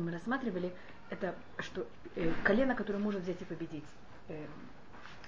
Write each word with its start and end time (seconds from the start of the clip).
что 0.00 0.06
мы 0.06 0.12
рассматривали, 0.12 0.72
это 1.10 1.34
что 1.58 1.86
э, 2.16 2.32
колено, 2.42 2.74
которое 2.74 2.98
может 2.98 3.22
взять 3.22 3.40
и 3.42 3.44
победить, 3.44 3.84
э, 4.28 4.46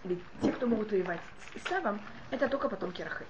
или 0.05 0.19
те, 0.41 0.51
кто 0.51 0.67
могут 0.67 0.91
воевать 0.91 1.21
с 1.53 1.57
Исавом, 1.57 2.01
это 2.31 2.49
только 2.49 2.69
потомки 2.69 3.03
Рахель. 3.03 3.27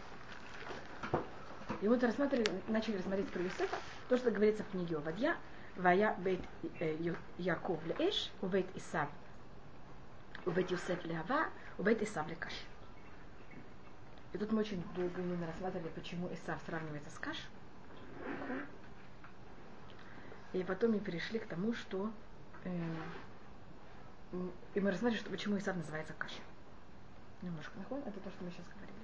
И 1.80 1.88
вот 1.88 2.02
рассматривали, 2.04 2.48
начали 2.68 2.98
рассмотреть 2.98 3.28
про 3.30 3.42
Юсефа, 3.42 3.76
то, 4.08 4.16
что 4.16 4.30
говорится 4.30 4.62
в 4.62 4.70
книге 4.70 4.98
Овадья, 4.98 5.36
Вая 5.76 6.14
бейт 6.18 6.40
э, 6.78 7.14
Яков 7.38 7.80
леэш, 7.86 8.30
у 8.40 8.46
бейт 8.46 8.66
Исав, 8.76 9.08
у 10.46 10.50
бейт 10.50 10.70
Юсеф 10.70 11.04
леава, 11.04 11.46
у 11.78 11.82
бейт 11.82 12.02
Исав 12.02 12.28
лекаш. 12.28 12.52
И 14.32 14.38
тут 14.38 14.52
мы 14.52 14.60
очень 14.60 14.82
долго 14.94 15.20
именно 15.20 15.46
рассматривали, 15.46 15.88
почему 15.88 16.28
Исав 16.32 16.60
сравнивается 16.66 17.10
с 17.10 17.18
Каш. 17.18 17.36
И 20.52 20.62
потом 20.62 20.92
мы 20.92 21.00
перешли 21.00 21.38
к 21.38 21.46
тому, 21.46 21.72
что 21.72 22.10
э, 22.64 22.70
и 24.74 24.80
мы 24.80 24.90
рассмотрели, 24.90 25.20
что 25.20 25.30
почему 25.30 25.58
Исав 25.58 25.76
называется 25.76 26.14
Каш. 26.16 26.32
Немножко 27.42 27.78
нахон, 27.78 28.00
это 28.00 28.20
то, 28.20 28.30
что 28.30 28.44
мы 28.44 28.50
сейчас 28.50 28.66
говорили. 28.74 28.98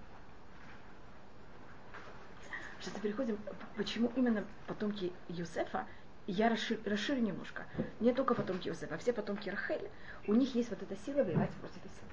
Сейчас 2.80 2.94
переходим, 3.00 3.38
почему 3.76 4.12
именно 4.14 4.44
потомки 4.66 5.12
Юсефа, 5.28 5.86
я 6.26 6.48
расширю, 6.48 6.80
расширю 6.84 7.20
немножко. 7.20 7.64
Не 8.00 8.12
только 8.12 8.34
потомки 8.34 8.68
Юсефа, 8.68 8.94
а 8.94 8.98
все 8.98 9.12
потомки 9.12 9.48
Рахеля, 9.48 9.90
у 10.26 10.34
них 10.34 10.54
есть 10.54 10.70
вот 10.70 10.82
эта 10.82 10.96
сила 10.96 11.24
воевать 11.24 11.50
против 11.50 11.78
Исава. 11.78 12.12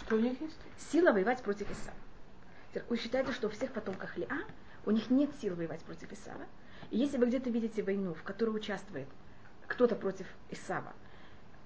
Что 0.00 0.16
у 0.16 0.18
них 0.18 0.40
есть? 0.40 0.58
Сила 0.90 1.12
воевать 1.12 1.42
против 1.42 1.70
Исава. 1.70 1.96
Вы 2.88 2.96
считаете, 2.98 3.32
что 3.32 3.46
у 3.46 3.50
всех 3.50 3.72
потомках 3.72 4.16
Лиа 4.18 4.38
у 4.84 4.90
них 4.90 5.08
нет 5.10 5.30
сил 5.40 5.54
воевать 5.54 5.82
против 5.82 6.12
Исава. 6.12 6.46
И 6.90 6.98
если 6.98 7.18
вы 7.18 7.26
где-то 7.26 7.50
видите 7.50 7.82
войну, 7.82 8.14
в 8.14 8.22
которой 8.22 8.50
участвует 8.50 9.08
кто-то 9.66 9.96
против 9.96 10.26
Исава, 10.50 10.92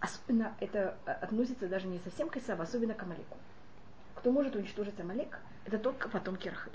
особенно 0.01 0.55
это 0.61 0.97
э, 1.07 1.13
относится 1.13 1.69
даже 1.69 1.87
не 1.87 1.99
совсем 2.01 2.29
к 2.29 2.37
Исаву, 2.37 2.63
особенно 2.63 2.95
к 2.95 3.03
Амалеку. 3.03 3.37
Кто 4.15 4.33
может 4.33 4.57
уничтожить 4.57 4.99
Амалек, 4.99 5.39
это 5.67 5.79
только 5.79 6.09
потомки 6.09 6.49
Рахель. 6.49 6.73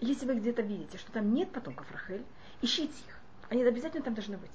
Если 0.00 0.26
вы 0.26 0.34
где-то 0.34 0.62
видите, 0.62 0.98
что 0.98 1.12
там 1.12 1.32
нет 1.32 1.50
потомков 1.52 1.90
Рахель, 1.92 2.24
ищите 2.60 2.92
их. 3.06 3.18
Они 3.48 3.62
обязательно 3.62 4.02
там 4.02 4.14
должны 4.14 4.36
быть. 4.36 4.50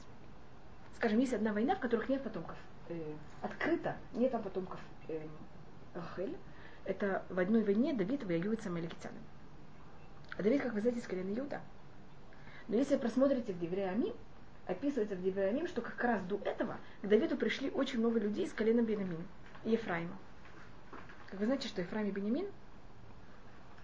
Скажем, 0.97 1.19
есть 1.19 1.33
одна 1.33 1.53
война, 1.53 1.75
в 1.75 1.79
которых 1.79 2.09
нет 2.09 2.23
потомков. 2.23 2.57
Э, 2.89 3.15
открыто 3.41 3.95
нет 4.13 4.31
там 4.31 4.43
потомков 4.43 4.79
э, 5.07 5.25
Рахель. 5.93 6.35
Это 6.83 7.23
в 7.29 7.39
одной 7.39 7.63
войне 7.63 7.93
Давид 7.93 8.23
воюет 8.23 8.61
с 8.61 8.65
Амаликитянами. 8.65 9.21
А 10.37 10.43
Давид, 10.43 10.61
как 10.61 10.73
вы 10.73 10.81
знаете, 10.81 10.99
из 10.99 11.07
колена 11.07 11.37
Иуда. 11.37 11.61
Но 12.67 12.75
если 12.75 12.95
вы 12.95 13.01
просмотрите 13.01 13.53
в 13.53 13.59
Девреамим, 13.59 14.13
описывается 14.65 15.15
в 15.15 15.21
Девреамим, 15.21 15.67
что 15.67 15.81
как 15.81 16.03
раз 16.03 16.21
до 16.23 16.39
этого 16.43 16.77
к 17.01 17.07
Давиду 17.07 17.37
пришли 17.37 17.69
очень 17.69 17.99
много 17.99 18.19
людей 18.19 18.45
из 18.45 18.53
колена 18.53 18.81
Бенамин 18.81 19.25
и 19.63 19.71
Ефраима. 19.71 20.17
Как 21.29 21.39
вы 21.39 21.45
знаете, 21.45 21.67
что 21.67 21.81
Ефраим 21.81 22.07
и 22.07 22.11
Бенямин, 22.11 22.47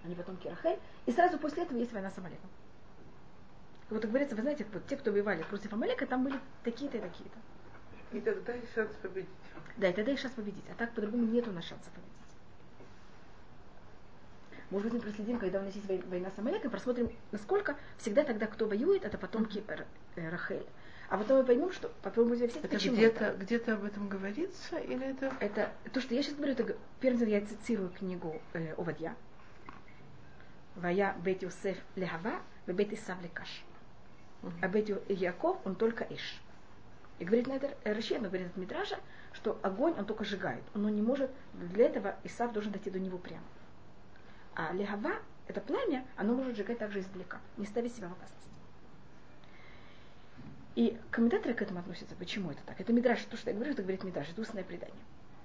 они 0.04 0.16
потомки 0.16 0.48
Рахель, 0.48 0.80
и 1.06 1.12
сразу 1.12 1.38
после 1.38 1.64
этого 1.64 1.78
есть 1.78 1.94
война 1.94 2.10
с 2.10 2.18
Амалеком. 2.18 2.50
Как 3.90 3.92
вот 3.92 4.06
говорится, 4.06 4.36
вы 4.36 4.42
знаете, 4.42 4.66
вот 4.74 4.86
те, 4.88 4.98
кто 4.98 5.12
воевали 5.12 5.44
против 5.44 5.72
Амалека, 5.74 6.06
там 6.06 6.24
были 6.24 6.40
такие-то 6.64 6.98
и 6.98 7.02
такие-то. 7.02 7.38
И 8.18 8.22
тогда 8.22 8.54
есть 8.54 8.74
шанс 8.74 8.92
победить. 9.02 9.30
Да, 9.78 9.90
и 9.90 9.94
тогда 9.94 10.12
есть 10.12 10.22
шанс 10.22 10.36
победить. 10.36 10.64
А 10.70 10.76
так 10.76 10.94
по-другому 10.94 11.26
нет 11.26 11.48
у 11.48 11.52
нас 11.52 11.66
шанса 11.66 11.90
победить. 11.92 12.23
Может 14.74 14.92
быть, 14.92 14.94
мы 14.94 15.00
проследим, 15.02 15.38
когда 15.38 15.60
у 15.60 15.66
нас 15.66 15.76
есть 15.76 15.88
война 16.08 16.32
с 16.36 16.40
Амалеком, 16.40 16.72
просмотрим, 16.72 17.12
насколько 17.32 17.78
всегда 18.00 18.24
тогда, 18.24 18.48
кто 18.48 18.66
воюет, 18.66 19.06
это 19.06 19.20
потомки 19.20 19.64
э, 20.16 20.30
Рахель. 20.30 20.66
А 21.10 21.18
потом 21.20 21.38
мы 21.38 21.44
поймем, 21.44 21.72
что 21.72 21.92
это 22.02 22.68
почему. 22.68 22.96
Где-то, 22.96 23.26
это. 23.26 23.38
где-то 23.38 23.74
об 23.76 23.84
этом 23.84 24.10
говорится, 24.10 24.78
или 24.78 25.12
это... 25.12 25.32
Это 25.40 25.72
то, 25.92 26.02
что 26.02 26.16
я 26.16 26.24
сейчас 26.24 26.34
говорю, 26.34 26.54
это 26.54 26.76
первым 27.00 27.28
я 27.28 27.42
цитирую 27.42 27.92
книгу 27.92 28.42
э, 28.54 28.74
Овадья. 28.74 29.16
Вая 30.76 31.16
бет 31.24 31.44
Йосеф 31.44 31.78
лехава, 31.96 32.42
бет 32.66 32.94
Исав 32.94 33.22
лекаш. 33.22 33.64
А 34.60 34.68
бет 34.68 34.90
Яков, 35.08 35.60
он 35.66 35.76
только 35.76 36.04
Иш. 36.06 36.42
И 37.20 37.26
говорит 37.26 37.46
на 37.46 37.54
это 37.54 37.78
Раши, 37.84 38.18
но 38.18 38.30
говорит 38.30 38.48
от 38.48 38.58
Мидража, 38.58 38.98
что 39.34 39.60
огонь 39.62 39.94
он 40.00 40.06
только 40.06 40.24
сжигает. 40.24 40.64
Он 40.74 40.88
не 40.88 41.04
может, 41.04 41.30
для 41.54 41.86
этого 41.86 42.16
Исав 42.24 42.52
должен 42.54 42.72
дойти 42.72 42.90
до 42.90 43.00
него 43.00 43.20
прямо. 43.20 43.44
А 44.56 44.72
легава, 44.74 45.14
это 45.48 45.62
пламя, 45.62 46.06
оно 46.16 46.36
может 46.36 46.56
сжигать 46.56 46.80
также 46.80 47.00
издалека, 47.00 47.40
не 47.58 47.66
ставить 47.66 47.96
себя 47.96 48.08
в 48.08 48.12
опасность. 48.12 48.44
И 50.76 50.98
комментаторы 51.12 51.54
к 51.54 51.62
этому 51.62 51.80
относятся. 51.80 52.16
Почему 52.16 52.52
это 52.52 52.62
так? 52.66 52.80
Это 52.80 52.94
Мидраш, 52.94 53.24
то, 53.26 53.38
что 53.38 53.50
я 53.50 53.56
говорю, 53.56 53.74
это 53.74 53.82
говорит 53.82 54.04
Мидраш, 54.04 54.30
это 54.30 54.42
устное 54.42 54.64
предание. 54.64 55.00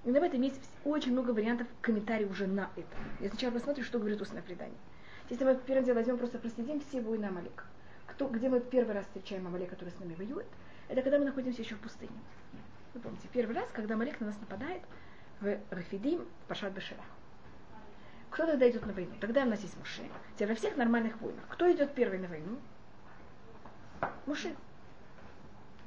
И 0.05 0.11
на 0.11 0.17
этом 0.17 0.41
есть 0.41 0.59
очень 0.85 1.11
много 1.11 1.31
вариантов 1.31 1.67
комментариев 1.81 2.31
уже 2.31 2.47
на 2.47 2.69
это. 2.75 2.87
Я 3.19 3.29
сначала 3.29 3.51
посмотрю, 3.51 3.83
что 3.83 3.99
говорит 3.99 4.21
устное 4.21 4.41
предание. 4.41 4.77
Если 5.29 5.43
мы 5.43 5.55
первым 5.55 5.85
делом 5.85 5.97
возьмем, 5.97 6.17
просто 6.17 6.39
проследим 6.39 6.79
все 6.79 7.01
войны 7.01 7.25
Амалека. 7.25 7.65
Кто, 8.07 8.27
где 8.27 8.49
мы 8.49 8.59
первый 8.59 8.95
раз 8.95 9.05
встречаем 9.05 9.45
Амалек, 9.45 9.69
который 9.69 9.89
с 9.89 9.99
нами 9.99 10.15
воюет, 10.15 10.47
это 10.87 11.01
когда 11.01 11.19
мы 11.19 11.25
находимся 11.25 11.61
еще 11.61 11.75
в 11.75 11.79
пустыне. 11.79 12.11
Вы 12.93 13.01
помните, 13.01 13.27
первый 13.31 13.55
раз, 13.55 13.69
когда 13.71 13.93
Амалек 13.93 14.19
на 14.19 14.27
нас 14.27 14.39
нападает 14.39 14.81
в 15.41 15.59
Рафидим, 15.69 16.21
в 16.21 16.47
Пашат 16.47 16.73
Бешерах. 16.73 17.05
Кто 18.29 18.45
тогда 18.45 18.69
идет 18.69 18.85
на 18.85 18.93
войну? 18.93 19.13
Тогда 19.19 19.43
у 19.43 19.47
нас 19.47 19.61
есть 19.61 19.77
Муше. 19.77 20.03
Теперь 20.35 20.49
во 20.49 20.55
всех 20.55 20.77
нормальных 20.77 21.19
войнах. 21.19 21.43
Кто 21.49 21.71
идет 21.71 21.93
первый 21.93 22.19
на 22.19 22.27
войну? 22.27 22.59
Муше. 24.25 24.55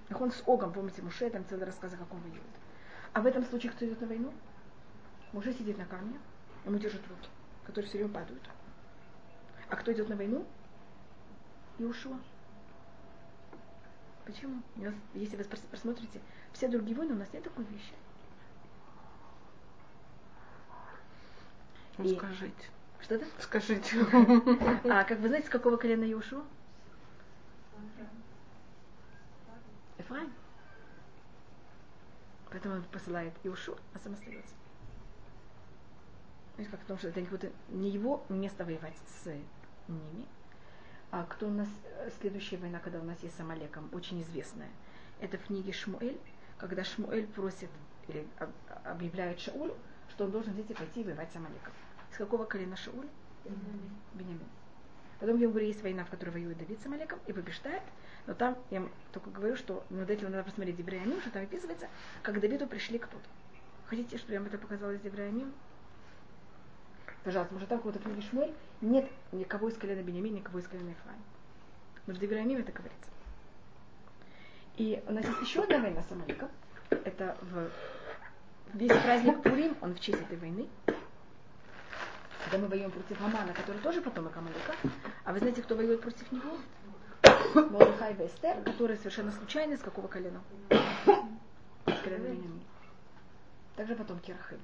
Как 0.09 0.21
он 0.21 0.33
с 0.33 0.43
Огом, 0.47 0.73
помните, 0.73 1.03
Муше, 1.03 1.31
там 1.31 1.47
целый 1.49 1.65
рассказ, 1.65 1.93
как 1.93 2.13
он 2.13 2.21
воюет. 2.21 2.43
А 3.13 3.23
в 3.23 3.27
этом 3.27 3.45
случае 3.45 3.73
кто 3.73 3.87
идет 3.87 4.01
на 4.01 4.07
войну? 4.07 4.33
Муше 5.33 5.53
сидит 5.55 5.79
на 5.79 5.87
камне, 5.87 6.19
ему 6.65 6.79
держат 6.79 7.01
руки, 7.09 7.29
которые 7.65 7.89
все 7.89 7.99
время 7.99 8.13
падают. 8.13 8.51
А 9.69 9.77
кто 9.77 9.93
идет 9.93 10.09
на 10.09 10.17
войну? 10.17 10.45
Иушуа. 11.79 12.19
Почему? 14.27 14.63
Если 15.15 15.37
вы 15.37 15.45
посмотрите, 15.71 16.21
все 16.53 16.69
другие 16.69 16.97
войны, 16.97 17.15
у 17.15 17.19
нас 17.19 17.33
нет 17.33 17.45
такой 17.45 17.65
вещи. 17.65 17.95
Ну, 21.99 22.05
И... 22.05 22.17
скажите. 22.17 22.71
Что 23.01 23.19
то 23.19 23.27
Скажите. 23.41 23.97
А 24.85 25.05
как 25.05 25.19
вы 25.19 25.29
знаете, 25.29 25.49
с 25.49 25.51
какого 25.51 25.77
колена 25.77 26.05
Иошуа? 26.05 26.45
Эфраим. 29.99 30.33
Поэтому 32.51 32.77
он 32.77 32.83
посылает 32.85 33.33
Иошу, 33.45 33.77
а 33.95 33.99
сам 33.99 34.13
остается. 34.13 34.55
Видите, 36.57 36.71
как 36.71 36.81
потому 36.81 36.99
что 36.99 37.09
это 37.09 37.51
не 37.71 37.91
его 37.91 38.25
место 38.29 38.65
воевать 38.65 38.95
с 39.23 39.27
ними. 39.89 40.27
А 41.11 41.25
кто 41.25 41.49
у 41.49 41.51
нас 41.51 41.69
следующая 42.21 42.59
война, 42.59 42.79
когда 42.79 43.01
у 43.01 43.05
нас 43.05 43.23
есть 43.23 43.37
с 43.37 43.41
Амалеком, 43.41 43.89
очень 43.93 44.23
известная. 44.23 44.71
Это 45.21 45.39
в 45.39 45.45
книге 45.45 45.73
Шмуэль, 45.73 46.19
когда 46.59 46.85
Шмуэль 46.85 47.27
просит 47.27 47.71
или 48.09 48.27
объявляет 48.85 49.41
Шаулю, 49.41 49.75
что 50.11 50.25
он 50.25 50.31
должен 50.31 50.53
взять 50.53 50.71
и 50.71 50.75
пойти 50.75 51.05
воевать 51.05 51.31
с 51.33 51.37
Амалеком. 51.37 51.73
С 52.13 52.17
какого 52.17 52.45
колена 52.45 52.77
Шауль? 52.77 53.09
Бенямин. 54.15 54.41
Потом 55.19 55.39
говорю, 55.39 55.67
есть 55.67 55.83
война, 55.83 56.05
в 56.05 56.11
которой 56.11 56.31
воюет 56.31 56.59
Давид 56.59 56.81
с 56.81 56.87
Амалеком 56.87 57.19
и 57.27 57.33
побеждает. 57.33 57.83
Но 58.27 58.35
там 58.35 58.59
я 58.71 58.87
только 59.13 59.31
говорю, 59.31 59.57
что 59.57 59.85
над 59.91 60.11
этим 60.11 60.31
надо 60.31 60.45
посмотреть 60.45 60.77
Девреямим, 60.77 61.21
что 61.21 61.31
там 61.31 61.43
описывается, 61.43 61.89
как 62.23 62.41
Давиду 62.41 62.67
пришли 62.67 62.99
кто-то. 62.99 63.25
Хотите, 63.87 64.17
чтобы 64.17 64.33
я 64.33 64.41
вам 64.41 64.49
это 64.49 64.59
показала 64.59 64.93
из 64.93 65.01
Девреямим? 65.01 65.53
Пожалуйста, 67.25 67.55
может 67.55 67.69
там 67.69 67.79
какого-то 67.79 68.01
книги 68.01 68.21
Шмель 68.21 68.53
нет 68.81 69.09
никого 69.31 69.69
из 69.69 69.77
колена 69.77 70.03
Бенямин, 70.03 70.35
никого 70.35 70.59
из 70.59 70.67
колена 70.67 70.91
Ефраим. 70.91 71.23
Но 72.07 72.15
в 72.15 72.19
Девреямим 72.19 72.59
это 72.59 72.73
говорится. 72.73 73.11
И 74.77 75.03
у 75.07 75.13
нас 75.13 75.25
есть 75.25 75.41
еще 75.41 75.63
одна 75.63 75.79
война 75.79 76.03
с 76.03 76.11
Амаликом. 76.11 76.49
Это 76.91 77.37
в 77.43 77.71
весь 78.75 78.93
праздник 78.93 79.43
Пурим, 79.43 79.77
он 79.81 79.95
в 79.95 80.01
честь 80.01 80.21
этой 80.21 80.37
войны. 80.37 80.69
Когда 82.45 82.59
мы 82.59 82.69
воюем 82.69 82.91
против 82.91 83.21
Амана, 83.21 83.53
который 83.53 83.79
тоже 83.79 84.01
потомок 84.01 84.37
Амалика. 84.37 84.75
А 85.25 85.33
вы 85.33 85.39
знаете, 85.39 85.63
кто 85.63 85.75
воюет 85.75 86.01
против 86.01 86.31
него? 86.33 86.59
Мордыхай 87.55 88.15
и 88.15 88.27
Эстер, 88.27 88.63
которые 88.65 88.97
совершенно 88.97 89.31
случайно, 89.33 89.77
с 89.77 89.81
какого 89.81 90.09
колена? 90.09 90.41
Также 93.77 93.95
потом 93.95 94.19
Керахим. 94.19 94.59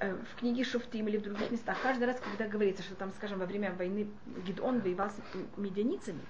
Э, 0.00 0.14
в 0.14 0.38
книге 0.38 0.62
Шуфтим 0.64 1.08
или 1.08 1.16
в 1.16 1.22
других 1.22 1.50
местах, 1.50 1.76
каждый 1.82 2.04
раз, 2.04 2.20
когда 2.20 2.46
говорится, 2.46 2.82
что 2.82 2.94
там, 2.94 3.12
скажем, 3.12 3.40
во 3.40 3.46
время 3.46 3.72
войны 3.72 4.08
Гидон 4.46 4.80
воевал 4.80 5.10
с 5.10 5.16
медианицами, 5.56 6.20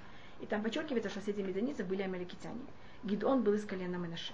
и 0.41 0.47
там 0.47 0.63
подчеркивается, 0.63 1.11
что 1.11 1.21
все 1.21 1.33
эти 1.33 1.41
медианицы 1.41 1.85
были 1.85 2.03
амаликитяне. 2.03 2.61
Гидон 3.03 3.43
был 3.43 3.53
из 3.53 3.67
колена 3.67 3.97
Менаше. 3.97 4.33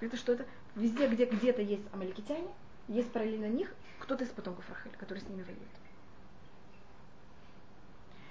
Это 0.00 0.16
что 0.16 0.32
это? 0.32 0.46
Везде, 0.74 1.06
где 1.06 1.26
где-то 1.26 1.62
есть 1.62 1.84
амаликитяне, 1.92 2.48
есть 2.90 3.10
параллельно 3.12 3.48
них 3.48 3.72
кто-то 3.98 4.24
из 4.24 4.30
потомков 4.30 4.68
Рахель, 4.68 4.96
который 4.98 5.18
с 5.20 5.28
ними 5.28 5.42
воюет. 5.42 5.60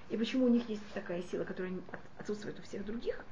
И 0.09 0.17
почему 0.17 0.45
у 0.45 0.49
них 0.49 0.67
есть 0.69 0.81
такая 0.93 1.21
сила, 1.23 1.43
которая 1.43 1.73
отсутствует 2.17 2.59
у 2.59 2.63
всех 2.63 2.85
других? 2.85 3.23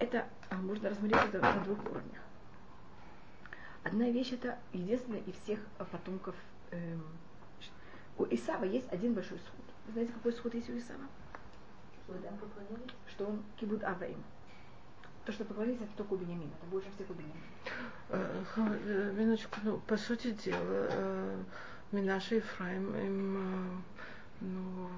это 0.00 0.26
а, 0.48 0.56
можно 0.56 0.90
рассмотреть 0.90 1.22
это 1.26 1.40
на 1.40 1.62
двух 1.62 1.78
уровнях. 1.84 2.20
Одна 3.84 4.10
вещь 4.10 4.32
это 4.32 4.58
единственная 4.72 5.20
из 5.20 5.34
всех 5.44 5.60
потомков 5.90 6.34
эм, 6.70 7.02
у 8.18 8.24
Исава 8.24 8.64
есть 8.64 8.90
один 8.90 9.14
большой 9.14 9.38
сход. 9.38 9.64
Вы 9.86 9.92
знаете, 9.92 10.12
какой 10.12 10.32
сход 10.32 10.54
есть 10.54 10.68
у 10.70 10.76
Исава? 10.76 11.04
Что 13.08 13.26
он 13.26 13.42
кибуд 13.58 13.84
аваим. 13.84 14.22
То, 15.24 15.32
что 15.32 15.44
поклонились, 15.44 15.80
это 15.80 15.92
только 15.96 16.14
у 16.14 16.16
Бениамина. 16.16 16.50
Это 16.60 16.70
больше 16.70 16.88
всех 16.94 17.10
у 17.10 17.14
Бениамина. 17.14 17.44
Э, 18.08 18.44
э, 18.56 19.12
минуточку, 19.16 19.60
ну, 19.62 19.78
по 19.78 19.96
сути 19.96 20.32
дела, 20.32 20.56
э, 20.90 21.42
Минаша 21.92 22.36
и 22.36 22.38
Ефраим 22.38 22.96
им 22.96 23.84
ну, 24.40 24.88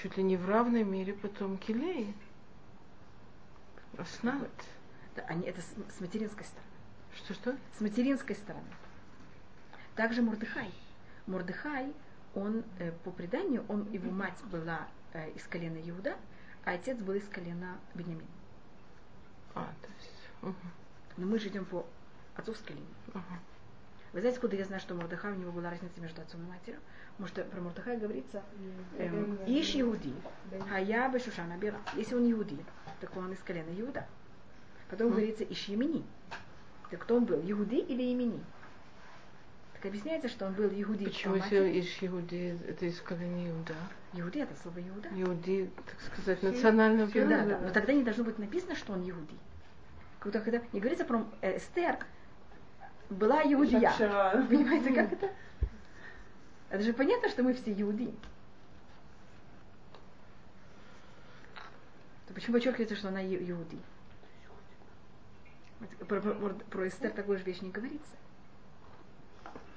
чуть 0.00 0.16
ли 0.16 0.22
не 0.22 0.36
в 0.36 0.48
равной 0.48 0.84
мере 0.84 1.14
потомки 1.14 1.72
Леи. 1.72 2.14
Основать. 3.98 4.50
Да, 5.16 5.22
они, 5.22 5.46
это 5.46 5.60
с, 5.60 5.96
с 5.96 6.00
материнской 6.00 6.44
стороны. 6.44 6.70
Что-что? 7.16 7.56
С 7.76 7.80
материнской 7.80 8.36
стороны. 8.36 8.64
Также 9.96 10.22
Мурдыхай. 10.22 10.72
Мурдыхай, 11.26 11.92
он 12.34 12.64
э, 12.78 12.92
по 13.04 13.10
преданию, 13.10 13.64
он, 13.68 13.90
его 13.92 14.10
мать 14.10 14.38
была 14.50 14.88
э, 15.12 15.30
из 15.32 15.42
колена 15.44 15.78
Иуда, 15.90 16.16
а 16.64 16.72
отец 16.72 16.98
был 16.98 17.14
из 17.14 17.28
колена 17.28 17.78
Бениамин. 17.94 18.26
А, 19.54 19.72
то 19.80 19.88
есть... 19.98 20.12
Угу. 20.42 20.54
Но 21.18 21.26
мы 21.26 21.38
же 21.38 21.48
идем 21.48 21.64
по 21.64 21.86
отцовской 22.36 22.72
линии. 22.72 22.94
Угу. 23.08 23.22
Вы 24.12 24.20
знаете, 24.20 24.36
откуда 24.36 24.56
я 24.56 24.64
знаю, 24.64 24.80
что 24.80 24.94
Мурдыхай, 24.94 25.32
у 25.32 25.36
него 25.36 25.52
была 25.52 25.70
разница 25.70 26.00
между 26.00 26.20
отцом 26.20 26.42
и 26.42 26.46
матерью? 26.46 26.80
Потому 27.12 27.28
что 27.28 27.44
про 27.44 27.60
Мурдыхай 27.60 27.96
говорится, 27.96 28.42
эм, 28.98 29.38
Иш 29.46 29.74
Иуди, 29.76 30.14
а 30.70 30.80
я 30.80 31.08
бы 31.08 31.18
Шушана 31.18 31.56
Бира. 31.56 31.78
Если 31.94 32.14
он 32.14 32.30
Иуди, 32.30 32.58
так 33.00 33.16
он 33.16 33.32
из 33.32 33.38
колена 33.38 33.70
Иуда. 33.80 34.06
Потом 34.90 35.10
говорится 35.10 35.44
Иш 35.44 35.68
Емини. 35.68 36.04
Так 36.90 37.00
кто 37.00 37.16
он 37.16 37.24
был, 37.24 37.40
Иуди 37.40 37.76
или 37.76 38.02
Емини? 38.02 38.42
Так 39.82 39.88
объясняется, 39.88 40.28
что 40.28 40.46
он 40.46 40.52
был 40.52 40.68
Иуди. 40.68 41.06
Почему 41.06 41.34
если 41.34 41.80
Иш 41.80 41.98
Иуди, 42.02 42.56
это 42.68 42.86
из 42.86 43.00
колена 43.00 43.50
Иуда? 43.50 43.74
Иуди 44.12 44.38
это 44.38 44.54
слово 44.62 44.78
Иуда. 44.78 45.08
Иуди, 45.10 45.72
так 45.74 46.00
сказать, 46.00 46.40
национального 46.40 47.10
Да, 47.12 47.44
да, 47.44 47.58
но 47.58 47.70
тогда 47.70 47.92
не 47.92 48.04
должно 48.04 48.22
быть 48.22 48.38
написано, 48.38 48.76
что 48.76 48.92
он 48.92 49.00
Иуди. 49.10 49.36
Когда, 50.20 50.38
когда 50.38 50.62
не 50.72 50.78
говорится 50.78 51.04
про 51.04 51.26
э, 51.40 51.56
Эстер, 51.56 51.98
была 53.10 53.42
иудия. 53.42 53.92
Понимаете, 54.48 54.92
как 54.94 55.12
это? 55.14 55.30
Это 56.70 56.84
же 56.84 56.92
понятно, 56.92 57.28
что 57.28 57.42
мы 57.42 57.52
все 57.52 57.72
иуди. 57.72 58.14
То 62.28 62.34
почему 62.34 62.52
подчеркивается, 62.52 62.94
что 62.94 63.08
она 63.08 63.20
иуди? 63.24 63.80
Про, 66.06 66.20
про, 66.20 66.50
про 66.70 66.86
Эстер 66.86 67.10
такой 67.10 67.36
же 67.36 67.42
вещь 67.42 67.62
не 67.62 67.70
говорится. 67.72 68.21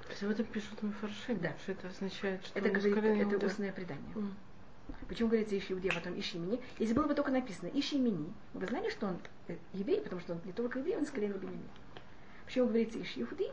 То 0.06 0.10
есть 0.12 0.22
об 0.22 0.30
этом 0.30 0.46
пишут 0.46 0.82
Мефаршим, 0.82 1.38
да. 1.40 1.52
что 1.62 1.72
это 1.72 1.88
означает, 1.88 2.44
что 2.44 2.58
это, 2.58 2.68
говорит, 2.70 3.26
это 3.26 3.38
да. 3.38 3.46
устное 3.46 3.72
предание. 3.72 4.14
Mm. 4.14 4.32
Почему 5.08 5.28
говорится 5.28 5.58
Иши 5.58 5.72
Иудея, 5.72 5.92
потом 5.92 6.18
Иши 6.18 6.36
имени? 6.36 6.60
Если 6.78 6.94
было 6.94 7.06
бы 7.06 7.14
только 7.14 7.32
написано 7.32 7.68
Иши 7.68 7.96
имени, 7.96 8.32
вы 8.54 8.66
знали, 8.66 8.88
что 8.90 9.08
он 9.08 9.18
э, 9.48 9.56
еврей, 9.72 10.00
потому 10.00 10.20
что 10.20 10.34
он 10.34 10.40
не 10.44 10.52
только 10.52 10.78
еврей, 10.78 10.96
он 10.96 11.02
из 11.02 11.10
колена 11.10 11.34
Бенемина. 11.34 11.68
Почему 12.44 12.68
говорится 12.68 13.02
Иш 13.02 13.14
Иуди? 13.16 13.50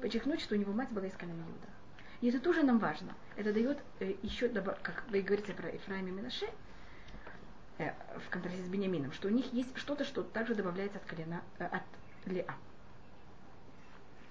Подчеркнуть, 0.00 0.40
что 0.40 0.56
у 0.56 0.58
него 0.58 0.72
мать 0.72 0.90
была 0.90 1.06
из 1.06 1.14
колена 1.14 1.42
Иуда. 1.42 1.68
И 2.20 2.28
это 2.28 2.40
тоже 2.40 2.62
нам 2.62 2.78
важно. 2.78 3.14
Это 3.36 3.52
дает 3.52 3.78
э, 4.00 4.14
еще, 4.22 4.48
как 4.48 5.04
вы 5.10 5.22
говорите 5.22 5.52
про 5.52 5.68
Ефраим 5.70 6.08
и 6.08 6.10
Минаше, 6.10 6.46
э, 7.78 7.92
в 8.26 8.30
контрасте 8.30 8.62
с 8.62 8.68
Бениамином, 8.68 9.12
что 9.12 9.28
у 9.28 9.30
них 9.30 9.52
есть 9.52 9.76
что-то, 9.76 10.04
что 10.04 10.22
также 10.22 10.54
добавляется 10.54 10.98
от 10.98 11.04
колена, 11.04 11.42
э, 11.58 11.66
от 11.66 11.82
Леа. 12.26 12.54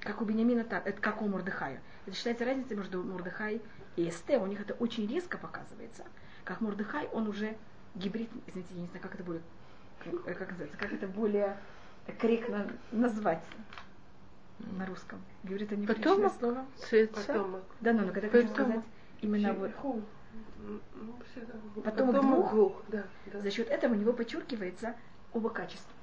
Как 0.04 0.22
у 0.22 0.26
Бениамина, 0.26 0.66
так, 0.66 0.86
это 0.86 1.02
как 1.02 1.22
у 1.22 1.28
Мурдыхая. 1.28 1.82
Это 2.06 2.16
считается 2.16 2.44
разница 2.44 2.76
между 2.76 3.02
Мурдыхай 3.02 3.62
и 3.96 4.10
Эсте. 4.10 4.38
У 4.38 4.46
них 4.46 4.60
это 4.60 4.74
очень 4.74 5.08
резко 5.08 5.38
показывается. 5.38 6.04
Как 6.44 6.60
Мурдыхай, 6.60 7.08
он 7.14 7.28
уже 7.28 7.56
гибрид, 7.96 8.30
извините, 8.48 8.74
я 8.74 8.82
не 8.82 8.88
знаю, 8.88 9.02
как 9.02 9.16
это 9.16 9.24
будет, 9.24 9.42
как, 10.04 10.38
как 10.38 10.50
называется, 10.50 10.78
как 10.78 10.92
это 10.92 11.08
более 11.08 11.58
корректно 12.20 12.68
назвать 12.92 13.44
на 14.60 14.86
русском. 14.86 15.22
Говорит, 15.44 15.72
это 15.72 15.78
не 15.78 15.88
Потомок? 15.88 16.34
слово. 16.34 16.66
Потомок. 17.16 17.64
Да, 17.80 17.94
но, 17.94 18.02
но 18.02 18.12
когда 18.12 18.28
хочу 18.28 18.50
сказать 18.50 18.84
именно 19.22 19.54
вот 19.54 19.72
потомок 21.84 22.22
двух, 22.22 22.52
двух 22.52 22.84
да, 22.90 23.04
да. 23.32 23.42
за 23.42 23.52
счет 23.52 23.70
этого 23.70 23.94
у 23.94 23.96
него 23.96 24.12
подчеркивается 24.12 24.96
оба 25.34 25.50
качества. 25.50 25.94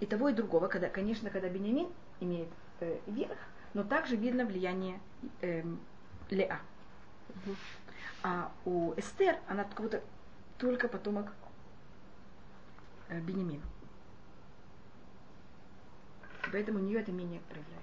И 0.00 0.06
того, 0.06 0.28
и 0.28 0.34
другого, 0.34 0.68
когда, 0.68 0.88
конечно, 0.88 1.30
когда 1.30 1.48
Бениамин 1.48 1.88
имеет 2.20 2.48
э, 2.80 2.98
верх, 3.06 3.38
но 3.74 3.82
также 3.82 4.16
видно 4.16 4.44
влияние 4.44 5.00
э, 5.40 5.62
Леа. 6.30 6.60
Угу. 7.28 7.56
А 8.22 8.52
у 8.64 8.92
Эстер 8.96 9.36
она 9.48 9.64
как 9.64 9.80
будто 9.80 10.02
только 10.58 10.88
потомок 10.88 11.32
э, 13.08 13.20
Бениамина. 13.20 13.62
Поэтому 16.52 16.78
у 16.78 16.82
нее 16.82 17.00
это 17.00 17.12
менее 17.12 17.40
проявляется. 17.48 17.80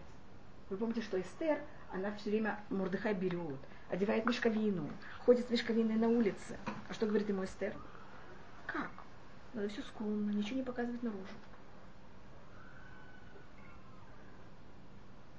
Вы 0.69 0.77
помните, 0.77 1.01
что 1.01 1.19
Эстер, 1.19 1.59
она 1.93 2.11
все 2.15 2.29
время 2.29 2.59
Мурдыхай 2.69 3.13
берет, 3.13 3.59
одевает 3.89 4.25
мешковину, 4.25 4.89
ходит 5.25 5.47
с 5.47 5.49
мешковиной 5.49 5.95
на 5.95 6.09
улице. 6.09 6.57
А 6.89 6.93
что 6.93 7.05
говорит 7.05 7.29
ему 7.29 7.45
Эстер? 7.45 7.73
Как? 8.65 8.91
Надо 9.53 9.69
все 9.69 9.81
скромно, 9.81 10.31
ничего 10.31 10.57
не 10.57 10.63
показывать 10.63 11.01
наружу. 11.01 11.23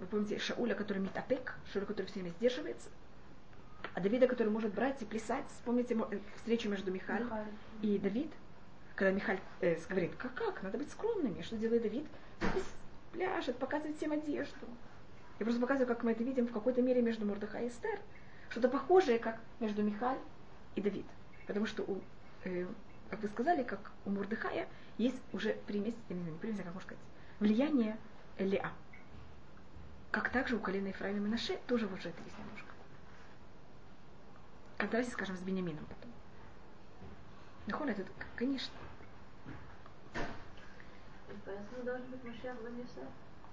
Вы 0.00 0.06
помните 0.06 0.38
Шауля, 0.38 0.74
который 0.74 0.98
метапек, 0.98 1.54
Шауля, 1.72 1.86
который 1.86 2.06
все 2.06 2.20
время 2.20 2.30
сдерживается, 2.30 2.88
а 3.94 4.00
Давида, 4.00 4.28
который 4.28 4.50
может 4.50 4.72
брать 4.72 5.02
и 5.02 5.04
плясать. 5.04 5.44
Вспомните 5.56 5.96
э, 6.10 6.18
встречу 6.36 6.68
между 6.68 6.92
Михаль 6.92 7.26
и 7.82 7.98
Давид, 7.98 8.30
когда 8.94 9.12
Михаль 9.12 9.40
э, 9.60 9.76
говорит, 9.88 10.14
как, 10.16 10.34
как, 10.34 10.62
надо 10.62 10.78
быть 10.78 10.90
скромными. 10.90 11.42
Что 11.42 11.56
делает 11.56 11.82
Давид? 11.82 12.06
пляшет, 13.12 13.56
показывает 13.56 13.96
всем 13.96 14.12
одежду. 14.12 14.66
Я 15.38 15.44
просто 15.44 15.60
показываю, 15.60 15.88
как 15.88 16.02
мы 16.02 16.12
это 16.12 16.24
видим 16.24 16.46
в 16.46 16.52
какой-то 16.52 16.82
мере 16.82 17.02
между 17.02 17.24
Мордыхай 17.26 17.64
и 17.64 17.68
Эстер. 17.68 17.98
Что-то 18.50 18.68
похожее, 18.68 19.18
как 19.18 19.40
между 19.60 19.82
Михаль 19.82 20.18
и 20.74 20.80
Давид. 20.80 21.06
Потому 21.46 21.66
что, 21.66 21.82
у, 21.82 22.00
э, 22.44 22.66
как 23.10 23.20
вы 23.20 23.28
сказали, 23.28 23.62
как 23.62 23.92
у 24.04 24.10
Мордыхая 24.10 24.68
есть 24.96 25.20
уже 25.32 25.54
примесь, 25.66 25.94
не 26.08 26.38
примесь, 26.38 26.60
а 26.60 26.62
как 26.62 26.74
можно 26.74 26.88
сказать, 26.88 27.04
влияние 27.40 27.96
Леа. 28.38 28.70
Как 30.18 30.30
также 30.30 30.56
у 30.56 30.58
колена 30.58 30.88
Ефраима 30.88 31.18
и 31.18 31.20
Минаше 31.20 31.60
тоже 31.68 31.86
вот 31.86 32.00
это 32.00 32.08
есть 32.08 32.36
немножко. 32.36 32.72
В 34.74 34.78
контрасте, 34.78 35.12
скажем, 35.12 35.36
с 35.36 35.40
Бениамином 35.42 35.86
потом. 35.86 36.10
Нахон 37.68 37.88
это, 37.90 38.04
конечно. 38.34 38.74
Поэтому 41.44 41.84
должен 41.84 42.06
быть 42.06 42.24
Машиах 42.24 42.56
бен 42.62 42.84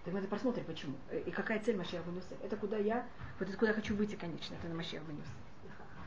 Так 0.05 0.13
мы 0.15 0.19
это 0.19 0.27
посмотрим, 0.27 0.65
почему. 0.65 0.95
И 1.12 1.29
какая 1.29 1.60
цель 1.60 1.77
Машиах 1.77 2.03
бен 2.03 2.19
Это 2.41 2.57
куда 2.57 2.77
я, 2.77 3.05
вот 3.38 3.48
это 3.48 3.55
куда 3.60 3.69
я 3.69 3.75
хочу 3.75 3.95
выйти, 3.95 4.15
конечно, 4.15 4.55
это 4.55 4.67
на 4.67 4.74
Машиах 4.74 5.03
бен 5.03 5.22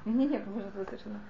Не, 0.07 0.27
не, 0.27 0.38
может 0.41 0.75
быть 0.75 0.88
совершенно 0.88 1.21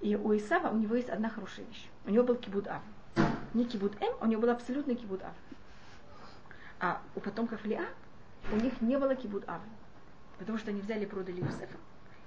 И 0.00 0.16
у 0.16 0.34
Исава 0.34 0.68
у 0.68 0.78
него 0.78 0.94
есть 0.94 1.10
одна 1.10 1.28
хорошая 1.28 1.66
вещь. 1.66 1.86
У 2.06 2.10
него 2.10 2.24
был 2.24 2.36
кибуд 2.36 2.66
Ав. 2.66 2.82
Не 3.52 3.66
кибуд 3.66 4.00
М, 4.00 4.14
у 4.22 4.26
него 4.26 4.40
был 4.40 4.48
абсолютный 4.48 4.94
кибуд 4.94 5.22
Ав. 5.22 5.34
А 6.80 7.02
у 7.14 7.20
потомков 7.20 7.64
Лиа 7.64 7.86
у 8.50 8.56
них 8.56 8.80
не 8.80 8.98
было 8.98 9.14
кибуд 9.14 9.44
Ав. 9.46 9.60
Потому 10.38 10.56
что 10.56 10.70
они 10.70 10.80
взяли 10.80 11.04
и 11.04 11.06
продали 11.06 11.40
Юсефа. 11.40 11.76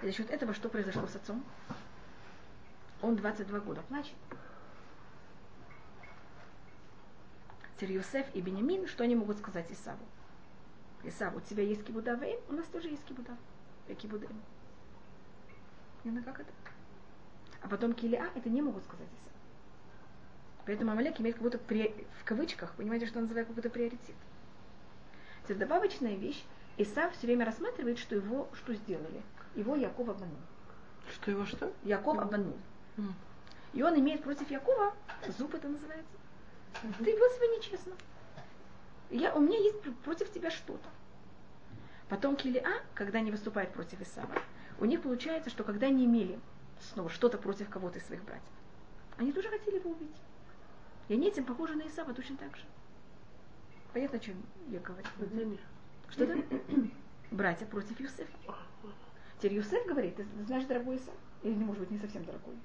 И 0.04 0.06
за 0.06 0.12
счет 0.12 0.30
этого 0.30 0.54
что 0.54 0.70
произошло 0.70 1.08
с 1.08 1.16
отцом? 1.16 1.44
Он 3.02 3.16
22 3.16 3.60
года 3.62 3.82
плачет. 3.82 4.16
Теперь 7.76 7.94
Йосеф 7.94 8.28
и 8.36 8.42
Бенямин, 8.42 8.88
что 8.88 9.04
они 9.04 9.16
могут 9.16 9.40
сказать 9.40 9.72
Исаву? 9.72 10.06
Исав, 11.04 11.36
у 11.36 11.42
тебя 11.42 11.64
есть 11.64 11.84
кибудавейм, 11.84 12.40
у 12.48 12.54
нас 12.54 12.68
тоже 12.68 12.90
есть 12.90 13.04
кибудав. 13.06 13.38
И 13.88 13.96
кибудэм. 13.96 14.40
Именно 16.04 16.22
как 16.22 16.40
это? 16.40 16.52
А 17.62 17.68
потом 17.68 17.94
Килиа 17.94 18.30
это 18.36 18.50
не 18.50 18.62
могут 18.62 18.84
сказать 18.84 19.08
Исав. 19.08 19.34
Поэтому 20.66 20.92
Амалек 20.92 21.20
имеет 21.20 21.36
как 21.36 21.44
будто 21.44 21.58
при, 21.58 22.06
в 22.22 22.24
кавычках, 22.24 22.74
понимаете, 22.76 23.08
что 23.08 23.18
он 23.18 23.24
называет 23.24 23.48
как 23.48 23.56
будто 23.56 23.70
приоритет. 23.70 24.16
Это 25.44 25.56
добавочная 25.56 26.16
вещь. 26.16 26.44
Исав 26.78 27.14
все 27.14 27.28
время 27.28 27.46
рассматривает, 27.46 28.00
что 28.00 28.16
его 28.16 28.48
что 28.54 28.74
сделали. 28.74 29.22
Его 29.56 29.76
Яков 29.76 30.10
обманул. 30.10 30.38
Что 31.12 31.32
его 31.32 31.46
что? 31.46 31.72
Яков 31.84 32.18
обманул. 32.18 32.58
Mm. 32.98 33.14
И 33.74 33.84
он 33.84 34.00
имеет 34.00 34.24
против 34.24 34.50
Якова, 34.50 34.94
зуб 35.38 35.54
это 35.56 35.68
называется, 35.68 36.14
ты 37.00 37.12
вел 37.12 37.30
себя 37.32 37.58
нечестно. 37.58 37.94
Я, 39.10 39.34
у 39.36 39.40
меня 39.40 39.58
есть 39.58 39.82
против 40.04 40.32
тебя 40.32 40.50
что-то. 40.50 40.90
Потом 42.10 42.36
Килиа, 42.36 42.82
когда 42.94 43.20
они 43.20 43.32
выступают 43.32 43.72
против 43.72 44.02
Исава, 44.02 44.36
у 44.80 44.86
них 44.86 45.02
получается, 45.02 45.50
что 45.50 45.64
когда 45.64 45.88
они 45.88 46.06
имели 46.06 46.40
снова 46.80 47.10
что-то 47.10 47.38
против 47.38 47.70
кого-то 47.70 48.00
из 48.00 48.06
своих 48.06 48.24
братьев, 48.24 48.44
они 49.18 49.32
тоже 49.32 49.50
хотели 49.50 49.76
его 49.78 49.92
убить. 49.92 50.16
И 51.08 51.14
они 51.14 51.28
этим 51.28 51.46
похожи 51.46 51.76
на 51.76 51.88
Исава 51.88 52.14
точно 52.14 52.38
так 52.38 52.56
же. 52.56 52.64
Понятно, 53.94 54.18
о 54.18 54.22
чем 54.22 54.36
я 54.70 54.80
говорю? 54.80 55.06
Что 56.10 56.24
это? 56.24 56.44
Братья 57.32 57.66
против 57.68 58.00
Юсефа. 58.00 58.32
Теперь 59.38 59.54
Юсеф 59.54 59.86
говорит, 59.86 60.16
ты 60.16 60.26
знаешь, 60.48 60.66
дорогой 60.66 60.96
Исав? 60.98 61.14
Или, 61.44 61.54
может 61.54 61.82
быть, 61.82 61.92
не 61.92 62.00
совсем 62.00 62.24
дорогой. 62.26 62.56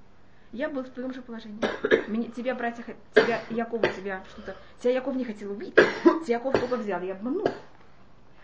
Я 0.52 0.70
был 0.70 0.82
в 0.82 0.88
твоем 0.88 1.12
же 1.12 1.20
положении. 1.20 1.61
Меня, 2.08 2.30
тебя, 2.30 2.54
братья, 2.54 2.82
тебя, 3.12 3.42
Яков, 3.50 3.82
тебя 3.94 4.25
что-то... 4.30 4.56
Тебя 4.80 4.94
Яков 4.94 5.16
не 5.16 5.25
хотел 5.25 5.52
убить. 5.52 5.75
Тебя 6.25 6.37
Яков 6.37 6.58
только 6.58 6.76
взял 6.76 7.02
и 7.02 7.11
обманул. 7.11 7.47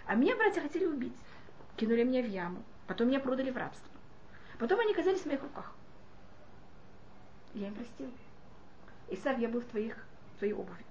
А 0.07 0.15
меня 0.15 0.37
братья 0.37 0.61
хотели 0.61 0.85
убить. 0.85 1.17
Кинули 1.77 2.05
меня 2.05 2.23
в 2.23 2.29
яму. 2.29 2.63
Потом 2.87 3.09
меня 3.09 3.21
продали 3.21 3.51
в 3.51 3.57
рабство. 3.57 3.89
Потом 4.59 4.81
они 4.81 4.93
оказались 4.93 5.21
в 5.21 5.27
моих 5.27 5.43
руках. 5.43 5.73
Я 7.55 7.69
им 7.69 7.75
простил. 7.75 8.11
Исав, 9.09 9.39
я 9.39 9.49
был 9.49 9.61
в 9.61 9.65
твоих, 9.65 9.97
в 10.35 10.39
твоей 10.39 10.53
обуви. 10.53 10.85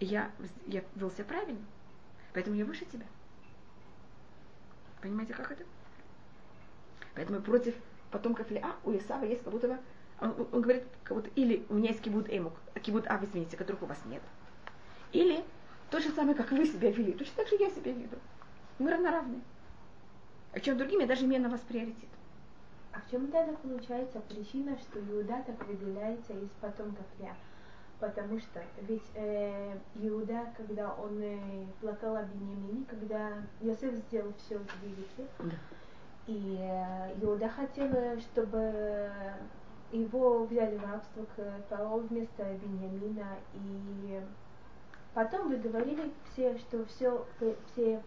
Я, 0.00 0.30
я 0.66 0.82
вел 0.96 1.10
себя 1.10 1.24
правильно. 1.24 1.60
Поэтому 2.32 2.56
я 2.56 2.64
выше 2.64 2.86
тебя. 2.86 3.04
Понимаете, 5.02 5.34
как 5.34 5.52
это? 5.52 5.64
Поэтому 7.14 7.40
против 7.40 7.74
потомков 8.10 8.50
Леа 8.50 8.76
у 8.84 8.96
Исава 8.96 9.24
есть 9.24 9.42
как 9.42 9.52
будто 9.52 9.68
бы, 9.68 9.78
он, 10.20 10.48
он 10.52 10.60
говорит, 10.62 10.84
как 11.04 11.16
будто, 11.16 11.30
или 11.34 11.64
у 11.68 11.74
меня 11.74 11.90
есть 11.90 12.02
кибуд 12.02 12.26
эмук, 12.28 12.54
кибуд 12.82 13.06
ав, 13.06 13.22
извините, 13.22 13.56
которых 13.56 13.82
у 13.82 13.86
вас 13.86 13.98
нет. 14.06 14.22
Или 15.12 15.44
то 15.90 16.00
же 16.00 16.10
самое, 16.10 16.36
как 16.36 16.50
вы 16.52 16.64
себя 16.64 16.90
вели, 16.90 17.12
точно 17.12 17.36
так 17.36 17.48
же 17.48 17.56
я 17.56 17.70
себя 17.70 17.92
веду. 17.92 18.16
Мы 18.78 18.90
равноравны. 18.90 19.40
А 20.52 20.60
чем 20.60 20.78
другим 20.78 21.00
я 21.00 21.06
даже 21.06 21.24
имею 21.26 21.42
на 21.42 21.48
вас 21.48 21.60
приоритет. 21.60 22.08
А 22.92 23.00
в 23.00 23.10
чем 23.10 23.30
тогда 23.30 23.52
получается 23.52 24.20
причина, 24.20 24.76
что 24.78 24.98
Иуда 24.98 25.42
так 25.46 25.66
выделяется 25.66 26.32
из 26.32 26.48
потомков 26.60 27.06
Леа? 27.18 27.34
Потому 28.00 28.38
что 28.38 28.62
ведь 28.88 29.04
э, 29.14 29.76
Иуда, 29.96 30.46
когда 30.56 30.94
он 30.94 31.22
э, 31.22 31.66
плакал 31.82 32.16
о 32.16 32.22
Бениамине, 32.22 32.84
когда 32.88 33.32
Иосиф 33.60 33.94
сделал 33.94 34.32
все 34.38 34.54
эти 34.54 34.86
вещи, 34.86 35.28
да. 35.38 35.56
и 36.26 36.56
э, 36.58 37.14
Иуда 37.20 37.48
хотел, 37.48 38.18
чтобы 38.20 39.12
его 39.92 40.44
взяли 40.44 40.78
в 40.78 40.84
рабство 40.84 41.26
к 41.36 41.68
фараону 41.68 42.06
вместо 42.08 42.44
Бениамина, 42.44 43.36
и 43.54 44.22
потом 45.12 45.48
вы 45.48 45.56
говорили 45.56 46.10
все, 46.32 46.56
что 46.56 46.86
все, 46.86 47.26
все 47.72 48.02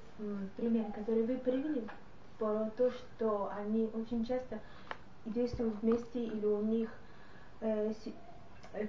примеры, 0.57 0.91
которые 0.91 1.25
вы 1.25 1.38
привели, 1.38 1.88
про 2.39 2.69
то, 2.77 2.91
что 2.91 3.51
они 3.55 3.89
очень 3.93 4.25
часто 4.25 4.59
действуют 5.25 5.75
вместе 5.81 6.25
или 6.25 6.45
у 6.45 6.62
них 6.62 6.89
э, 7.62 7.91
э, 7.91 8.12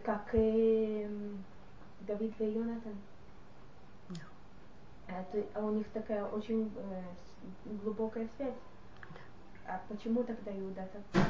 как 0.04 0.34
э, 0.34 1.08
Давид 2.00 2.34
и 2.38 2.44
Йонатан. 2.44 2.94
No. 4.10 4.20
Это, 5.06 5.44
а 5.54 5.64
у 5.64 5.70
них 5.70 5.86
такая 5.88 6.24
очень 6.24 6.72
э, 6.76 7.02
глубокая 7.82 8.28
связь. 8.36 8.54
А 9.66 9.80
почему 9.88 10.22
тогда 10.24 10.52
Иуда 10.52 10.88
так? 10.92 11.26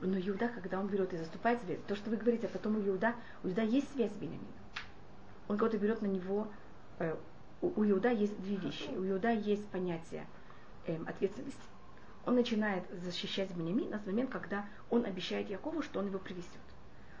Но 0.00 0.18
Иуда, 0.18 0.48
когда 0.48 0.80
он 0.80 0.88
берет 0.88 1.12
и 1.12 1.18
заступает 1.18 1.60
себе, 1.60 1.78
то, 1.86 1.94
что 1.94 2.10
вы 2.10 2.16
говорите, 2.16 2.46
а 2.46 2.50
потом 2.50 2.76
у 2.76 2.80
Иуда, 2.80 3.14
у 3.44 3.48
Иуда 3.48 3.62
есть 3.62 3.92
связь 3.92 4.12
с 4.12 4.16
Бениамином. 4.16 4.46
Он 5.48 5.58
кого-то 5.58 5.76
берет 5.78 6.00
на 6.02 6.06
него, 6.06 6.48
э, 6.98 7.14
у, 7.60 7.80
у 7.80 7.84
Иуда 7.88 8.10
есть 8.10 8.40
две 8.42 8.56
вещи. 8.56 8.88
У 8.90 9.06
Иуда 9.06 9.30
есть 9.30 9.66
понятие 9.68 10.26
эм, 10.86 11.06
ответственности. 11.06 11.60
Он 12.24 12.36
начинает 12.36 12.84
защищать 13.02 13.50
Бенямина 13.50 13.98
с 13.98 14.06
момента, 14.06 14.38
когда 14.38 14.66
он 14.90 15.04
обещает 15.04 15.50
Якову, 15.50 15.82
что 15.82 16.00
он 16.00 16.06
его 16.06 16.18
привезет. 16.18 16.48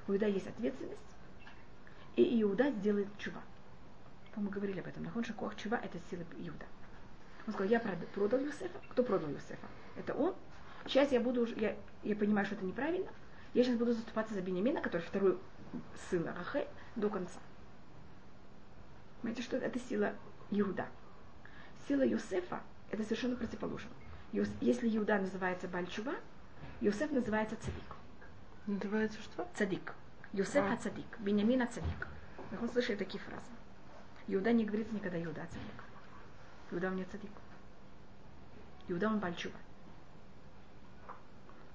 У 0.08 0.12
Иуда 0.12 0.26
есть 0.26 0.46
ответственность, 0.46 0.98
и 2.16 2.42
Иуда 2.42 2.70
сделает 2.70 3.08
чува. 3.18 3.40
Мы 4.36 4.50
говорили 4.50 4.80
об 4.80 4.86
этом. 4.86 5.04
Нахон 5.04 5.24
Шакуах 5.24 5.56
чува– 5.56 5.76
это 5.82 5.98
сила 6.10 6.24
Иуда. 6.38 6.64
Он 7.46 7.52
сказал, 7.52 7.70
я 7.70 7.80
продал 7.80 8.40
Юсефа. 8.40 8.78
Кто 8.90 9.02
продал 9.02 9.28
Юсефа? 9.30 9.66
Это 9.96 10.14
он. 10.14 10.34
Сейчас 10.86 11.12
я 11.12 11.20
буду 11.20 11.46
я, 11.56 11.76
я 12.02 12.16
понимаю, 12.16 12.46
что 12.46 12.54
это 12.54 12.64
неправильно. 12.64 13.10
Я 13.54 13.64
сейчас 13.64 13.76
буду 13.76 13.92
заступаться 13.92 14.34
за 14.34 14.40
Бенемина, 14.40 14.80
который 14.80 15.02
второй 15.02 15.38
сын 16.10 16.26
Рахель, 16.26 16.66
до 16.96 17.10
конца. 17.10 17.38
Понимаете, 19.20 19.42
что 19.42 19.56
это 19.56 19.78
сила 19.78 20.14
Иуда. 20.50 20.86
Сила 21.86 22.02
Юсефа 22.02 22.62
это 22.90 23.02
совершенно 23.04 23.36
противоположно. 23.36 23.90
Если 24.32 24.96
Иуда 24.96 25.18
называется 25.18 25.68
Бальчува, 25.68 26.14
Йосеф 26.80 27.10
называется 27.10 27.56
Цадик. 27.56 27.96
Называется 28.66 29.20
что? 29.20 29.48
Цадик. 29.54 29.92
Йосеф 30.32 30.64
а. 30.70 30.76
Цадик. 30.76 31.18
Бенямин 31.18 31.66
Цадик. 31.68 32.06
Мы 32.60 32.68
слышали 32.68 32.96
такие 32.96 33.22
фразы. 33.22 33.50
Иуда 34.28 34.52
не 34.52 34.64
говорится 34.64 34.94
никогда 34.94 35.20
Иуда 35.22 35.46
Цадик. 35.50 35.84
Иуда 36.70 36.90
меня 36.90 37.04
Цадик. 37.10 37.30
Иуда 38.88 39.08
он 39.08 39.18
Бальчува. 39.18 39.56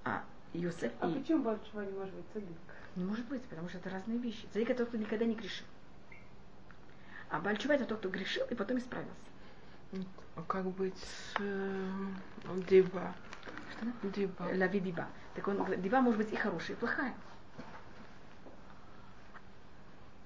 А 0.04 0.24
Йосеф 0.54 0.92
а 1.00 1.08
и... 1.08 1.14
почему 1.18 1.42
Бальчува 1.42 1.82
не 1.82 1.92
может 1.92 2.14
быть 2.14 2.24
Цадик? 2.32 2.58
Не 2.96 3.04
может 3.04 3.26
быть, 3.26 3.42
потому 3.42 3.68
что 3.68 3.78
это 3.78 3.90
разные 3.90 4.18
вещи. 4.18 4.48
Цадик 4.52 4.70
это 4.70 4.78
тот, 4.78 4.88
кто 4.88 4.98
никогда 4.98 5.26
не 5.26 5.34
грешил. 5.34 5.66
А 7.28 7.38
Бальчува 7.38 7.72
это 7.72 7.84
тот, 7.84 7.98
кто 7.98 8.08
грешил 8.08 8.46
и 8.46 8.54
потом 8.54 8.78
исправился. 8.78 9.12
А 10.36 10.42
как 10.42 10.64
быть 10.66 10.96
с 10.96 11.34
э, 11.40 12.06
Диба? 12.68 13.14
Что? 13.78 14.08
Диба. 14.08 14.42
Лави 14.54 14.80
Диба. 14.80 15.06
Так 15.34 15.48
он 15.48 15.58
говорит, 15.58 15.82
Диба 15.82 16.00
может 16.00 16.18
быть 16.18 16.32
и 16.32 16.36
хорошая, 16.36 16.76
и 16.76 16.80
плохая. 16.80 17.14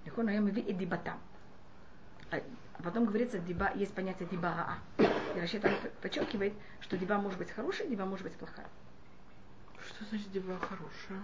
Так 0.05 0.19
он 0.19 0.29
и 0.29 0.73
Диба 0.73 0.97
там. 0.99 1.21
А 2.31 2.83
потом 2.83 3.05
говорится, 3.05 3.39
диба, 3.39 3.71
есть 3.75 3.95
понятие 3.95 4.29
диба 4.29 4.49
раа. 4.49 4.79
И 5.37 5.41
Рашид 5.41 5.63
там 5.63 5.73
подчеркивает, 6.01 6.55
что 6.81 6.97
диба 6.97 7.19
может 7.19 7.39
быть 7.39 7.51
хорошая, 7.51 7.87
диба 7.87 8.05
может 8.07 8.25
быть 8.25 8.35
плохая. 8.35 8.67
Что 9.87 10.05
значит 10.07 10.33
диба 10.33 10.59
хорошая? 10.59 11.21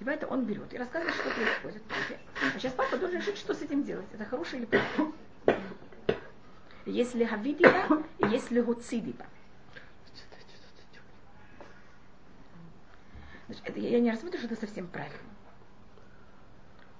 Диба 0.00 0.12
это 0.12 0.26
он 0.26 0.46
берет 0.46 0.72
и 0.72 0.78
рассказывает, 0.78 1.14
что 1.14 1.30
происходит. 1.30 1.82
А 2.42 2.58
сейчас 2.58 2.72
папа 2.72 2.96
должен 2.96 3.18
решить, 3.18 3.36
что 3.36 3.54
с 3.54 3.62
этим 3.62 3.84
делать. 3.84 4.06
Это 4.12 4.24
хорошее 4.24 4.62
или 4.62 4.66
плохое. 4.66 5.12
Есть 6.86 7.14
лехавидиба 7.14 8.02
и 8.18 8.26
есть 8.28 8.50
лехуцидиба. 13.48 13.68
это, 13.68 13.80
я 13.80 14.00
не 14.00 14.10
рассмотрю, 14.10 14.38
что 14.38 14.48
это 14.48 14.60
совсем 14.60 14.86
правильно. 14.88 15.18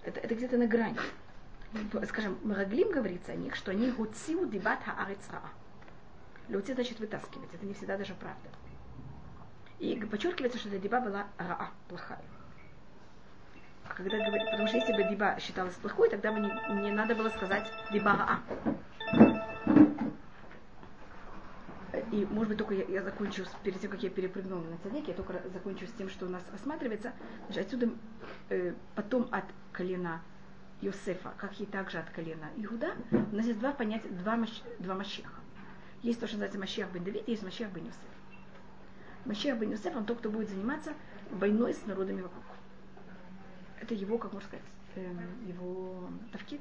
Это, 0.02 0.21
это 0.21 0.35
где-то 0.35 0.57
на 0.57 0.67
грани. 0.67 0.99
Скажем, 2.07 2.38
Мараглим 2.43 2.90
говорится 2.90 3.33
о 3.33 3.37
них, 3.37 3.55
что 3.55 3.73
они 3.73 3.90
гуциу 3.90 4.47
дибат 4.47 4.83
хаарец 4.83 5.28
раа. 5.31 5.50
Леути 6.49 6.73
значит 6.73 6.99
вытаскивать. 6.99 7.52
Это 7.52 7.67
не 7.67 7.75
всегда 7.75 7.99
даже 7.99 8.14
правда. 8.14 8.49
И 9.78 9.95
подчеркивается, 9.97 10.59
что 10.59 10.69
эта 10.71 10.78
диба 10.78 11.00
была 11.00 11.26
раа, 11.37 11.71
плохая. 11.88 12.25
А 13.85 13.95
когда 13.95 14.17
говорит, 14.17 14.50
потому 14.50 14.67
что 14.67 14.78
если 14.78 14.93
бы 14.95 15.09
диба 15.09 15.38
считалась 15.38 15.75
плохой, 15.75 16.09
тогда 16.09 16.33
бы 16.33 16.40
не, 16.40 16.83
не 16.83 16.90
надо 16.90 17.14
было 17.14 17.28
сказать 17.28 17.71
диба 17.93 18.17
раа. 18.17 18.40
И, 22.12 22.26
может 22.26 22.49
быть, 22.49 22.59
только 22.59 22.75
я, 22.75 22.85
я 22.85 23.02
закончу, 23.02 23.45
перед 23.62 23.81
тем, 23.81 23.90
как 23.90 24.02
я 24.02 24.11
перепрыгнула 24.11 24.61
на 24.61 24.78
цадик, 24.78 25.09
я 25.09 25.14
только 25.14 25.43
закончу 25.52 25.87
с 25.87 25.93
тем, 25.93 26.09
что 26.09 26.26
у 26.26 26.28
нас 26.28 26.43
рассматривается. 26.52 27.12
Значит, 27.47 27.67
отсюда 27.67 27.90
э, 28.50 28.75
потом 28.95 29.28
от 29.31 29.45
колена 29.73 30.21
Йосефа, 30.81 31.33
как 31.37 31.61
и 31.61 31.67
также 31.67 31.99
от 31.99 32.11
колена 32.11 32.50
Иуда, 32.57 32.95
у 33.11 33.37
нас 33.37 33.47
есть 33.47 33.59
два 33.59 33.73
понятия, 33.73 34.09
два, 34.09 34.37
маш, 34.37 34.62
два 34.78 34.95
Машеха. 34.95 35.40
Есть 36.02 36.21
то, 36.21 36.26
что 36.26 36.37
называется 36.37 36.59
Машех 36.59 36.93
бен 36.93 37.05
Давид, 37.05 37.26
есть 37.26 37.43
Машех 37.43 37.71
бен 37.73 37.87
Йосеф. 37.87 38.00
Машех 39.25 39.59
бен 39.59 39.73
Йосеф, 39.73 39.97
он 39.97 40.05
тот, 40.05 40.19
кто 40.19 40.31
будет 40.31 40.49
заниматься 40.49 40.93
войной 41.31 41.75
с 41.75 41.85
народами 41.87 42.21
вокруг. 42.21 42.45
Это 43.81 43.95
его, 43.95 44.19
как 44.19 44.33
можно 44.33 44.49
сказать, 44.49 44.64
э, 44.95 45.14
его 45.47 46.09
тавкид 46.33 46.61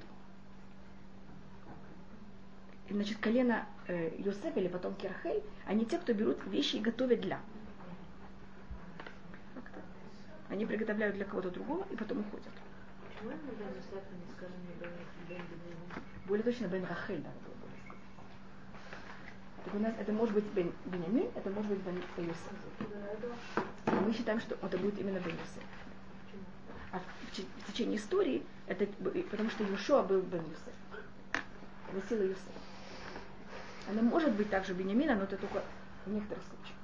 значит, 2.89 3.17
колено 3.17 3.65
э, 3.87 4.11
Юсеф 4.17 4.55
или 4.55 4.67
потом 4.67 4.95
Керхель, 4.95 5.43
они 5.65 5.85
те, 5.85 5.97
кто 5.97 6.13
берут 6.13 6.37
вещи 6.45 6.77
и 6.77 6.81
готовят 6.81 7.21
для. 7.21 7.39
Они 10.49 10.65
приготовляют 10.65 11.15
для 11.15 11.25
кого-то 11.25 11.51
другого 11.51 11.85
и 11.91 11.95
потом 11.95 12.21
уходят. 12.21 12.53
Юсеф 13.21 14.03
Более 16.25 16.43
точно 16.43 16.67
Бен 16.67 16.85
Рахель 16.85 17.19
сказать. 17.19 17.57
Так 19.65 19.75
у 19.75 19.79
нас 19.79 19.93
это 19.99 20.13
может 20.13 20.33
быть 20.33 20.45
Бен 20.53 20.71
Бенямин, 20.85 21.29
это 21.35 21.49
может 21.49 21.69
быть 21.69 21.79
Бен 21.79 22.01
Юсеф. 22.17 24.05
Мы 24.05 24.13
считаем, 24.13 24.39
что 24.39 24.55
это 24.61 24.77
будет 24.77 24.97
именно 24.99 25.19
Бен 25.19 25.33
Юсеф. 25.33 25.63
А 26.91 26.99
в, 26.99 27.37
в 27.37 27.71
течение 27.71 27.97
истории 27.97 28.43
это 28.67 28.85
потому 29.29 29.49
что 29.49 29.63
Юшуа 29.65 30.03
был 30.03 30.21
Бен 30.21 30.43
Юсеф. 30.43 30.73
Это 31.91 32.07
сила 32.07 32.23
Юсефа. 32.23 32.66
Она 33.89 34.01
может 34.01 34.33
быть 34.33 34.49
также 34.49 34.73
Бенямина, 34.73 35.15
но 35.15 35.23
это 35.23 35.37
только 35.37 35.63
в 36.05 36.11
некоторых 36.11 36.43
случаях. 36.43 36.77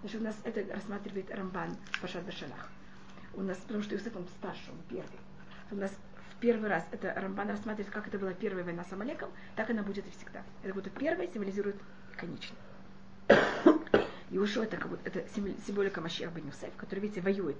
Значит, 0.00 0.20
у 0.20 0.24
нас 0.24 0.36
это 0.44 0.74
рассматривает 0.74 1.30
Рамбан 1.30 1.76
Пашат 2.00 2.24
Башалах. 2.24 2.68
У 3.34 3.42
нас, 3.42 3.56
потому 3.58 3.82
что 3.82 3.94
Иосиф 3.94 4.14
он 4.14 4.26
старше, 4.38 4.70
он 4.70 4.78
первый. 4.88 5.18
У 5.70 5.76
нас 5.76 5.90
в 6.30 6.40
первый 6.40 6.68
раз, 6.68 6.86
это 6.92 7.12
Рамбан 7.16 7.48
рассматривает, 7.50 7.92
как 7.92 8.06
это 8.06 8.18
была 8.18 8.32
первая 8.32 8.64
война 8.64 8.84
с 8.84 8.92
Амалеком, 8.92 9.30
так 9.56 9.70
она 9.70 9.82
будет 9.82 10.06
и 10.06 10.10
всегда. 10.10 10.42
Это 10.62 10.74
будто 10.74 10.90
первая 10.90 11.26
символизирует 11.32 11.76
конечный. 12.16 12.58
Иошуа 14.30 14.64
это 14.64 14.76
как 14.76 14.90
будто, 14.90 15.08
это 15.08 15.24
символика 15.66 16.00
Машиах 16.00 16.32
бен 16.32 16.50
который, 16.76 17.00
видите, 17.00 17.20
воюет 17.20 17.56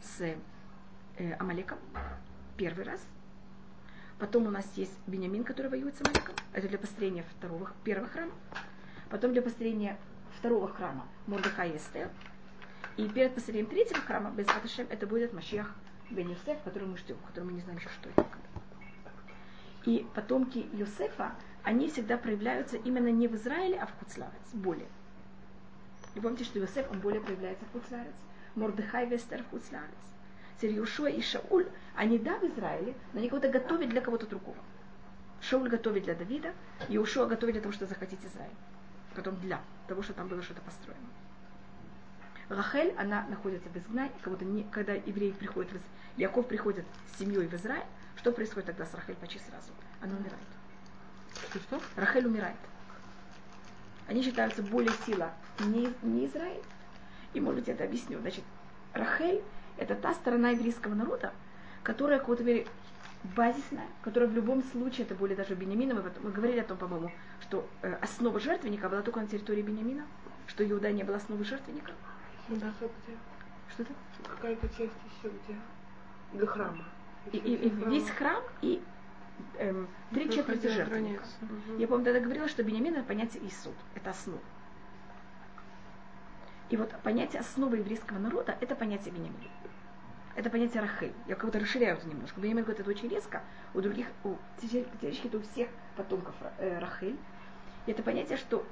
с 0.00 0.20
э, 1.16 1.32
Амалеком 1.38 1.78
первый 2.56 2.84
раз. 2.84 3.00
Потом 4.18 4.46
у 4.46 4.50
нас 4.50 4.66
есть 4.74 4.92
Бениамин, 5.06 5.44
который 5.44 5.70
воюет 5.70 5.96
с 5.96 6.00
Амалеком. 6.00 6.34
Это 6.52 6.68
для 6.68 6.78
построения 6.78 7.24
второго, 7.36 7.70
первого 7.84 8.08
храма. 8.08 8.32
Потом 9.10 9.32
для 9.32 9.42
построения 9.42 9.96
второго 10.38 10.68
храма 10.68 11.06
Мордыхай 11.26 11.70
и 11.70 11.76
Эстер. 11.76 12.10
И 12.96 13.08
перед 13.08 13.34
построением 13.34 13.70
третьего 13.70 14.00
храма, 14.00 14.30
без 14.30 14.46
это 14.90 15.06
будет 15.06 15.32
Машиах 15.32 15.72
бен 16.10 16.30
Юсеф, 16.30 16.60
который 16.64 16.88
мы 16.88 16.96
ждем, 16.96 17.16
который 17.26 17.44
мы 17.44 17.52
не 17.52 17.60
знаем 17.60 17.78
еще, 17.78 17.88
что 17.90 18.10
это. 18.10 18.26
И 19.84 20.06
потомки 20.14 20.66
Юсефа, 20.72 21.32
они 21.62 21.88
всегда 21.88 22.18
проявляются 22.18 22.76
именно 22.76 23.08
не 23.08 23.28
в 23.28 23.36
Израиле, 23.36 23.78
а 23.78 23.86
в 23.86 23.92
Хуцларец, 23.98 24.52
более. 24.52 24.88
И 26.14 26.20
помните, 26.20 26.44
что 26.44 26.58
Иосиф, 26.58 26.90
он 26.90 27.00
более 27.00 27.20
проявляется 27.20 27.64
в 27.66 27.72
Хуцларец. 27.72 28.14
Мордыхай 28.56 29.06
Вестер 29.06 29.44
в 29.44 29.50
Хуцларец. 30.58 30.86
Сирьюшуа 30.86 31.08
и 31.08 31.22
Шауль, 31.22 31.66
они 31.94 32.18
да 32.18 32.38
в 32.38 32.44
Израиле, 32.44 32.94
но 33.12 33.20
они 33.20 33.28
кого-то 33.28 33.48
готовят 33.48 33.88
для 33.88 34.00
кого-то 34.00 34.26
другого. 34.26 34.58
Шауль 35.40 35.68
готовит 35.68 36.04
для 36.04 36.14
Давида, 36.14 36.52
и 36.88 36.98
Ушуа 36.98 37.26
готовит 37.26 37.54
для 37.54 37.62
того, 37.62 37.72
что 37.72 37.86
захотеть 37.86 38.24
Израиль. 38.24 38.54
Потом 39.14 39.36
для 39.36 39.60
того, 39.86 40.02
что 40.02 40.12
там 40.12 40.28
было 40.28 40.42
что-то 40.42 40.60
построено. 40.62 41.06
Рахель, 42.48 42.94
она 42.96 43.26
находится 43.28 43.68
в 43.68 43.76
изгнании, 43.76 44.12
будто 44.24 44.44
не, 44.44 44.64
когда 44.64 44.94
евреи 44.94 45.32
приходят, 45.32 45.70
в, 45.70 46.18
Яков 46.18 46.48
приходит 46.48 46.86
с 47.12 47.18
семьей 47.18 47.46
в 47.46 47.54
Израиль, 47.54 47.84
что 48.16 48.32
происходит 48.32 48.66
тогда 48.66 48.86
с 48.86 48.94
Рахель 48.94 49.16
почти 49.16 49.38
сразу? 49.38 49.70
Она 50.00 50.16
умирает. 50.16 50.48
Что, 51.50 51.58
что? 51.60 51.80
Рахель 51.96 52.26
умирает. 52.26 52.56
Они 54.08 54.22
считаются 54.22 54.62
более 54.62 54.92
сила 55.04 55.30
не, 55.60 55.92
не 56.02 56.26
Израиль. 56.26 56.62
И, 57.34 57.40
может 57.40 57.60
быть, 57.60 57.68
я 57.68 57.74
это 57.74 57.84
объясню. 57.84 58.18
Значит, 58.18 58.44
Рахель– 58.94 59.42
это 59.78 59.94
та 59.94 60.14
сторона 60.14 60.50
еврейского 60.50 60.94
народа, 60.94 61.32
которая, 61.82 62.18
какой-то 62.18 62.44
мере, 62.44 62.66
базисная, 63.36 63.86
которая 64.02 64.28
в 64.28 64.34
любом 64.34 64.62
случае, 64.62 65.06
это 65.06 65.14
более 65.14 65.36
даже 65.36 65.54
Бениамина, 65.54 65.94
мы, 66.22 66.30
говорили 66.30 66.60
о 66.60 66.64
том, 66.64 66.76
по-моему, 66.76 67.10
что 67.40 67.68
э, 67.82 67.94
основа 68.00 68.38
жертвенника 68.40 68.88
была 68.88 69.02
только 69.02 69.20
на 69.20 69.26
территории 69.26 69.62
Бениамина, 69.62 70.06
что 70.46 70.68
Иуда 70.68 70.90
не 70.92 71.04
была 71.04 71.16
основой 71.16 71.44
жертвенника. 71.44 71.92
Да, 72.48 72.72
где? 72.78 73.16
Что 73.70 73.82
это? 73.82 73.92
Какая-то 74.36 74.68
часть 74.68 74.80
еще 74.80 75.32
где? 75.44 75.56
Для 76.32 76.46
храма. 76.46 76.84
И, 77.32 77.36
и, 77.36 77.54
и 77.54 77.68
весь 77.68 78.08
храм 78.10 78.42
и 78.62 78.82
эм, 79.58 79.88
три 80.10 80.30
четверти 80.30 80.68
жертвенника. 80.68 81.22
Угу. 81.42 81.78
Я, 81.78 81.88
помню, 81.88 82.04
тогда 82.06 82.20
говорила, 82.20 82.48
что 82.48 82.62
Бениамин 82.62 82.94
это 82.94 83.04
понятие 83.04 83.46
Исуд, 83.46 83.74
это 83.94 84.10
основа. 84.10 84.40
И 86.70 86.76
вот 86.76 86.94
понятие 87.02 87.40
основы 87.40 87.78
еврейского 87.78 88.18
народа 88.18 88.56
это 88.60 88.74
понятие 88.74 89.12
Бениамина. 89.12 89.50
Это 90.38 90.50
понятие 90.50 90.82
Рахель. 90.82 91.12
Я 91.26 91.34
как 91.34 91.46
будто 91.46 91.58
расширяю 91.58 91.96
это 91.96 92.06
немножко. 92.06 92.40
Бениамин 92.40 92.62
говорит 92.62 92.78
это 92.78 92.88
очень 92.88 93.08
резко. 93.08 93.42
У 93.74 93.80
других, 93.80 94.06
у 94.22 94.36
теоретически 94.62 95.26
это 95.26 95.38
у 95.38 95.40
всех 95.40 95.68
потомков 95.96 96.36
э, 96.58 96.78
Рахель. 96.78 97.18
И 97.86 97.90
это 97.90 98.04
понятие, 98.04 98.38
что, 98.38 98.64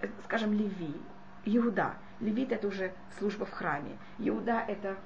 э, 0.00 0.08
скажем, 0.24 0.54
Леви, 0.54 0.98
Иуда. 1.44 1.92
Левит 2.20 2.52
это 2.52 2.66
уже 2.68 2.94
служба 3.18 3.44
в 3.44 3.50
храме. 3.50 3.98
Иуда 4.16 4.64
это 4.66 4.96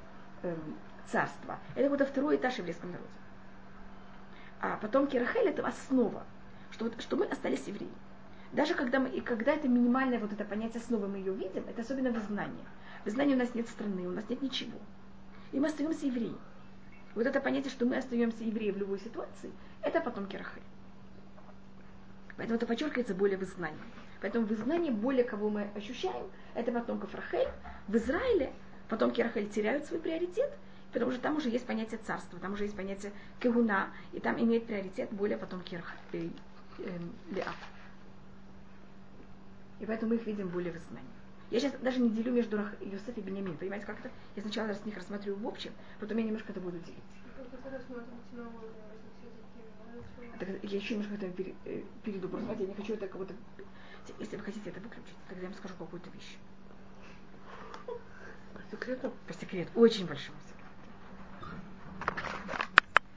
эм, 0.44 0.76
царство. 1.06 1.59
Это 1.75 1.90
вот 1.90 2.00
второй 2.09 2.37
этаж 2.37 2.59
еврейского 2.59 2.90
народа. 2.90 3.11
А 4.61 4.76
потомки 4.76 5.16
Рахель 5.16 5.49
это 5.49 5.66
основа, 5.66 6.23
что, 6.71 6.84
вот, 6.84 7.02
что 7.02 7.17
мы 7.17 7.26
остались 7.26 7.67
евреи. 7.67 7.91
Даже 8.52 8.75
когда, 8.75 9.00
мы, 9.00 9.08
и 9.08 9.21
когда 9.21 9.52
это 9.52 9.67
минимальное 9.67 10.21
вот 10.21 10.32
это 10.32 10.45
понятие 10.45 10.80
основы 10.80 11.08
мы 11.08 11.17
ее 11.17 11.34
видим, 11.34 11.65
это 11.69 11.82
особенно 11.82 12.12
в 12.12 12.19
изгнании. 12.19 12.65
В 13.04 13.08
изгнании 13.08 13.34
у 13.34 13.39
нас 13.39 13.52
нет 13.56 13.69
страны, 13.69 14.06
у 14.06 14.12
нас 14.12 14.28
нет 14.28 14.43
ничего. 14.43 14.78
И 15.54 15.60
мы 15.60 15.69
остаемся 15.69 16.06
евреи. 16.06 16.34
Вот 17.14 17.26
это 17.26 17.40
понятие, 17.40 17.71
что 17.71 17.86
мы 17.86 17.97
остаемся 17.97 18.43
евреи 18.43 18.73
в 18.73 18.76
любой 18.76 18.99
ситуации, 18.99 19.52
это 19.82 20.00
потомки 20.00 20.36
Рахель. 20.36 20.64
Поэтому 22.36 22.56
это 22.56 22.67
подчеркивается 22.67 23.14
более 23.14 23.38
в 23.38 23.45
изгнании. 23.45 23.78
Поэтому 24.21 24.47
в 24.47 24.52
изгнании 24.52 24.90
более 24.90 25.23
кого 25.23 25.50
мы 25.50 25.69
ощущаем, 25.76 26.26
это 26.56 26.73
потомков 26.73 27.14
Рахель. 27.14 27.49
В 27.86 27.95
Израиле 27.95 28.52
потомки 28.88 29.21
Рахель 29.21 29.49
теряют 29.49 29.86
свой 29.86 30.00
приоритет, 30.00 30.50
потому 30.93 31.12
что 31.12 31.21
там 31.21 31.36
уже 31.36 31.50
есть 31.50 31.67
понятие 31.67 32.00
царства, 32.04 32.40
там 32.40 32.54
уже 32.54 32.64
есть 32.64 32.76
понятие 32.76 33.12
кегуна, 33.38 33.90
и 34.12 34.19
там 34.19 34.36
имеет 34.43 34.67
приоритет 34.67 35.08
более 35.12 35.38
потомки 35.38 35.76
Рахель, 35.76 36.32
э, 36.78 36.88
э. 37.36 37.43
И 39.78 39.86
поэтому 39.86 40.14
мы 40.14 40.17
их 40.17 40.26
видим 40.26 40.49
более 40.49 40.73
в 40.73 40.76
изгнании. 40.78 41.24
Я 41.50 41.61
сейчас 41.61 41.73
даже 41.80 42.00
не 42.00 42.11
делю 42.11 42.33
между 42.33 42.57
Рах... 42.57 42.73
Юсеф 42.80 43.17
и 43.17 43.21
Бенямин. 43.21 43.57
Понимаете, 43.57 43.87
как 43.87 44.00
это? 44.00 44.11
Я 44.37 44.43
сначала 44.43 44.69
раз 44.69 44.85
них 44.85 44.97
рассматриваю 44.97 45.41
в 45.41 45.47
общем, 45.47 45.73
потом 46.00 46.19
я 46.19 46.25
немножко 46.25 46.52
это 46.52 46.61
буду 46.61 46.78
делить. 46.78 47.02
Так, 50.39 50.49
я 50.63 50.76
еще 50.78 50.95
немножко 50.95 51.15
это 51.15 51.30
пере, 51.30 51.54
э, 51.65 51.83
перейду. 52.02 52.28
Просто 52.28 52.47
знаете, 52.47 52.65
я 52.65 52.69
не 52.69 52.75
хочу 52.75 52.95
это 52.95 53.07
кого-то... 53.07 53.35
Если 54.19 54.37
вы 54.37 54.43
хотите 54.43 54.71
это 54.71 54.80
выключить, 54.80 55.17
тогда 55.28 55.43
я 55.43 55.49
вам 55.49 55.57
скажу 55.57 55.75
какую-то 55.78 56.11
вещь. 56.11 56.37
По 57.87 58.63
секрету? 58.71 59.13
По 59.26 59.33
секрету. 59.33 59.71
Очень 59.75 60.07
большому 60.07 60.39
секрету. 60.41 60.54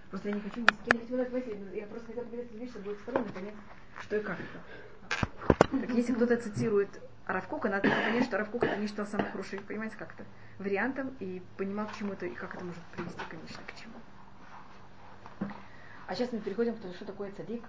Просто 0.10 0.30
я 0.30 0.36
не 0.36 0.42
хочу, 0.42 0.62
я 0.62 0.66
не 0.94 1.00
хочу 1.00 1.76
я 1.76 1.88
просто 1.88 2.08
хотела 2.08 2.24
эту 2.24 2.58
вещь, 2.58 2.70
чтобы 2.70 2.86
будет 2.86 3.00
сторонно 3.00 3.30
понять, 3.30 3.56
что 4.02 4.16
и 4.16 4.22
как 4.22 4.38
это. 4.40 5.82
Так 5.82 5.90
если 5.90 6.14
кто-то 6.14 6.38
цитирует 6.38 7.02
Равкука, 7.28 7.70
надо 7.70 7.90
понять, 7.90 8.24
что 8.24 8.38
Равкук 8.38 8.64
это 8.64 8.78
не 8.78 8.88
считал 8.88 9.06
самым 9.06 9.30
хорошим, 9.32 9.62
понимаете, 9.64 9.98
как 9.98 10.14
это, 10.14 10.26
вариантом, 10.60 11.14
и 11.20 11.42
понимал, 11.58 11.88
к 11.88 11.94
чему 11.94 12.14
это, 12.14 12.26
и 12.26 12.34
как 12.34 12.56
это 12.56 12.64
может 12.64 12.82
привести, 12.96 13.22
конечно, 13.30 13.62
к 13.68 13.76
чему. 13.76 13.94
А 16.08 16.16
сейчас 16.16 16.32
мы 16.32 16.40
переходим 16.40 16.76
к 16.76 16.80
тому, 16.80 16.94
что 16.94 17.04
такое 17.04 17.32
цадик, 17.34 17.64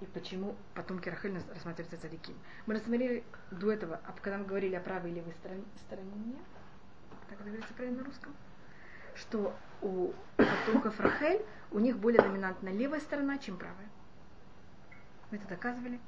и 0.00 0.06
почему 0.06 0.54
потомки 0.74 1.08
Рахель 1.08 1.34
рассматриваются 1.34 2.00
цадиким. 2.00 2.36
Мы 2.66 2.74
рассмотрели 2.74 3.24
до 3.50 3.72
этого, 3.72 4.00
когда 4.22 4.38
мы 4.38 4.44
говорили 4.44 4.76
о 4.76 4.80
правой 4.80 5.10
и 5.10 5.14
левой 5.14 5.32
стороне, 5.32 5.64
так 7.28 7.38
говорится 7.44 7.74
правильно 7.74 7.98
на 7.98 8.04
русском, 8.04 8.32
что 9.16 9.54
у 9.82 10.12
потомков 10.36 11.00
Рахель 11.00 11.44
у 11.72 11.80
них 11.80 11.98
более 11.98 12.22
доминантна 12.22 12.68
левая 12.68 13.00
сторона, 13.00 13.38
чем 13.38 13.56
правая. 13.56 13.88
Мы 15.30 15.38
это 15.38 15.48
доказывали 15.48 15.98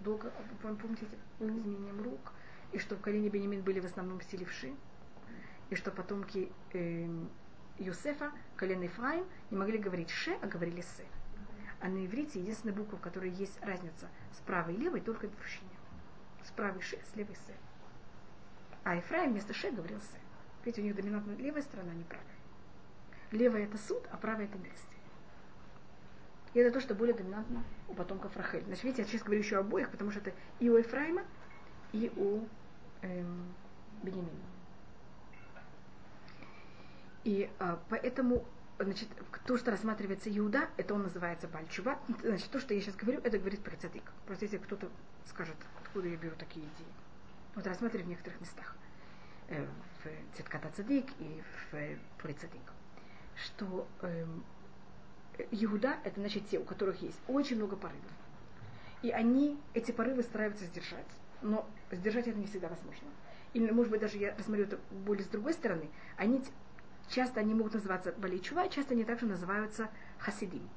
долго, 0.00 0.32
помните, 0.62 1.06
изменением 1.40 2.02
рук, 2.02 2.32
и 2.72 2.78
что 2.78 2.96
в 2.96 3.00
колене 3.00 3.28
Бенемин 3.28 3.62
были 3.62 3.80
в 3.80 3.84
основном 3.84 4.20
силевши, 4.20 4.74
и 5.70 5.74
что 5.74 5.90
потомки 5.90 6.52
э, 6.72 7.08
Юсефа, 7.78 8.32
колен 8.56 8.84
Ифраим, 8.86 9.26
не 9.50 9.58
могли 9.58 9.78
говорить 9.78 10.10
ше, 10.10 10.38
а 10.42 10.46
говорили 10.46 10.80
се. 10.80 11.04
А 11.80 11.88
на 11.88 12.04
иврите 12.06 12.40
единственная 12.40 12.74
буква, 12.74 12.96
в 12.96 13.00
которой 13.00 13.30
есть 13.30 13.60
разница 13.62 14.08
с 14.32 14.40
правой 14.40 14.74
и 14.74 14.78
левой, 14.78 15.00
только 15.00 15.28
в 15.28 15.38
рушине. 15.38 15.68
С 16.42 16.50
правой 16.50 16.80
ше, 16.80 16.98
с 17.12 17.16
левой 17.16 17.36
се. 17.36 17.54
А 18.84 18.94
Ефраим 18.94 19.32
вместо 19.32 19.52
ше 19.52 19.70
говорил 19.70 20.00
се. 20.00 20.18
Видите, 20.64 20.80
у 20.80 20.84
них 20.84 20.96
доминантна 20.96 21.32
левая 21.32 21.62
сторона, 21.62 21.92
а 21.92 21.94
не 21.94 22.04
правая. 22.04 22.26
Левая 23.30 23.64
это 23.64 23.76
суд, 23.76 24.06
а 24.10 24.16
правая 24.16 24.46
это 24.46 24.58
милость. 24.58 24.95
И 26.56 26.58
это 26.58 26.72
то, 26.72 26.80
что 26.80 26.94
более 26.94 27.14
доминантно 27.14 27.62
у 27.86 27.92
потомков 27.92 28.34
Рахель. 28.34 28.64
Значит, 28.64 28.84
видите, 28.84 29.02
я 29.02 29.08
сейчас 29.08 29.22
говорю 29.22 29.40
еще 29.40 29.58
обоих, 29.58 29.90
потому 29.90 30.10
что 30.10 30.20
это 30.20 30.32
и 30.58 30.70
у 30.70 30.78
Ефраима, 30.78 31.22
и 31.92 32.10
у 32.16 32.48
эм, 33.02 33.54
Бенемина. 34.02 34.30
И 37.24 37.50
а, 37.58 37.78
поэтому, 37.90 38.42
значит, 38.78 39.06
то, 39.44 39.58
что 39.58 39.70
рассматривается 39.70 40.34
Иуда, 40.34 40.70
это 40.78 40.94
он 40.94 41.02
называется 41.02 41.46
Бальчува. 41.46 41.98
Значит, 42.22 42.48
то, 42.48 42.58
что 42.58 42.72
я 42.72 42.80
сейчас 42.80 42.96
говорю, 42.96 43.20
это 43.22 43.38
говорит 43.38 43.60
про 43.62 43.76
цадик. 43.76 44.10
Просто 44.24 44.46
если 44.46 44.56
кто-то 44.56 44.88
скажет, 45.26 45.56
откуда 45.82 46.08
я 46.08 46.16
беру 46.16 46.36
такие 46.36 46.64
идеи. 46.64 46.94
Вот 47.54 47.66
рассматриваю 47.66 48.06
в 48.06 48.08
некоторых 48.08 48.40
местах. 48.40 48.74
Э, 49.48 49.62
в 50.02 50.36
Цитката 50.38 50.70
Цадик 50.74 51.04
и 51.18 51.42
в 51.70 52.22
Прицадик. 52.22 52.62
Что 53.34 53.86
эм, 54.00 54.42
Иуда 55.50 55.96
это 56.04 56.20
значит 56.20 56.48
те, 56.48 56.58
у 56.58 56.64
которых 56.64 57.00
есть 57.02 57.18
очень 57.28 57.56
много 57.56 57.76
порывов. 57.76 58.10
И 59.02 59.10
они 59.10 59.58
эти 59.74 59.92
порывы 59.92 60.22
стараются 60.22 60.64
сдержать. 60.64 61.06
Но 61.42 61.68
сдержать 61.90 62.26
это 62.26 62.38
не 62.38 62.46
всегда 62.46 62.68
возможно. 62.68 63.08
Или, 63.52 63.70
может 63.70 63.90
быть, 63.90 64.00
даже 64.00 64.18
я 64.18 64.34
рассмотрю 64.36 64.64
это 64.64 64.78
более 64.90 65.24
с 65.24 65.28
другой 65.28 65.52
стороны. 65.52 65.88
Они 66.16 66.42
часто 67.08 67.40
они 67.40 67.54
могут 67.54 67.74
называться 67.74 68.12
Баличува, 68.12 68.68
часто 68.68 68.94
они 68.94 69.04
также 69.04 69.26
называются 69.26 69.88
Хасидим. 70.18 70.68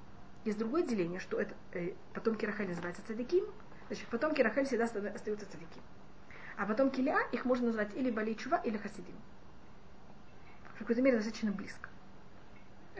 Есть 0.45 0.57
другое 0.57 0.83
деление, 0.83 1.19
что 1.19 1.39
это 1.39 1.53
э, 1.73 1.93
потомки 2.13 2.45
Рахаль 2.45 2.67
называются 2.67 3.01
цадиким, 3.05 3.45
значит, 3.87 4.07
потомки 4.07 4.41
Рахаль 4.41 4.65
всегда 4.65 4.85
остаются 4.85 5.45
цадиким. 5.45 5.81
А 6.57 6.65
потомки 6.65 7.01
Лиа 7.01 7.19
их 7.31 7.45
можно 7.45 7.67
назвать 7.67 7.95
или 7.95 8.11
Баличува, 8.11 8.61
или 8.63 8.77
Хасидим. 8.77 9.15
В 10.75 10.79
какой-то 10.79 11.01
мере 11.01 11.17
достаточно 11.17 11.51
близко. 11.51 11.89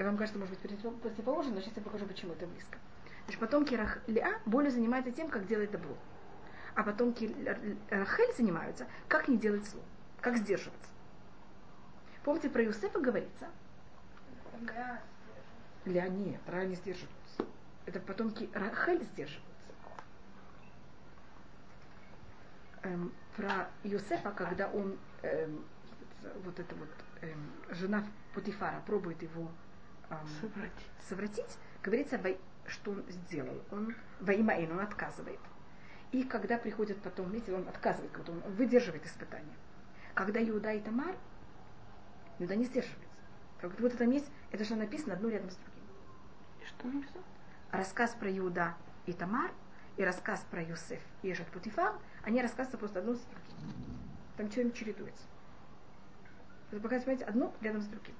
Вам 0.04 0.16
кажется, 0.16 0.40
может 0.40 0.58
быть, 0.58 1.02
противоположно, 1.02 1.56
но 1.56 1.62
сейчас 1.62 1.76
я 1.76 1.84
покажу, 1.84 2.06
почему 2.06 2.32
это 2.32 2.48
близко. 2.48 2.78
Значит, 3.26 3.40
потомки 3.42 3.76
Рах... 3.76 4.00
Леа 4.08 4.40
более 4.46 4.72
занимаются 4.72 5.12
тем, 5.12 5.30
как 5.30 5.46
делать 5.46 5.72
добро. 5.72 5.96
А 6.74 6.84
потомки 6.84 7.36
Рахель 7.90 8.34
занимаются, 8.38 8.88
как 9.10 9.28
не 9.28 9.38
делать 9.38 9.66
зло, 9.66 9.82
как 10.22 10.38
сдерживаться. 10.38 10.90
Помните, 12.24 12.50
про 12.50 12.64
Юсефа 12.64 13.00
говорится? 13.00 13.48
Леа 15.84 16.08
нет, 16.08 16.40
Ра 16.48 16.64
не 16.64 16.76
сдерживаются. 16.76 17.46
Это 17.86 18.00
потомки 18.00 18.50
Рахель 18.54 19.04
сдерживаются. 19.04 19.50
Эм, 22.84 23.12
про 23.36 23.68
Юсефа, 23.84 24.32
когда 24.32 24.70
он 24.70 24.98
эм, 25.24 25.66
вот 26.46 26.58
эта 26.58 26.74
вот 26.76 26.90
эм, 27.22 27.52
жена 27.72 28.06
Путифара 28.34 28.82
пробует 28.86 29.22
его 29.22 29.52
эм, 30.10 30.28
совратить. 30.39 30.91
совратить, 31.08 31.58
говорится, 31.84 32.19
что 32.67 32.91
он 32.91 33.04
сделал. 33.10 33.62
Он 33.72 33.95
во 34.19 34.34
имя 34.34 34.69
он 34.72 34.80
отказывает. 34.80 35.39
И 36.12 36.24
когда 36.24 36.58
приходит 36.58 37.02
потом, 37.02 37.30
видите, 37.30 37.54
он 37.54 37.67
отказывает, 37.67 38.12
когда 38.12 38.32
он 38.32 38.39
выдерживает 38.41 39.06
испытания. 39.06 39.56
Когда 40.15 40.41
Иуда 40.43 40.72
и 40.72 40.80
Тамар, 40.80 41.15
Иуда 42.39 42.56
не 42.56 42.65
сдерживается. 42.65 43.08
Как 43.62 43.80
вот 43.80 43.93
это 43.93 44.04
есть, 44.06 44.30
это 44.52 44.63
же 44.63 44.76
написано 44.76 45.13
одно 45.13 45.30
рядом 45.30 45.50
с 45.50 45.56
другим. 45.56 45.84
И 46.62 46.65
что 46.65 46.88
написано? 46.88 47.24
Рассказ 47.72 48.15
про 48.15 48.36
Иуда 48.36 48.76
и 49.06 49.13
Тамар 49.13 49.52
и 49.98 50.04
рассказ 50.04 50.45
про 50.50 50.63
Юсеф 50.63 51.02
и 51.22 51.32
Эжет 51.32 51.48
Путифар, 51.48 51.93
они 52.24 52.41
рассказываются 52.41 52.78
просто 52.78 53.00
одно 53.00 53.15
с 53.15 53.19
другим. 53.19 54.00
Там 54.38 54.50
что-нибудь 54.50 54.76
чередуется. 54.76 55.24
Это 56.72 56.82
показывает, 56.82 57.06
понимаете, 57.06 57.26
одно 57.26 57.54
рядом 57.62 57.82
с 57.82 57.88
другим. 57.88 58.15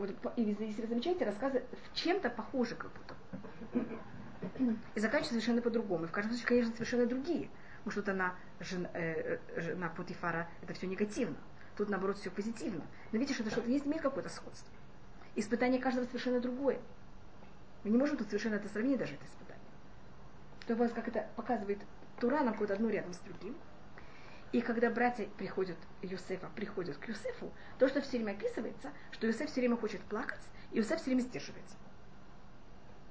Вот, 0.00 0.32
и 0.36 0.42
если 0.42 0.80
вы 0.80 0.86
замечаете, 0.86 1.26
рассказы 1.26 1.62
в 1.92 1.94
чем-то 1.94 2.30
похожи 2.30 2.74
как 2.74 2.90
будто. 2.90 3.14
И 4.94 5.00
заканчиваются 5.00 5.34
совершенно 5.34 5.60
по-другому. 5.60 6.04
И 6.04 6.08
в 6.08 6.10
каждом 6.10 6.32
случае, 6.32 6.48
конечно, 6.48 6.72
совершенно 6.72 7.04
другие. 7.04 7.50
Потому 7.84 7.90
что 7.90 8.00
вот 8.00 8.08
она, 8.08 8.34
жена, 8.60 8.88
э, 8.94 9.38
э, 9.54 9.60
жена 9.60 9.90
Путифара, 9.90 10.48
это 10.62 10.72
все 10.72 10.86
негативно. 10.86 11.36
Тут, 11.76 11.90
наоборот, 11.90 12.16
все 12.16 12.30
позитивно. 12.30 12.82
Но 13.12 13.22
что 13.26 13.42
это 13.42 13.50
что-то 13.50 13.68
есть, 13.68 13.86
имеет 13.86 14.00
какое-то 14.00 14.30
сходство. 14.30 14.72
Испытание 15.36 15.78
каждого 15.78 16.06
совершенно 16.06 16.40
другое. 16.40 16.80
Мы 17.84 17.90
не 17.90 17.98
можем 17.98 18.16
тут 18.16 18.28
совершенно 18.28 18.54
это 18.54 18.68
сравнить, 18.68 18.98
даже 18.98 19.14
это 19.14 19.24
испытание. 19.26 19.60
То 20.66 20.76
вас 20.76 20.92
как 20.92 21.08
это 21.08 21.26
показывает 21.36 21.78
Тура, 22.18 22.42
нам 22.42 22.52
какое-то 22.52 22.74
одно 22.74 22.88
рядом 22.88 23.12
с 23.12 23.18
другим. 23.18 23.54
И 24.52 24.60
когда 24.60 24.90
братья 24.90 25.28
приходят, 25.38 25.76
Юсефа 26.02 26.48
приходят 26.56 26.96
к 26.96 27.08
Юсефу, 27.08 27.52
то, 27.78 27.88
что 27.88 28.00
все 28.00 28.18
время 28.18 28.32
описывается, 28.32 28.90
что 29.12 29.26
Юсеф 29.26 29.48
все 29.48 29.60
время 29.60 29.76
хочет 29.76 30.00
плакать, 30.02 30.40
и 30.72 30.78
Юсеф 30.78 31.00
все 31.00 31.10
время 31.10 31.20
сдерживается. 31.20 31.76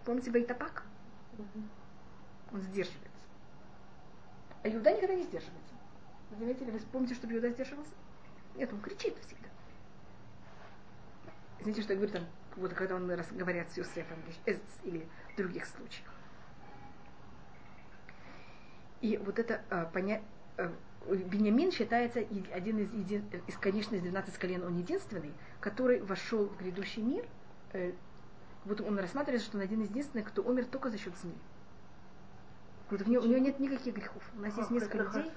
Помните 0.04 0.32
Байтапак? 0.32 0.84
Он 2.52 2.62
сдерживается. 2.62 3.10
А 4.64 4.70
Иуда 4.70 4.92
никогда 4.92 5.16
не 5.16 5.24
сдерживается. 5.24 5.74
Вы 6.32 6.38
заметили, 6.38 6.72
вы 6.72 6.80
помните, 6.92 7.14
чтобы 7.16 7.36
Иуда 7.36 7.50
сдерживался? 7.52 7.94
Нет, 8.56 8.72
он 8.74 8.82
кричит 8.82 9.18
всегда. 9.20 9.48
Знаете, 11.62 11.82
что 11.82 11.94
я 11.94 12.00
говорю 12.00 12.14
там, 12.14 12.26
вот 12.56 12.74
когда 12.74 12.96
он 12.96 13.10
раз 13.10 13.28
говорят 13.32 13.72
с 13.72 13.78
Юсефом 13.78 14.18
или 14.84 15.08
в 15.34 15.38
других 15.38 15.66
случаях. 15.66 16.10
И 19.02 19.18
вот 19.18 19.40
это 19.40 19.62
а, 19.70 19.86
понять, 19.86 20.22
а, 20.58 20.74
Бенямин 21.08 21.72
считается 21.72 22.20
один 22.20 22.80
из, 22.80 22.94
един, 22.94 23.24
из, 23.48 23.58
конечно, 23.58 23.96
из 23.96 24.02
12 24.02 24.38
колен, 24.38 24.64
он 24.64 24.78
единственный, 24.78 25.34
который 25.60 26.02
вошел 26.02 26.46
в 26.48 26.58
грядущий 26.58 27.02
мир. 27.02 27.26
Э, 27.74 27.94
вот 28.66 28.82
он 28.82 29.00
рассматривается, 29.00 29.48
что 29.48 29.58
он 29.58 29.64
один 29.64 29.82
из 29.82 29.90
единственных, 29.90 30.28
кто 30.28 30.44
умер 30.44 30.66
только 30.66 30.90
за 30.90 30.98
счет 30.98 31.14
змеи. 31.18 31.38
Вот 32.90 33.02
у 33.02 33.10
него, 33.10 33.24
у 33.24 33.28
него 33.28 33.40
нет 33.40 33.60
никаких 33.60 33.96
грехов. 33.96 34.24
У 34.36 34.42
нас 34.42 34.58
есть 34.58 34.72
несколько 34.72 34.98
людей, 34.98 35.32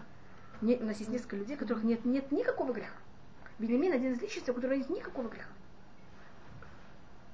не, 0.62 0.76
у 0.76 0.84
нас 0.84 0.98
есть 0.98 1.10
несколько 1.10 1.36
людей, 1.36 1.56
у 1.56 1.58
которых 1.58 1.84
нет, 1.84 2.04
нет 2.04 2.30
никакого 2.32 2.72
греха. 2.72 2.94
Бенямин 3.58 3.92
один 3.92 4.12
из 4.12 4.20
личностей, 4.20 4.50
у 4.50 4.54
которого 4.54 4.76
нет 4.76 4.90
никакого 4.90 5.28
греха. 5.28 5.50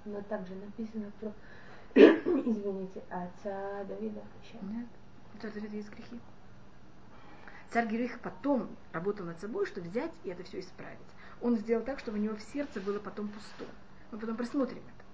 Но 0.05 0.21
также 0.23 0.55
написано 0.55 1.11
про, 1.21 1.33
извините, 1.95 3.03
отца 3.09 3.85
Давида. 3.85 4.23
Нет, 4.63 4.87
у 5.35 5.37
отца 5.37 5.49
Давида 5.55 5.77
есть 5.77 5.91
грехи. 5.91 6.21
Царь 7.71 7.87
Герих 7.87 8.19
потом 8.21 8.69
работал 8.93 9.27
над 9.27 9.41
собой, 9.41 9.67
чтобы 9.67 9.89
взять 9.89 10.13
и 10.25 10.31
это 10.31 10.43
все 10.45 10.61
исправить. 10.61 10.99
Он 11.41 11.57
сделал 11.57 11.85
так, 11.85 11.99
чтобы 11.99 12.19
у 12.19 12.21
него 12.21 12.35
в 12.35 12.43
сердце 12.43 12.81
было 12.81 12.99
потом 12.99 13.29
пусто. 13.29 13.67
Мы 14.11 14.19
потом 14.19 14.37
просмотрим 14.37 14.79
это. 14.79 15.05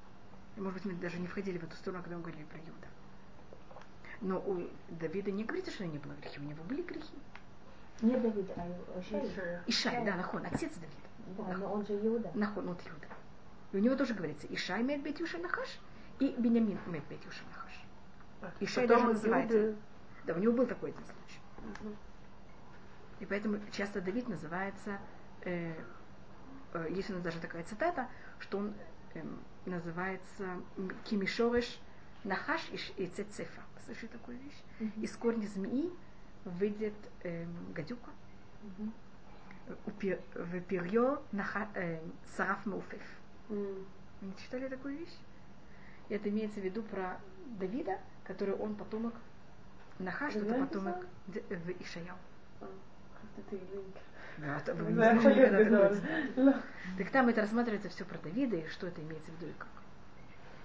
И, 0.57 0.61
может 0.61 0.83
быть, 0.83 0.93
мы 0.93 1.01
даже 1.01 1.19
не 1.19 1.27
входили 1.27 1.59
в 1.59 1.64
эту 1.64 1.77
сторону, 1.77 2.03
когда 2.03 2.17
мы 2.17 2.23
говорили 2.23 2.45
про 2.45 2.59
Юда. 2.59 2.88
Но 4.21 4.38
у 4.38 4.69
Давида 4.88 5.33
не 5.33 5.45
говорится, 5.45 5.73
что 5.73 5.85
не 5.85 5.99
было 5.99 6.12
грехи. 6.14 6.38
У 6.38 6.45
него 6.45 6.62
были 6.64 6.83
грехи. 6.83 7.14
Не 8.03 8.17
Давид, 8.17 8.51
а 8.57 9.01
Ишай. 9.01 9.61
Ишай, 9.67 10.05
да, 10.05 10.17
Нахон, 10.17 10.47
отец 10.47 10.73
Давида. 10.75 11.49
Да, 11.51 11.57
но 11.57 11.73
он 11.73 11.87
же 11.87 11.95
Иуда. 11.95 12.31
Нахон, 12.35 12.67
вот 12.67 12.81
Иуда. 12.81 13.07
И 13.73 13.77
у 13.77 13.81
него 13.81 13.97
тоже 13.97 14.14
говорится, 14.14 14.47
Ишай 14.49 14.83
имеет 14.83 15.03
Бетюша 15.03 15.38
Нахаш, 15.38 15.81
и 16.21 16.35
Бенямин 16.38 16.79
имеет 16.87 17.05
Бетюша 17.07 17.43
Нахаш. 17.51 18.53
Ишай 18.61 18.87
даже 18.87 19.07
называется. 19.07 19.75
Да, 20.27 20.35
у 20.35 20.38
него 20.38 20.53
был 20.53 20.67
такой 20.67 20.90
один 20.90 21.05
случай. 21.05 21.40
Угу. 21.59 21.95
И 23.20 23.27
поэтому 23.27 23.59
часто 23.72 24.00
Давид 24.00 24.29
называется, 24.29 24.98
э, 25.42 25.74
э, 26.72 26.87
есть 26.90 27.11
у 27.11 27.14
нас 27.14 27.22
даже 27.22 27.40
такая 27.40 27.62
цитата, 27.64 28.09
что 28.38 28.59
он 28.59 28.74
э, 29.14 29.22
называется 29.66 30.61
Кимишореш 31.05 31.79
Нахаш 32.24 32.70
и 32.96 33.07
Цецефа. 33.07 33.62
Слышали 33.85 34.09
такую 34.09 34.38
вещь? 34.38 34.62
Mm-hmm. 34.81 35.03
Из 35.03 35.16
корня 35.16 35.46
змеи 35.46 35.92
выйдет 36.44 36.94
э, 37.22 37.46
гадюка. 37.74 38.11
Mm-hmm. 38.62 38.90
В 40.37 40.61
перье 40.62 41.20
э, 41.74 42.00
сараф 42.37 42.66
мауфев. 42.66 43.03
Mm. 43.48 43.87
Вы 44.20 44.27
не 44.27 44.37
читали 44.37 44.68
такую 44.68 44.98
вещь? 44.98 45.16
И 46.09 46.14
это 46.14 46.29
имеется 46.31 46.61
в 46.61 46.64
виду 46.64 46.83
про 46.83 47.20
Давида, 47.59 47.98
который 48.24 48.55
он 48.55 48.74
потомок 48.74 49.14
Нахаш, 49.98 50.35
это 50.35 50.55
потомок 50.55 51.07
в 51.27 51.70
Ишаяу. 51.83 52.16
Mm. 52.61 52.68
Да, 54.38 54.58
это 54.58 54.74
вы 54.74 54.92
не 54.92 54.98
никогда 54.98 56.60
Так 56.98 57.10
там 57.10 57.28
это 57.28 57.42
рассматривается 57.42 57.88
все 57.88 58.04
про 58.04 58.18
Давида 58.18 58.56
и 58.56 58.68
что 58.68 58.87
это 58.88 59.00
имеется 59.00 59.30
в 59.30 59.40
виду 59.40 59.50
и 59.50 59.54
как. 59.58 59.68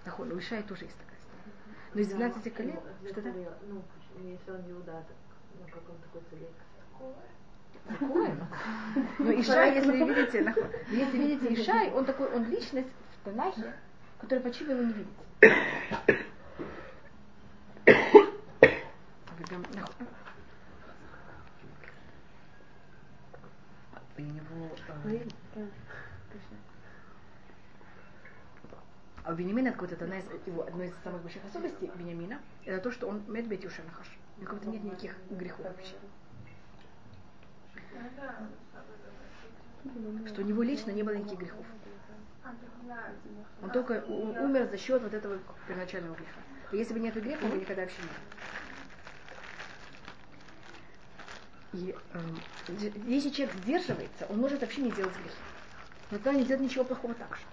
Так, 0.05 0.19
у 0.19 0.39
Ишая 0.39 0.63
тоже 0.63 0.85
есть 0.85 0.97
такая 0.97 1.17
история. 1.19 1.53
Но 1.93 2.01
из 2.01 2.07
12 2.07 2.53
колен, 2.53 2.79
что 3.09 3.21
да? 3.21 3.33
Ну, 3.67 3.83
если 4.23 4.51
он 4.51 4.71
Иуда, 4.71 5.03
ну, 5.59 5.65
как 5.67 5.89
он 5.89 5.97
такой 5.97 6.21
целик. 6.29 6.49
Такое? 7.87 8.35
Но 9.19 9.31
Ишай, 9.39 9.75
если 9.75 9.97
видите, 9.97 10.53
если 10.89 11.17
видите 11.17 11.53
Ишай, 11.53 11.91
он 11.91 12.05
такой, 12.05 12.27
он 12.33 12.49
личность 12.49 12.89
в 13.21 13.25
Танахе, 13.25 13.73
которая 14.19 14.43
почему 14.43 14.71
его 14.71 14.83
не 14.83 14.93
видите. 14.93 15.29
у 24.19 24.21
него... 24.21 24.69
Э, 24.87 24.88
а 29.23 29.31
у 29.31 29.35
Бенемина 29.35 29.71
какой-то 29.71 29.95
одна 29.95 30.17
из 30.19 30.25
его 30.47 30.63
одной 30.63 30.87
из 30.87 30.93
самых 31.03 31.21
больших 31.21 31.45
особенностей 31.45 31.91
Бенемина 31.95 32.39
это 32.65 32.81
то, 32.81 32.91
что 32.91 33.07
он 33.07 33.21
медбет 33.27 33.63
Юшанахаш. 33.63 34.17
У 34.37 34.41
него 34.41 34.71
нет 34.71 34.83
никаких 34.83 35.15
грехов 35.29 35.65
вообще. 35.65 35.95
Что 40.27 40.41
у 40.41 40.45
него 40.45 40.63
лично 40.63 40.91
не 40.91 41.03
было 41.03 41.13
никаких 41.13 41.39
грехов. 41.39 41.65
Он 43.61 43.71
только 43.71 44.03
умер 44.07 44.67
за 44.69 44.77
счет 44.77 45.01
вот 45.03 45.13
этого 45.13 45.37
первоначального 45.67 46.15
греха. 46.15 46.39
И 46.71 46.77
если 46.77 46.93
бы 46.93 46.99
нет 46.99 47.13
греха, 47.13 47.45
он 47.45 47.51
бы 47.51 47.57
никогда 47.57 47.83
вообще 47.83 48.01
не 48.01 48.07
был. 48.07 48.68
И 51.73 51.95
э, 52.13 52.19
если 53.05 53.29
человек 53.29 53.55
сдерживается, 53.57 54.25
он 54.29 54.39
может 54.39 54.61
вообще 54.61 54.81
не 54.81 54.91
делать 54.91 55.13
грехи. 55.13 55.37
Но 56.11 56.17
тогда 56.17 56.33
не 56.33 56.45
делать 56.45 56.63
ничего 56.63 56.83
плохого 56.83 57.13
так 57.13 57.35
же. 57.35 57.43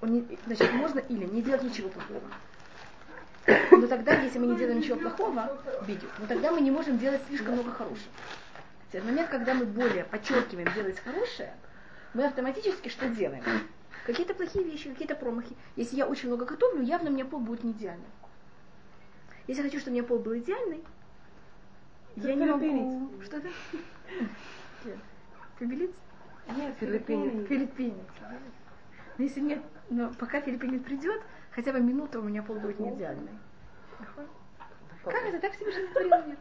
Он 0.00 0.12
не, 0.12 0.38
значит, 0.46 0.72
можно 0.72 0.98
или 0.98 1.24
не 1.24 1.42
делать 1.42 1.62
ничего 1.62 1.88
плохого. 1.88 2.22
Но 3.70 3.86
тогда, 3.86 4.20
если 4.20 4.38
мы 4.38 4.46
не 4.46 4.56
делаем 4.56 4.78
ничего 4.78 4.98
плохого, 4.98 5.56
видео, 5.86 6.08
но 6.18 6.26
тогда 6.26 6.50
мы 6.50 6.60
не 6.60 6.72
можем 6.72 6.98
делать 6.98 7.22
слишком 7.28 7.54
много 7.54 7.70
хорошего. 7.70 8.10
В 8.92 9.04
момент, 9.04 9.28
когда 9.28 9.54
мы 9.54 9.66
более 9.66 10.04
подчеркиваем 10.04 10.72
делать 10.74 10.98
хорошее, 10.98 11.54
мы 12.14 12.24
автоматически 12.24 12.88
что 12.88 13.08
делаем? 13.08 13.44
Какие-то 14.04 14.34
плохие 14.34 14.64
вещи, 14.64 14.88
какие-то 14.90 15.14
промахи. 15.14 15.56
Если 15.76 15.96
я 15.96 16.06
очень 16.06 16.28
много 16.28 16.44
готовлю, 16.44 16.82
явно 16.82 17.10
у 17.10 17.12
меня 17.12 17.24
пол 17.24 17.40
будет 17.40 17.62
не 17.62 17.72
идеальный. 17.72 18.06
Если 19.46 19.62
я 19.62 19.68
хочу, 19.68 19.80
чтобы 19.80 19.96
у 19.96 19.98
меня 19.98 20.08
пол 20.08 20.18
был 20.18 20.36
идеальный, 20.38 20.82
я 22.15 22.35
не 22.35 22.45
могу. 22.45 23.11
Что 23.23 23.37
это? 23.37 23.49
Филиппинец? 25.59 25.91
Нет, 26.57 26.75
филиппинец. 26.79 27.47
Филиппинец. 27.47 28.07
Но 29.17 29.23
если 29.23 29.41
нет, 29.41 29.61
но 29.89 30.11
пока 30.19 30.41
Филиппин 30.41 30.79
придет, 30.83 31.21
хотя 31.51 31.71
бы 31.71 31.79
минута 31.79 32.19
у 32.19 32.23
меня 32.23 32.41
пол 32.43 32.57
будет 32.59 32.79
не 32.79 32.89
идеальной. 32.89 33.31
Как 35.03 35.13
это? 35.13 35.39
Так 35.39 35.53
Всевышний 35.53 35.87
сотворил 35.87 36.27
мир. 36.27 36.37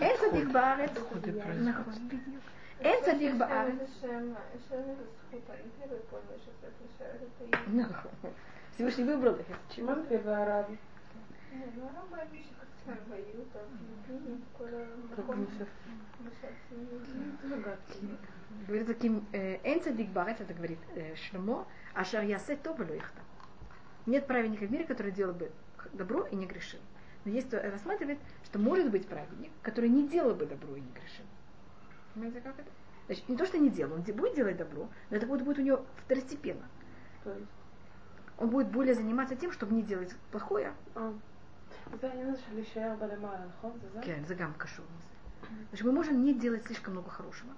אין 0.00 0.16
צדיק 0.20 0.48
בארץ, 0.48 0.90
נכון, 0.90 2.08
בדיוק. 2.08 2.42
אין 2.80 2.96
צדיק 3.04 3.34
בארץ. 3.34 3.74
נכון. 7.72 8.10
Всевышний 8.74 9.04
выбрал 9.04 9.34
их. 9.34 9.46
Чего? 9.70 9.94
Говорит 18.67 18.87
таким 18.87 19.25
э, 19.31 19.57
Энца 19.63 19.91
Дигбар, 19.91 20.29
это 20.29 20.53
говорит 20.53 20.79
э, 20.95 21.15
Шлемо, 21.15 21.67
а 21.93 22.03
Ясе 22.23 22.55
Тобелю 22.55 22.95
их 22.95 23.11
там. 23.11 23.23
Нет 24.05 24.27
праведника 24.27 24.65
в 24.65 24.71
мире, 24.71 24.85
который 24.85 25.11
делал 25.11 25.33
бы 25.33 25.51
добро 25.93 26.25
и 26.25 26.35
не 26.35 26.45
грешил. 26.45 26.79
Но 27.23 27.31
есть 27.31 27.47
кто 27.47 27.61
рассматривает, 27.61 28.19
что 28.45 28.57
может 28.59 28.89
быть 28.89 29.07
праведник, 29.07 29.51
который 29.61 29.89
не 29.89 30.07
делал 30.07 30.33
бы 30.33 30.45
добро 30.45 30.75
и 30.75 30.81
не 30.81 30.91
грешил. 30.91 31.25
Понимаете, 32.13 32.41
как 32.41 32.59
это? 32.59 32.69
Значит, 33.05 33.29
не 33.29 33.37
то, 33.37 33.45
что 33.45 33.57
не 33.57 33.69
делал, 33.69 33.93
он 33.93 34.01
будет 34.01 34.35
делать 34.35 34.57
добро, 34.57 34.87
но 35.09 35.17
это 35.17 35.27
будет, 35.27 35.43
будет 35.43 35.59
у 35.59 35.61
него 35.61 35.85
второстепенно. 36.05 36.67
То 37.23 37.31
есть? 37.33 37.51
Он 38.37 38.49
будет 38.49 38.69
более 38.69 38.95
заниматься 38.95 39.35
тем, 39.35 39.51
чтобы 39.51 39.75
не 39.75 39.83
делать 39.83 40.15
плохое, 40.31 40.73
а. 40.95 41.13
זה 42.00 42.08
העניין 42.08 42.28
הזה 42.28 42.38
של 42.42 42.54
להישאר 42.54 42.94
בלמעלה, 42.98 43.44
נכון? 43.58 43.72
זה 43.82 43.88
זה? 43.92 44.00
כן, 44.02 44.22
זה 44.26 44.34
גם 44.34 44.52
קשור 44.58 44.84
לזה. 44.84 45.16
Значит, 45.70 45.86
мы 45.86 45.92
можем 45.92 46.24
не 46.24 46.34
делать 46.34 46.64
слишком 46.66 46.94
много 46.94 47.10
хорошего, 47.10 47.52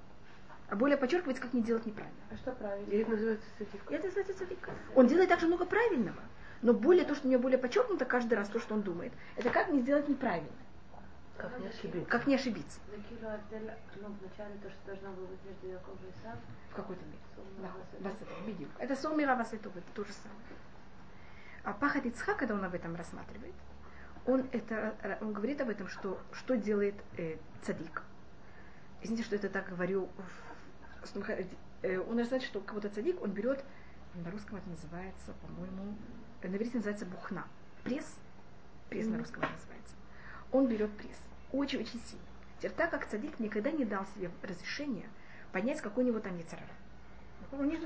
а 0.69 0.77
более 0.77 0.99
подчеркивать, 0.99 1.39
как 1.41 1.55
не 1.55 1.63
делать 1.63 1.87
неправильно. 1.87 2.19
А 2.31 2.37
что 2.37 2.53
правильно? 2.53 2.91
И 2.91 2.97
это 2.99 3.11
называется 3.13 3.47
цадик. 3.59 3.91
И 3.91 3.95
это 3.95 4.07
называется 4.07 4.39
цадик. 4.39 4.69
Он 4.95 5.07
делает 5.07 5.29
также 5.31 5.47
много 5.47 5.65
правильного, 5.65 6.23
но 6.61 6.75
более 6.75 7.05
то, 7.07 7.15
что 7.15 7.27
у 7.27 7.31
него 7.31 7.41
более 7.43 7.59
подчеркнуто 7.59 8.05
каждый 8.05 8.35
раз 8.35 8.49
то, 8.49 8.61
что 8.61 8.75
он 8.75 8.83
думает, 8.83 9.13
это 9.37 9.49
как 9.51 9.69
не 9.69 9.81
сделать 9.81 10.07
неправильно, 10.09 10.51
Как 11.39 11.59
не 11.61 11.69
ошибиться. 11.69 12.11
как 12.11 12.27
не 12.27 12.35
ошибиться 12.35 12.79
זה 12.91 12.97
כאילו 13.09 13.29
ההבדל, 13.29 13.71
ну, 14.03 14.09
вначале 14.21 14.55
то, 14.63 14.69
что 14.71 14.81
должно 14.87 15.09
было 15.13 15.27
быть 15.27 15.43
между 15.49 15.67
Яков 15.69 15.97
и 16.05 16.11
Исав, 16.11 16.37
в 16.71 16.75
какой-то 16.75 17.05
мере. 17.07 17.19
Сумма 17.37 17.49
Да, 18.01 18.09
Васетов, 18.11 18.47
бедюк. 18.47 18.69
Это 18.79 18.97
Сомира 18.97 19.35
Васетов, 19.37 19.73
это 19.77 19.87
то 19.95 20.05
же 20.05 20.13
самое. 20.13 20.41
А 21.65 21.73
Пахат 21.73 22.05
Ицхак, 22.07 22.37
когда 22.39 22.55
он 22.55 22.65
об 22.65 22.75
этом 22.75 22.95
рассматривает, 22.97 23.55
он, 24.26 24.48
это, 24.52 25.18
он 25.22 25.34
говорит 25.34 25.60
об 25.62 25.70
этом, 25.70 25.88
что, 25.88 26.20
что 26.32 26.56
делает 26.56 26.96
э, 27.18 27.38
цадик. 27.64 28.04
Извините, 29.02 29.24
что 29.24 29.36
это 29.36 29.50
так 29.50 29.70
говорю. 29.70 30.10
с- 31.04 31.18
э, 31.82 31.98
Он 32.00 32.18
рассматривает, 32.18 32.44
что 32.44 32.62
кого-то 32.62 32.90
цадик, 32.90 33.22
он 33.22 33.32
берет, 33.32 33.64
на 34.16 34.32
русском 34.32 34.58
это 34.58 34.70
называется, 34.70 35.34
по-моему, 35.42 35.96
э, 36.42 36.48
на 36.48 36.56
иврите 36.56 36.78
называется 36.78 37.06
бухна. 37.06 37.46
Пресс. 37.84 38.16
Пресс 38.90 39.08
на 39.08 39.18
русском 39.18 39.44
это 39.44 39.52
называется. 39.54 39.96
Он 40.52 40.68
берет 40.68 40.92
пресс. 40.98 41.18
Очень-очень 41.52 42.00
сильно. 42.06 42.24
Теперь 42.60 42.72
так 42.72 42.92
как 42.92 43.08
цадик 43.08 43.40
никогда 43.40 43.72
не 43.72 43.84
дал 43.86 44.06
себе 44.16 44.30
разрешения 44.42 45.08
понять, 45.52 45.82
какой 45.82 46.04
у 46.06 46.08
него 46.08 46.20
там 46.20 46.38
яцерара. 46.38 46.66
Он 47.52 47.68
не- 47.68 47.78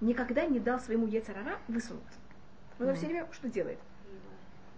никогда 0.00 0.46
не 0.46 0.58
дал 0.58 0.80
своему 0.80 1.06
яцерара 1.06 1.58
высунуться. 1.68 2.18
Он 2.80 2.94
все 2.96 3.06
время 3.06 3.28
что 3.32 3.48
делает? 3.48 3.78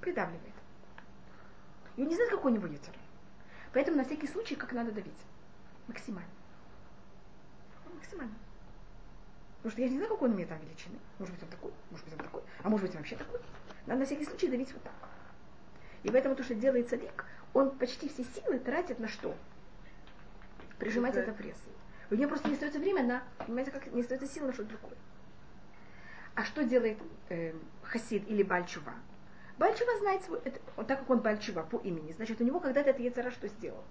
Придавливает. 0.01 0.55
И 1.99 2.03
он 2.03 2.09
не 2.09 2.15
знает, 2.15 2.31
какой 2.31 2.53
у 2.53 2.55
него 2.55 2.69
яцерара. 2.69 3.01
Поэтому 3.73 3.97
на 3.97 4.05
всякий 4.05 4.29
случай, 4.29 4.55
как 4.55 4.73
надо 4.73 4.93
давить? 4.93 5.13
Максимально. 5.89 6.31
Максимально. 7.93 8.35
Потому 9.57 9.73
что 9.73 9.83
я 9.83 9.89
не 9.89 9.97
знаю, 9.97 10.13
какой 10.13 10.29
он 10.29 10.37
имеет 10.37 10.49
там 10.49 10.61
величины. 10.61 10.97
Может 11.19 11.35
быть, 11.35 11.43
он 11.43 11.49
такой, 11.49 11.73
может 11.91 12.05
быть, 12.05 12.15
он 12.15 12.21
такой, 12.21 12.43
а 12.63 12.69
может 12.69 12.87
быть, 12.87 12.95
он 12.95 12.99
вообще 12.99 13.17
такой. 13.17 13.41
Надо 13.87 13.99
на 13.99 14.07
всякий 14.07 14.25
случай 14.25 14.47
давить 14.47 14.73
вот 14.73 14.83
так. 14.85 14.93
И 16.05 16.11
поэтому 16.11 16.37
то, 16.37 16.45
что 16.45 16.55
делает 16.55 16.89
садик, 16.89 17.25
он 17.53 17.77
почти 17.77 18.09
все 18.09 18.23
силы 18.23 18.61
тратит 18.61 19.01
на 19.01 19.09
что? 19.09 19.37
Прижимать 20.79 21.17
это 21.17 21.33
прессом. 21.33 21.73
У 22.13 22.15
него 22.15 22.29
просто 22.29 22.47
не 22.47 22.55
остается 22.55 22.79
время 22.79 23.03
на, 23.03 23.23
понимаете, 23.45 23.73
как 23.73 23.89
не 23.89 24.03
остается 24.03 24.29
сил 24.29 24.47
на 24.47 24.53
что-то 24.53 24.69
другое. 24.69 24.99
А 26.37 26.45
что 26.45 26.63
делает 26.63 26.99
э, 27.29 27.55
Хасид 27.83 28.29
или 28.29 28.45
Бальчува? 28.45 28.95
Бальчува 29.59 29.99
знает 29.99 30.23
свой, 30.25 30.41
это, 30.45 30.61
он, 30.77 30.87
так 30.87 31.01
как 31.01 31.11
он 31.11 31.19
Бальчува 31.19 31.63
по 31.63 31.79
имени, 31.79 32.13
значит, 32.13 32.41
у 32.41 32.45
него 32.45 32.61
когда-то 32.61 32.91
этот 32.91 33.03
Ецара 33.03 33.31
что 33.31 33.49
сделал? 33.49 33.83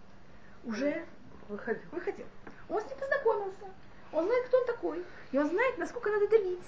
Уже 0.63 1.06
Выходил. 1.49 1.84
выходил. 1.91 2.25
Он 2.69 2.82
с 2.82 2.86
ним 2.86 2.97
познакомился. 2.99 3.65
Он 4.12 4.25
знает, 4.25 4.47
кто 4.47 4.58
он 4.58 4.65
такой. 4.65 5.06
И 5.32 5.38
он 5.38 5.47
знает, 5.49 5.77
насколько 5.77 6.10
надо 6.10 6.27
давить. 6.27 6.60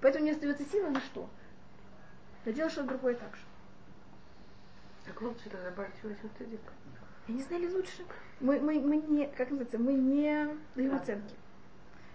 Поэтому 0.00 0.24
не 0.24 0.30
остается 0.30 0.64
сила 0.64 0.90
на 0.90 1.00
что? 1.00 1.28
На 2.44 2.52
делать 2.52 2.72
что-то 2.72 2.88
другое 2.88 3.14
так 3.14 3.34
же. 3.34 3.42
Так 5.06 5.20
лучше 5.22 5.48
тогда 5.50 5.70
брать 5.70 5.92
чем 6.00 6.30
цадик. 6.38 6.60
Я 7.26 7.34
не 7.34 7.42
знаю, 7.42 7.62
ли 7.62 7.68
лучше. 7.68 8.04
Мы, 8.40 8.60
мы, 8.60 8.80
мы 8.80 8.96
не, 8.96 9.26
как 9.26 9.50
называется, 9.50 9.78
мы 9.78 9.92
не 9.92 10.48
даем 10.74 10.94
оценки. 10.94 11.34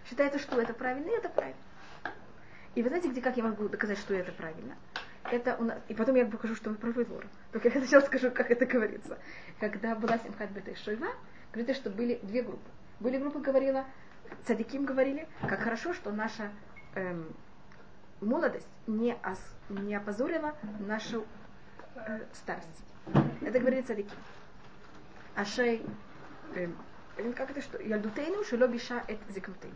Считается, 0.10 0.40
что 0.40 0.60
это 0.62 0.74
правильно, 0.74 1.10
и 1.10 1.18
это 1.18 1.30
правильно. 1.30 1.60
И 2.76 2.82
вы 2.82 2.90
знаете, 2.90 3.10
где, 3.10 3.22
как 3.22 3.38
я 3.38 3.44
могу 3.44 3.70
доказать, 3.70 4.00
что 4.00 4.14
это 4.14 4.32
правильно? 4.32 4.76
Это 5.32 5.56
у 5.56 5.64
нас, 5.64 5.80
и 5.88 5.94
потом 5.94 6.16
я 6.16 6.26
покажу, 6.26 6.56
что 6.56 6.70
вы 6.70 6.76
правы, 6.76 7.06
Лора. 7.10 7.28
Только 7.52 7.70
я 7.70 7.80
сначала 7.80 8.02
скажу, 8.02 8.32
как 8.32 8.52
это 8.52 8.66
говорится. 8.66 9.18
Когда 9.60 9.96
была 9.96 10.18
Симхат 10.18 10.52
Бета 10.52 10.76
Шойва, 10.76 11.08
говорится, 11.52 11.76
что 11.76 11.90
были 11.90 12.20
две 12.24 12.44
группы. 12.44 12.70
Были 13.00 13.18
группы, 13.18 13.40
говорила, 13.40 13.86
цадиким 14.46 14.86
говорили, 14.86 15.28
как 15.42 15.62
хорошо, 15.62 15.94
что 15.94 16.12
наша 16.12 16.52
эм, 16.96 17.34
молодость 18.22 18.68
не, 18.88 19.14
ос, 19.14 19.40
не 19.70 19.96
опозорила 19.96 20.56
нашу 20.80 21.26
э, 21.96 22.26
старость. 22.34 22.84
Это 23.42 23.60
говорили 23.60 23.82
цадиким. 23.82 24.18
Ашей, 25.36 25.86
эм, 26.56 26.78
э, 27.18 27.32
как 27.34 27.52
это 27.52 27.62
что? 27.62 27.82
Ялдутейну, 27.82 28.44
шело 28.44 28.68
биша 28.68 29.04
эт 29.08 29.20
зикнутейну. 29.30 29.76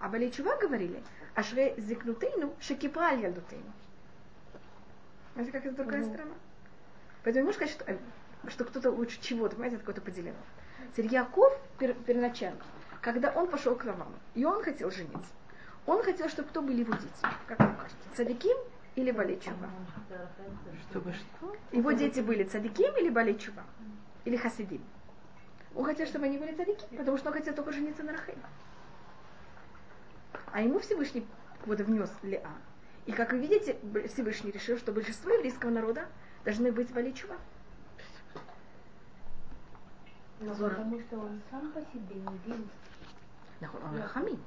А 0.00 0.08
Балейчува 0.08 0.56
говорили, 0.56 1.02
ашре 1.34 1.74
зикнутейну, 1.78 2.54
шекипра 2.60 3.02
аль 3.02 3.20
ялдутейну. 3.20 3.72
Знаете, 5.34 5.52
как 5.52 5.66
это 5.66 5.76
другая 5.76 6.04
сторона? 6.04 6.34
Поэтому 7.24 7.44
не 7.44 7.46
можно 7.46 7.66
сказать, 7.66 7.74
что, 7.74 8.50
что 8.50 8.64
кто-то 8.64 8.90
лучше 8.90 9.20
чего-то, 9.20 9.54
понимаете, 9.54 9.76
это 9.76 9.84
какое-то 9.84 10.00
поделение. 10.02 10.40
Теперь 10.92 11.06
Яков 11.06 11.58
пер, 11.78 11.94
первоначально, 11.94 12.60
когда 13.00 13.30
он 13.30 13.48
пошел 13.48 13.74
к 13.76 13.84
Лавану, 13.84 14.14
и 14.34 14.44
он 14.44 14.62
хотел 14.62 14.90
жениться, 14.90 15.32
он 15.86 16.02
хотел, 16.02 16.28
чтобы 16.28 16.48
кто 16.48 16.60
были 16.60 16.80
его 16.80 16.92
дети, 16.92 17.34
как 17.46 17.58
вам 17.58 17.76
кажется, 17.76 18.08
цадиким 18.14 18.56
или 18.94 19.10
Балейчува? 19.10 19.70
Чтобы 20.90 21.12
что? 21.12 21.56
Его 21.70 21.92
дети 21.92 22.20
были 22.20 22.44
цадиким 22.44 22.94
или 22.96 23.08
Балейчува? 23.08 23.62
Или 24.24 24.36
Хасидим? 24.36 24.84
Он 25.74 25.84
хотел, 25.84 26.06
чтобы 26.06 26.26
они 26.26 26.36
были 26.36 26.54
цадики, 26.54 26.84
потому 26.96 27.16
что 27.16 27.28
он 27.28 27.34
хотел 27.34 27.54
только 27.54 27.72
жениться 27.72 28.02
на 28.02 28.12
Рахеле. 28.12 28.42
А 30.52 30.60
ему 30.60 30.78
Всевышний 30.80 31.26
вот 31.64 31.80
внес 31.80 32.10
Леа. 32.22 32.50
И 33.06 33.12
как 33.12 33.32
вы 33.32 33.40
видите, 33.40 33.76
Всевышний 34.08 34.52
решил, 34.52 34.78
что 34.78 34.92
большинство 34.92 35.32
еврейского 35.32 35.70
народа 35.70 36.06
должны 36.44 36.70
быть 36.70 36.92
Баличува. 36.92 37.36
Но 40.40 40.54
потому 40.54 41.00
что 41.00 41.18
он 41.18 41.40
сам 41.50 41.72
по 41.72 41.80
себе 41.80 42.16
не 42.16 42.38
дин. 42.38 42.68
Он 43.60 43.96
Рахамин. 43.96 44.40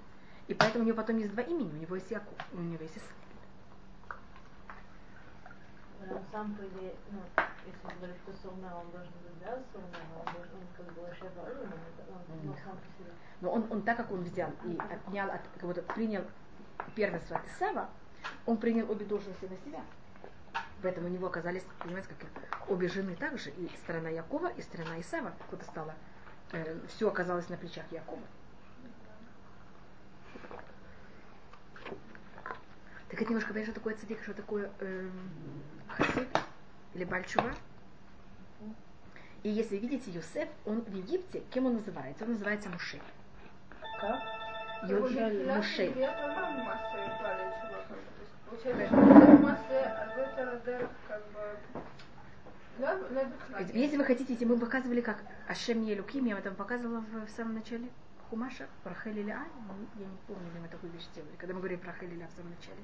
И 0.47 0.53
поэтому 0.53 0.83
у 0.83 0.87
него 0.87 0.97
потом 0.97 1.17
есть 1.17 1.31
два 1.31 1.43
имени. 1.43 1.71
У 1.71 1.81
него 1.81 1.95
есть 1.95 2.11
Яков, 2.11 2.33
и 2.53 2.55
у 2.55 2.61
него 2.61 2.83
есть. 2.83 2.99
Он 6.09 6.21
сам, 6.31 6.53
по 6.53 6.61
идее, 6.61 6.93
ну, 7.11 7.19
если 7.65 7.97
говорить, 7.97 8.17
что 8.17 8.33
Саумер, 8.43 8.71
он 8.75 8.91
должен 8.91 9.11
быть, 9.23 9.39
да, 9.39 9.57
Саумер, 9.73 9.99
он 10.19 10.33
должен, 10.33 10.53
он 10.53 10.67
как 10.77 10.93
бы 10.93 11.15
Шева 11.15 11.47
Алина, 11.47 11.73
он, 12.09 12.49
он 12.49 12.55
сам 12.63 12.77
по 12.77 12.85
себе. 12.85 13.11
Но 13.41 13.51
он, 13.51 13.65
он 13.71 13.81
так 13.81 13.97
как 13.97 14.11
он 14.11 14.21
взял 14.21 14.51
и 14.65 14.77
отнял, 14.77 15.31
от, 15.31 15.41
как 15.55 15.63
будто 15.63 15.81
принял 15.81 16.23
первенство 16.93 17.37
от 17.37 17.47
Исава, 17.47 17.89
он 18.45 18.57
принял 18.57 18.89
обе 18.89 19.05
должности 19.05 19.45
на 19.45 19.57
себя. 19.57 19.81
Поэтому 20.81 21.07
у 21.07 21.09
него 21.09 21.27
оказались, 21.27 21.63
понимаете, 21.79 22.09
как 22.19 22.69
обе 22.69 22.87
жены 22.87 23.15
также, 23.15 23.49
и 23.49 23.69
сторона 23.83 24.09
Якова, 24.09 24.47
и 24.49 24.61
сторона 24.61 24.99
Исава, 25.01 25.33
это 25.51 25.63
стало, 25.65 25.95
э, 26.51 26.79
все 26.89 27.07
оказалось 27.09 27.49
на 27.49 27.57
плечах 27.57 27.85
Якова. 27.91 28.21
Так 33.09 33.21
это 33.21 33.25
немножко, 33.29 33.49
понимаешь, 33.49 33.67
что 33.69 33.75
такое 33.79 33.95
цадик, 33.95 34.21
что 34.23 34.33
такое 34.33 34.69
эм, 34.79 35.29
хасид 35.87 36.27
или 36.93 37.03
бальчува. 37.05 37.51
И 39.43 39.49
если 39.49 39.77
видите, 39.77 40.09
Юсеф, 40.11 40.49
он 40.65 40.81
в 40.81 40.91
Египте, 40.93 41.43
кем 41.51 41.67
он 41.67 41.75
называется? 41.75 42.23
Он 42.25 42.31
называется 42.31 42.67
Муше. 42.69 42.99
Как? 44.01 44.21
Ю- 44.89 45.01
Муше. 45.55 45.93
Если 53.73 53.97
вы 53.97 54.03
хотите, 54.03 54.45
мы 54.45 54.57
показывали, 54.57 55.01
как 55.01 55.23
Ашем 55.47 55.83
Елуким, 55.83 56.25
я 56.25 56.35
вам 56.35 56.55
показывала 56.55 56.99
в, 56.99 57.29
самом 57.29 57.55
начале. 57.55 57.89
Хумаша 58.29 58.67
про 58.83 58.91
Ай, 58.91 59.13
ну, 59.13 59.73
я 59.95 60.05
не 60.05 60.17
помню, 60.27 60.51
ли 60.51 60.59
мы 60.59 60.67
такую 60.67 60.91
вещь 60.91 61.07
делали, 61.13 61.35
когда 61.37 61.53
мы 61.53 61.59
говорим 61.59 61.79
про 61.79 61.91
Рахель 61.91 62.11
или 62.11 62.25
в 62.25 62.31
самом 62.35 62.49
начале. 62.49 62.81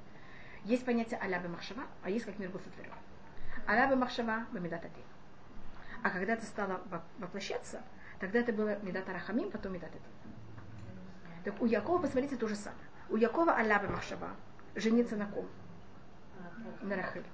Есть 0.64 0.84
понятие 0.84 1.18
аляба 1.18 1.48
махшава, 1.48 1.82
а 2.04 2.10
есть 2.10 2.24
как 2.24 2.38
мир 2.38 2.48
был 2.50 2.60
сотворен. 2.60 2.92
Аляба 3.66 3.96
махшава 3.96 4.46
бамидат 4.52 4.84
один. 4.84 5.04
А 6.02 6.10
когда 6.10 6.34
это 6.34 6.46
стало 6.46 6.80
воплощаться, 7.18 7.82
тогда 8.20 8.38
это 8.38 8.52
было 8.52 8.78
медат 8.82 9.08
рахамим, 9.08 9.50
потом 9.50 9.72
медат 9.72 9.90
один. 9.90 10.02
Так 11.44 11.60
у 11.60 11.66
Якова, 11.66 12.02
посмотрите, 12.02 12.36
то 12.36 12.46
же 12.46 12.54
самое. 12.54 12.80
У 13.10 13.16
Якова 13.16 13.52
аляба 13.52 13.88
махшава, 13.88 14.30
жениться 14.74 15.16
на 15.16 15.26
ком? 15.26 15.46
На 16.82 16.96
Рахель. 16.96 17.24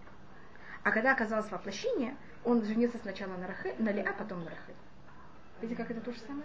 А 0.83 0.91
когда 0.91 1.13
оказалось 1.13 1.51
воплощение, 1.51 2.17
он 2.45 2.65
женился 2.65 2.99
сначала 2.99 3.37
на, 3.37 3.47
Рахе, 3.47 3.75
на 3.79 3.91
Леа, 3.91 4.13
потом 4.13 4.41
на 4.45 4.51
Рахель. 4.51 4.77
Видите, 5.61 5.83
как 5.83 5.91
это 5.91 6.01
то 6.01 6.13
же 6.13 6.21
самое? 6.21 6.45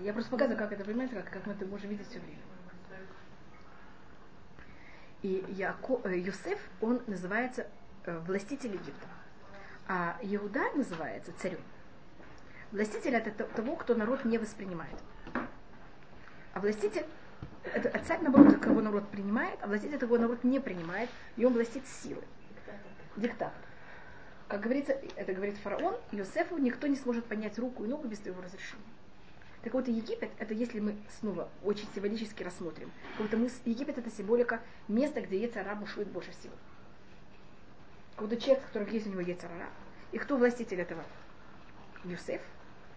Я 0.00 0.12
просто 0.12 0.30
показываю, 0.30 0.58
как 0.58 0.72
это 0.72 0.84
понимаете, 0.84 1.16
как, 1.16 1.30
как 1.30 1.46
мы 1.46 1.52
это 1.52 1.64
можем 1.66 1.90
видеть 1.90 2.08
все 2.08 2.18
время. 2.18 2.40
И 5.22 5.44
Яко, 5.50 6.00
э, 6.04 6.18
Юсеф, 6.18 6.58
он 6.80 7.00
называется 7.06 7.68
э, 8.04 8.18
властитель 8.18 8.72
Египта. 8.72 9.06
А 9.86 10.18
Иуда 10.22 10.72
называется 10.74 11.32
царем. 11.38 11.60
Властитель 12.70 13.14
это 13.14 13.30
того, 13.30 13.76
кто 13.76 13.94
народ 13.94 14.24
не 14.24 14.38
воспринимает. 14.38 14.94
А 16.54 16.60
властитель 16.60 17.04
это 17.64 17.98
царь, 18.04 18.20
наоборот, 18.22 18.58
кого 18.58 18.80
народ 18.80 19.08
принимает, 19.08 19.58
а 19.62 19.66
властитель, 19.66 19.98
кого 19.98 20.18
народ 20.18 20.44
не 20.44 20.60
принимает, 20.60 21.08
и 21.36 21.44
он 21.44 21.52
властит 21.52 21.86
силой. 21.86 22.24
Диктатор. 23.16 23.52
Как 24.48 24.60
говорится, 24.60 24.92
это 25.16 25.32
говорит 25.32 25.56
фараон, 25.58 25.96
Иосифу 26.12 26.58
никто 26.58 26.86
не 26.86 26.96
сможет 26.96 27.24
поднять 27.24 27.58
руку 27.58 27.84
и 27.84 27.88
ногу 27.88 28.08
без 28.08 28.24
его 28.24 28.42
разрешения. 28.42 28.82
Так 29.62 29.74
вот, 29.74 29.86
Египет, 29.86 30.30
это 30.38 30.54
если 30.54 30.80
мы 30.80 30.96
снова 31.20 31.48
очень 31.62 31.88
символически 31.94 32.42
рассмотрим, 32.42 32.90
будто 33.16 33.36
мы, 33.36 33.48
Египет 33.64 33.96
это 33.96 34.10
символика 34.10 34.60
места, 34.88 35.20
где 35.20 35.40
Ецара 35.40 35.74
бушует 35.74 36.08
больше 36.08 36.32
всего. 36.32 36.54
Как 38.16 38.28
будто 38.28 38.40
человек, 38.40 38.64
который 38.66 38.90
есть 38.92 39.06
у 39.06 39.10
него 39.10 39.20
Ецара, 39.20 39.68
и 40.12 40.18
кто 40.18 40.36
властитель 40.36 40.80
этого? 40.80 41.04
Юсеф. 42.04 42.42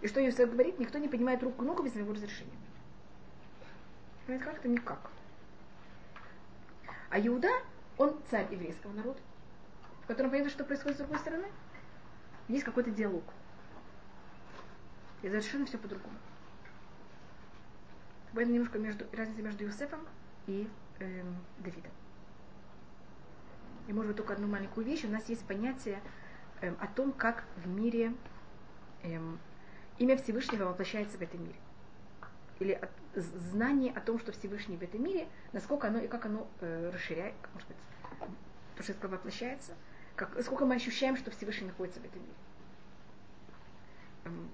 И 0.01 0.07
что 0.07 0.19
Юсеф 0.19 0.51
говорит? 0.51 0.79
Никто 0.79 0.97
не 0.97 1.07
поднимает 1.07 1.41
руку 1.43 1.63
ногу 1.63 1.83
без 1.83 1.95
его 1.95 2.13
разрешения. 2.13 2.51
Понимаете, 4.25 4.45
как 4.45 4.59
это 4.59 4.67
никак. 4.67 5.11
А 7.09 7.19
Иуда, 7.19 7.49
он 7.97 8.19
царь 8.29 8.47
еврейского 8.51 8.91
народа, 8.91 9.19
в 10.03 10.07
котором 10.07 10.31
понятно, 10.31 10.51
что 10.51 10.65
происходит 10.65 10.97
с 10.97 10.99
другой 10.99 11.19
стороны. 11.19 11.47
Есть 12.47 12.65
какой-то 12.65 12.91
диалог. 12.91 13.23
И 15.21 15.27
совершенно 15.27 15.65
все 15.65 15.77
по-другому. 15.77 16.17
Поэтому 18.33 18.55
немножко 18.55 18.79
между, 18.79 19.05
разница 19.13 19.41
между 19.41 19.63
Юсефом 19.63 20.01
и 20.45 20.69
эм, 20.99 21.37
Давидом. 21.59 21.91
И 23.87 23.93
может 23.93 24.09
быть 24.09 24.17
только 24.17 24.33
одну 24.33 24.47
маленькую 24.47 24.85
вещь. 24.85 25.05
У 25.05 25.09
нас 25.09 25.27
есть 25.29 25.45
понятие 25.45 26.01
эм, 26.61 26.75
о 26.79 26.87
том, 26.87 27.11
как 27.11 27.45
в 27.57 27.67
мире 27.67 28.13
эм, 29.03 29.39
имя 29.99 30.17
Всевышнего 30.17 30.65
воплощается 30.65 31.17
в 31.17 31.21
этом 31.21 31.43
мире 31.43 31.55
или 32.59 32.71
от, 32.73 32.89
знание 33.15 33.91
о 33.93 34.01
том, 34.01 34.19
что 34.19 34.31
Всевышний 34.31 34.77
в 34.77 34.81
этом 34.81 35.03
мире, 35.03 35.27
насколько 35.53 35.87
оно 35.87 35.99
и 35.99 36.07
как 36.07 36.25
оно 36.25 36.47
э, 36.61 36.91
расширяет, 36.93 37.35
как 37.41 37.53
может 37.53 37.67
быть, 37.67 37.77
то, 38.75 38.83
что 38.83 38.93
это 38.93 39.07
воплощается, 39.07 39.73
как, 40.15 40.41
сколько 40.41 40.65
мы 40.65 40.75
ощущаем, 40.75 41.17
что 41.17 41.31
Всевышний 41.31 41.67
находится 41.67 41.99
в 41.99 42.05
этом 42.05 42.21
мире. 42.21 42.33
Эм, 44.25 44.49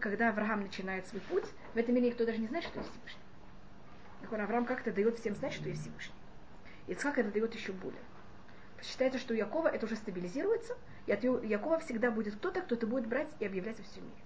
когда 0.00 0.28
Авраам 0.28 0.60
начинает 0.60 1.06
свой 1.06 1.20
путь, 1.22 1.44
в 1.74 1.76
этом 1.76 1.94
мире 1.94 2.08
никто 2.08 2.24
даже 2.24 2.38
не 2.38 2.46
знает, 2.46 2.64
что 2.64 2.78
есть 2.78 2.90
Всевышний. 2.90 3.22
Так 4.22 4.32
он, 4.32 4.40
Авраам 4.40 4.64
как-то 4.64 4.92
дает 4.92 5.18
всем 5.18 5.34
знать, 5.34 5.52
что 5.52 5.68
есть 5.68 5.82
Всевышний. 5.82 6.14
Ицхак 6.86 7.18
это 7.18 7.30
дает 7.30 7.54
еще 7.54 7.72
более. 7.72 8.00
Считается, 8.82 9.18
что 9.18 9.34
у 9.34 9.36
Якова 9.36 9.68
это 9.68 9.86
уже 9.86 9.96
стабилизируется, 9.96 10.76
и 11.06 11.12
от 11.12 11.22
Якова 11.24 11.78
всегда 11.80 12.10
будет 12.10 12.36
кто-то, 12.36 12.60
кто 12.60 12.74
это 12.74 12.86
будет 12.86 13.06
брать 13.08 13.28
и 13.40 13.44
объявлять 13.44 13.78
во 13.78 13.84
всем 13.84 14.04
мире. 14.04 14.22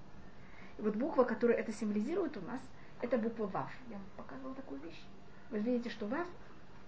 И 0.78 0.82
вот 0.82 0.96
буква, 0.96 1.24
которая 1.24 1.56
это 1.56 1.72
символизирует 1.72 2.36
у 2.36 2.40
нас, 2.42 2.60
это 3.00 3.18
буква 3.18 3.46
Вав. 3.46 3.72
Я 3.88 3.96
вам 3.96 4.06
показывала 4.16 4.54
такую 4.54 4.80
вещь. 4.80 5.02
Вы 5.50 5.60
видите, 5.60 5.90
что 5.90 6.06
Вав, 6.06 6.26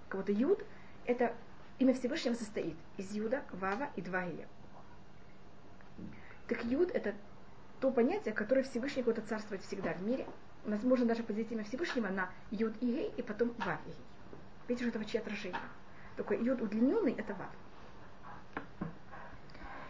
кого-то 0.08 0.32
Юд, 0.32 0.64
это 1.06 1.34
имя 1.78 1.94
Всевышнего 1.94 2.34
состоит 2.34 2.76
из 2.96 3.12
Юда, 3.12 3.42
Вава 3.52 3.90
и 3.96 4.02
два 4.02 4.24
Ия. 4.24 4.46
Так 6.48 6.64
Юд 6.64 6.90
это 6.90 7.14
то 7.80 7.90
понятие, 7.90 8.34
которое 8.34 8.62
Всевышний 8.62 9.02
будет 9.02 9.26
царствовать 9.26 9.62
всегда 9.64 9.92
в 9.94 10.02
мире. 10.02 10.26
У 10.64 10.70
нас 10.70 10.82
можно 10.82 11.06
даже 11.06 11.22
поделить 11.22 11.50
имя 11.52 11.64
Всевышнего 11.64 12.08
на 12.08 12.30
Юд 12.50 12.74
и 12.80 12.86
Гей, 12.86 13.12
и 13.16 13.22
потом 13.22 13.54
Вав 13.58 13.80
и 13.86 13.90
Гей. 13.90 13.96
Видите, 14.68 14.84
что 14.84 14.90
это 14.90 14.98
вообще 14.98 15.18
отражение. 15.18 15.60
Такой 16.16 16.42
Юд 16.44 16.60
удлиненный– 16.60 17.12
это 17.18 17.34
Вав. 17.34 17.48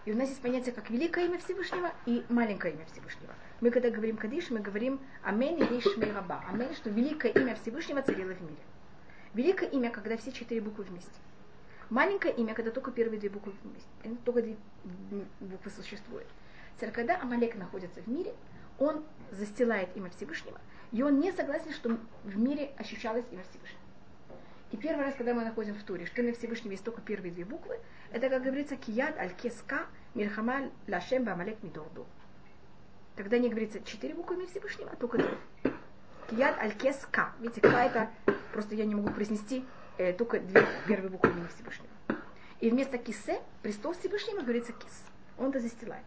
И 0.04 0.12
у 0.12 0.16
нас 0.16 0.28
есть 0.28 0.40
понятие 0.42 0.74
как 0.74 0.90
великое 0.90 1.26
имя 1.26 1.38
Всевышнего 1.38 1.92
и 2.04 2.24
маленькое 2.28 2.74
имя 2.74 2.84
Всевышнего. 2.86 3.32
Мы 3.60 3.70
когда 3.70 3.90
говорим 3.90 4.16
Кадиш, 4.16 4.50
мы 4.50 4.60
говорим 4.60 5.00
Амен 5.22 5.56
и 5.56 5.74
Ейшмей 5.74 6.12
Раба. 6.12 6.44
Амен, 6.48 6.74
что 6.74 6.90
великое 6.90 7.32
имя 7.32 7.54
Всевышнего 7.54 8.02
царило 8.02 8.32
в 8.32 8.42
мире. 8.42 8.62
Великое 9.32 9.68
имя, 9.70 9.90
когда 9.90 10.16
все 10.18 10.30
четыре 10.32 10.60
буквы 10.60 10.84
вместе. 10.84 11.10
Маленькое 11.88 12.34
имя, 12.34 12.54
когда 12.54 12.70
только 12.70 12.90
первые 12.90 13.18
две 13.18 13.30
буквы 13.30 13.52
вместе. 13.62 14.18
Только 14.24 14.42
две 14.42 14.56
буквы 15.40 15.70
существуют. 15.70 16.28
Теперь, 16.76 16.90
когда 16.90 17.20
Амалек 17.20 17.54
находится 17.56 18.00
в 18.02 18.06
мире, 18.06 18.34
он 18.78 19.04
застилает 19.30 19.88
имя 19.94 20.10
Всевышнего, 20.10 20.60
и 20.92 21.02
он 21.02 21.20
не 21.20 21.32
согласен, 21.32 21.72
что 21.72 21.96
в 22.24 22.36
мире 22.36 22.72
ощущалось 22.76 23.24
имя 23.30 23.42
Всевышнего. 23.44 23.83
И 24.74 24.76
первый 24.76 25.04
раз, 25.04 25.14
когда 25.14 25.34
мы 25.34 25.44
находим 25.44 25.72
в 25.72 25.84
Туре, 25.84 26.04
что 26.04 26.20
имя 26.20 26.32
Всевышнего 26.32 26.72
есть 26.72 26.82
только 26.82 27.00
первые 27.00 27.32
две 27.32 27.44
буквы, 27.44 27.78
это, 28.10 28.28
как 28.28 28.42
говорится, 28.42 28.74
кияд 28.74 29.16
аль-кеска 29.16 29.86
мирхама 30.14 30.68
лашем 30.88 31.22
бамалек 31.22 31.62
мидорду. 31.62 32.04
Тогда 33.14 33.38
не 33.38 33.48
говорится 33.48 33.80
четыре 33.84 34.14
буквы 34.14 34.34
имя 34.34 34.48
Всевышнего, 34.48 34.90
а 34.90 34.96
только 34.96 35.18
две. 35.18 35.38
Кияд 36.28 36.58
аль-кес 36.58 37.06
ка. 37.12 37.34
Видите, 37.38 37.60
ка 37.60 37.84
это 37.84 38.10
просто 38.52 38.74
я 38.74 38.84
не 38.84 38.96
могу 38.96 39.10
произнести 39.10 39.64
э, 39.96 40.12
только 40.12 40.40
две 40.40 40.66
первые 40.88 41.08
буквы 41.08 41.30
имени 41.30 41.46
Всевышнего. 41.54 41.92
И 42.58 42.68
вместо 42.68 42.98
кисе, 42.98 43.40
престол 43.62 43.92
Всевышнего, 43.92 44.40
говорится 44.40 44.72
кис. 44.72 45.04
Он 45.38 45.50
это 45.50 45.60
застилает. 45.60 46.02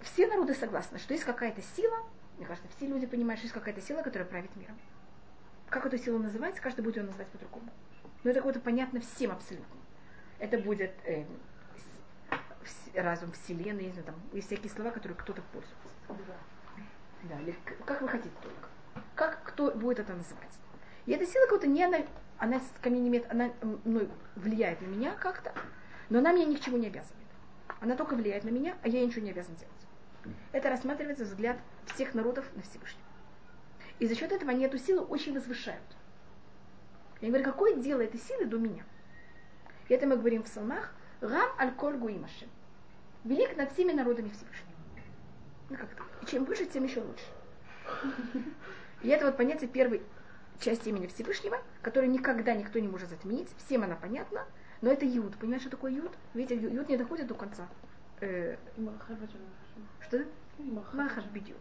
Все 0.00 0.26
народы 0.26 0.54
согласны, 0.54 0.98
что 0.98 1.12
есть 1.12 1.24
какая-то 1.24 1.60
сила, 1.76 1.98
мне 2.38 2.46
кажется, 2.46 2.66
все 2.78 2.86
люди 2.86 3.04
понимают, 3.04 3.40
что 3.40 3.44
есть 3.44 3.54
какая-то 3.54 3.82
сила, 3.82 4.00
которая 4.00 4.26
правит 4.26 4.56
миром. 4.56 4.78
Как 5.70 5.86
эту 5.86 5.98
силу 5.98 6.18
называется, 6.18 6.60
каждый 6.60 6.82
будет 6.82 6.96
ее 6.96 7.04
называть 7.04 7.28
по-другому. 7.28 7.70
Но 8.24 8.30
это 8.30 8.40
какое-то 8.40 8.60
понятно 8.60 9.00
всем 9.00 9.30
абсолютно. 9.30 9.76
Это 10.40 10.58
будет 10.58 10.92
э, 11.04 11.24
разум 12.94 13.30
Вселенной, 13.32 13.84
не 13.84 13.92
знаю, 13.92 14.06
там 14.06 14.16
есть 14.32 14.48
всякие 14.48 14.70
слова, 14.70 14.90
которые 14.90 15.16
кто-то 15.16 15.42
пользуется. 15.52 15.76
Да, 17.22 17.38
или 17.40 17.56
как 17.84 18.02
вы 18.02 18.08
хотите 18.08 18.34
только. 18.42 18.68
Как 19.14 19.44
кто 19.44 19.70
будет 19.70 20.00
это 20.00 20.14
называть. 20.14 20.58
И 21.06 21.12
эта 21.12 21.24
сила 21.24 21.44
какая-то 21.44 21.68
не 21.68 21.84
она, 21.84 21.98
она 22.38 22.60
ко 22.82 22.90
мне 22.90 23.00
не 23.00 23.08
имеет, 23.08 23.30
она 23.30 23.50
ну, 23.84 24.08
влияет 24.36 24.80
на 24.80 24.86
меня 24.86 25.14
как-то, 25.14 25.52
но 26.08 26.18
она 26.18 26.32
меня 26.32 26.46
ни 26.46 26.56
к 26.56 26.60
чему 26.60 26.78
не 26.78 26.88
обязывает. 26.88 27.16
Она 27.80 27.94
только 27.94 28.14
влияет 28.14 28.44
на 28.44 28.50
меня, 28.50 28.76
а 28.82 28.88
я 28.88 29.04
ничего 29.04 29.24
не 29.24 29.30
обязан 29.30 29.54
делать. 29.54 30.36
Это 30.52 30.68
рассматривается 30.68 31.24
взгляд 31.24 31.58
всех 31.86 32.14
народов 32.14 32.44
на 32.56 32.62
Всевышнего. 32.62 33.09
И 34.00 34.06
за 34.06 34.16
счет 34.16 34.32
этого 34.32 34.50
они 34.50 34.64
эту 34.64 34.78
силу 34.78 35.04
очень 35.04 35.34
возвышают. 35.34 35.80
Я 37.20 37.28
говорю, 37.28 37.44
какое 37.44 37.76
дело 37.76 38.00
этой 38.00 38.18
силы 38.18 38.46
до 38.46 38.58
меня? 38.58 38.82
И 39.88 39.94
это 39.94 40.06
мы 40.06 40.16
говорим 40.16 40.42
в 40.42 40.46
псалмах. 40.46 40.92
Рам 41.20 41.50
аль 41.58 41.72
коль 41.74 41.96
гуимашем 41.96 42.48
велик 43.24 43.56
над 43.56 43.72
всеми 43.72 43.92
народами 43.92 44.28
Всевышнего. 44.28 44.70
Ну 45.68 45.76
как 45.76 45.88
то 45.90 46.04
И 46.22 46.26
чем 46.26 46.44
выше, 46.44 46.66
тем 46.66 46.84
еще 46.84 47.00
лучше. 47.00 47.24
И 49.02 49.08
это 49.08 49.26
вот 49.26 49.36
понятие 49.36 49.68
первой 49.68 50.02
части 50.58 50.88
имени 50.88 51.06
Всевышнего, 51.06 51.58
которое 51.82 52.06
никогда 52.06 52.54
никто 52.54 52.78
не 52.78 52.88
может 52.88 53.08
затменить. 53.08 53.48
Всем 53.64 53.82
она 53.82 53.96
понятна, 53.96 54.44
но 54.82 54.90
это 54.90 55.06
Юд. 55.06 55.36
Понимаешь, 55.38 55.62
что 55.62 55.70
такое 55.70 55.92
Юд? 55.92 56.12
Видите, 56.34 56.56
Юд 56.56 56.88
не 56.88 56.96
доходит 56.96 57.26
до 57.26 57.34
конца. 57.34 57.66
Э, 58.20 58.56
что 60.00 60.24
бедюк. 61.32 61.56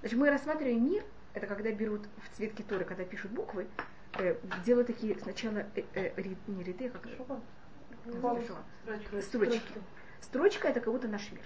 Значит, 0.00 0.18
мы 0.18 0.30
рассматриваем 0.30 0.84
мир, 0.84 1.04
это 1.34 1.46
когда 1.46 1.72
берут 1.72 2.02
в 2.18 2.36
цвет 2.36 2.54
китуры, 2.54 2.84
когда 2.84 3.04
пишут 3.04 3.30
буквы, 3.32 3.66
э, 4.18 4.36
делают 4.64 4.88
такие 4.88 5.18
сначала 5.18 5.58
э, 5.74 5.82
э, 5.94 6.12
ряд, 6.16 6.48
не 6.48 6.62
ряды, 6.62 6.88
а 6.88 6.90
как 6.90 7.06
Строчки. 9.20 9.20
Строчки. 9.20 9.80
Строчка 10.20 10.68
это 10.68 10.80
как 10.80 10.92
будто 10.92 11.08
наш 11.08 11.30
мир. 11.32 11.44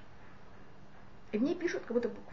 И 1.32 1.38
в 1.38 1.42
ней 1.42 1.54
пишут 1.54 1.82
как 1.82 1.92
будто 1.92 2.08
букву. 2.08 2.32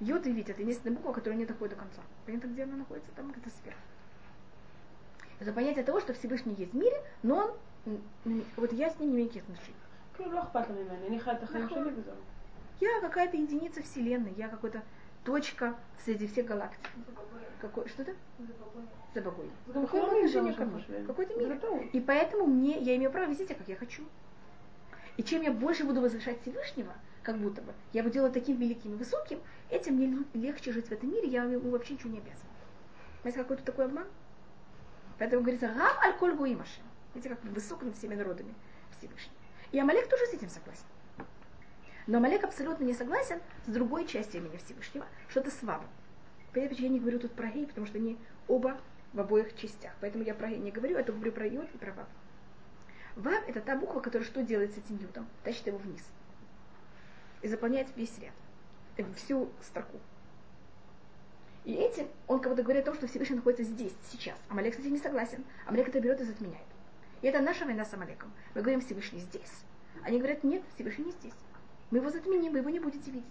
Йод 0.00 0.26
и 0.26 0.32
Вит 0.32 0.50
это 0.50 0.60
единственная 0.60 0.96
буква, 0.96 1.12
которая 1.12 1.38
не 1.38 1.46
доходит 1.46 1.76
до 1.76 1.80
конца. 1.80 2.02
Понятно, 2.26 2.48
где 2.48 2.64
она 2.64 2.76
находится? 2.76 3.10
Там 3.12 3.30
где-то 3.30 3.50
сверху. 3.50 3.78
Это 5.38 5.52
понятие 5.52 5.84
того, 5.84 6.00
что 6.00 6.12
Всевышний 6.12 6.54
есть 6.54 6.72
в 6.72 6.76
мире, 6.76 6.96
но 7.22 7.56
он, 7.86 8.44
вот 8.56 8.72
я 8.72 8.90
с 8.90 8.98
ним 8.98 9.10
не 9.10 9.14
имею 9.14 9.26
никаких 9.26 9.44
отношений. 9.44 9.76
Я 12.80 13.00
какая-то 13.00 13.36
единица 13.36 13.82
Вселенной, 13.82 14.32
я 14.36 14.48
какой-то 14.48 14.82
точка 15.24 15.76
среди 16.04 16.26
всех 16.26 16.46
галактик. 16.46 16.90
Какой, 17.60 17.88
что-то? 17.88 18.14
За 19.14 19.22
богой. 19.22 19.50
Какое 19.72 20.02
отношение 20.02 20.52
ко? 20.52 20.68
Какой-то 21.06 21.34
мир. 21.34 21.60
И 21.92 22.00
поэтому 22.00 22.46
мне, 22.46 22.78
я 22.80 22.96
имею 22.96 23.10
право 23.10 23.30
вести 23.30 23.44
себя, 23.44 23.54
как 23.54 23.68
я 23.68 23.76
хочу. 23.76 24.02
И 25.16 25.22
чем 25.22 25.42
я 25.42 25.52
больше 25.52 25.84
буду 25.84 26.00
возвышать 26.00 26.40
Всевышнего, 26.42 26.92
как 27.22 27.38
будто 27.38 27.62
бы, 27.62 27.72
я 27.92 28.02
буду 28.02 28.14
делать 28.14 28.32
таким 28.32 28.56
великим 28.56 28.94
и 28.94 28.96
высоким, 28.96 29.40
этим 29.70 29.94
мне 29.94 30.24
легче 30.34 30.72
жить 30.72 30.88
в 30.88 30.92
этом 30.92 31.10
мире, 31.10 31.28
я 31.28 31.44
ему 31.44 31.70
вообще 31.70 31.94
ничего 31.94 32.10
не 32.10 32.18
обязан. 32.18 32.46
Понимаете, 33.22 33.42
какой-то 33.42 33.64
такой 33.64 33.86
обман? 33.86 34.06
Поэтому 35.18 35.42
говорится, 35.42 35.68
рам 35.68 35.96
аль 36.02 36.18
коль 36.18 36.34
гуимаши. 36.34 36.80
Видите, 37.14 37.34
как 37.34 37.44
высок 37.44 37.82
над 37.82 37.96
всеми 37.96 38.16
народами 38.16 38.54
Всевышний. 38.98 39.32
И 39.70 39.78
Амалек 39.78 40.08
тоже 40.08 40.26
с 40.26 40.34
этим 40.34 40.48
согласен. 40.48 40.84
Но 42.06 42.18
Амалек 42.18 42.44
абсолютно 42.44 42.84
не 42.84 42.92
согласен 42.94 43.40
с 43.66 43.70
другой 43.70 44.06
частью 44.06 44.40
имени 44.40 44.56
Всевышнего, 44.58 45.06
что 45.28 45.40
это 45.40 45.50
сваба. 45.50 45.84
Понимаете, 46.52 46.74
почему 46.74 46.88
я 46.88 46.92
не 46.94 47.00
говорю 47.00 47.18
тут 47.18 47.32
про 47.32 47.48
гей, 47.48 47.66
потому 47.66 47.86
что 47.86 47.98
они 47.98 48.18
оба 48.46 48.78
в 49.12 49.20
обоих 49.20 49.56
частях. 49.56 49.92
Поэтому 50.00 50.22
я 50.24 50.34
про 50.34 50.48
гей 50.48 50.58
не 50.58 50.70
говорю, 50.70 50.96
только 50.96 51.12
говорю 51.12 51.32
про 51.32 51.46
йод 51.46 51.68
и 51.72 51.78
про 51.78 51.92
вав. 51.92 52.06
Вав 53.16 53.48
это 53.48 53.60
та 53.60 53.76
буква, 53.76 54.00
которая 54.00 54.26
что 54.26 54.42
делает 54.42 54.74
с 54.74 54.78
этим 54.78 54.98
йодом? 54.98 55.26
Тащит 55.44 55.66
его 55.66 55.78
вниз. 55.78 56.02
И 57.42 57.48
заполняет 57.48 57.88
весь 57.96 58.18
ряд. 58.18 58.32
э, 58.96 59.04
Всю 59.14 59.50
строку. 59.62 59.98
И 61.64 61.72
этим 61.72 62.08
он 62.26 62.40
как 62.40 62.52
будто 62.52 62.62
говорит 62.62 62.82
о 62.82 62.86
том, 62.86 62.94
что 62.96 63.06
Всевышний 63.06 63.36
находится 63.36 63.64
здесь, 63.64 63.94
сейчас. 64.10 64.38
Амалек 64.48 64.74
с 64.74 64.78
этим 64.78 64.92
не 64.92 64.98
согласен. 64.98 65.44
Амалек 65.66 65.88
это 65.88 66.00
берет 66.00 66.20
и 66.20 66.24
затменяет. 66.24 66.66
И 67.22 67.26
это 67.26 67.40
наша 67.40 67.64
война 67.64 67.84
с 67.86 67.94
Амалеком. 67.94 68.30
Мы 68.54 68.60
говорим, 68.60 68.80
Всевышний 68.82 69.20
здесь. 69.20 69.64
Они 70.02 70.18
говорят, 70.18 70.44
нет, 70.44 70.62
Всевышний 70.74 71.06
не 71.06 71.12
здесь. 71.12 71.32
Мы 71.90 71.98
его 71.98 72.10
затменим, 72.10 72.52
вы 72.52 72.58
его 72.58 72.70
не 72.70 72.80
будете 72.80 73.10
видеть. 73.10 73.28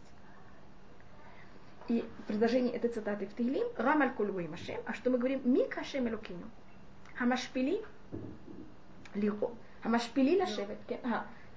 И 1.90 2.06
продолжение 2.28 2.74
этой 2.74 2.90
цитаты 2.90 3.26
в 3.26 3.36
Тилим, 3.36 3.68
Рамаль 3.76 4.14
Кульву 4.14 4.40
и 4.40 4.48
Машем, 4.48 4.80
а 4.86 4.94
что 4.94 5.10
мы 5.10 5.18
говорим, 5.18 5.42
Ми 5.44 5.68
Кашем 5.68 6.08
Элокину. 6.08 6.50
Хамашпили 7.16 7.84
лихо. 9.14 9.52
Хамашпили 9.82 10.40
лашевет. 10.40 10.78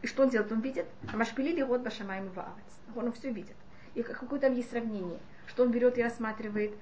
И 0.03 0.07
что 0.07 0.25
он 0.25 0.31
делает? 0.31 0.51
Он 0.53 0.61
видит, 0.61 0.87
Хамашпили 1.09 1.53
лихот 1.53 1.83
башамаем 1.83 2.29
ваавец. 2.31 2.81
Он 2.95 3.13
все 3.13 3.31
видит. 3.31 3.57
И 3.95 4.03
какое 4.03 4.39
там 4.39 4.55
есть 4.55 4.71
сравнение, 4.71 5.19
что 5.47 5.63
он 5.63 5.71
берет 5.71 5.97
и 5.97 6.03
рассматривает 6.03 6.77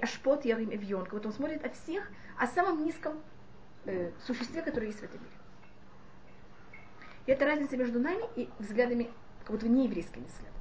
Ашпот 0.00 0.44
Ярим 0.44 0.72
Эвьон. 0.72 1.06
Вот 1.10 1.26
он 1.26 1.32
смотрит 1.32 1.64
от 1.64 1.74
всех 1.76 2.08
о 2.38 2.46
самом 2.46 2.84
низком 2.84 3.20
э, 3.84 4.12
существе, 4.26 4.62
которое 4.62 4.86
есть 4.86 5.00
в 5.00 5.04
этом 5.04 5.20
мире. 5.20 5.43
И 7.26 7.32
это 7.32 7.46
разница 7.46 7.76
между 7.76 8.00
нами 8.00 8.24
и 8.36 8.48
взглядами 8.58 9.10
как 9.40 9.52
будто 9.52 9.68
нееврейскими 9.68 10.24
взглядами. 10.24 10.54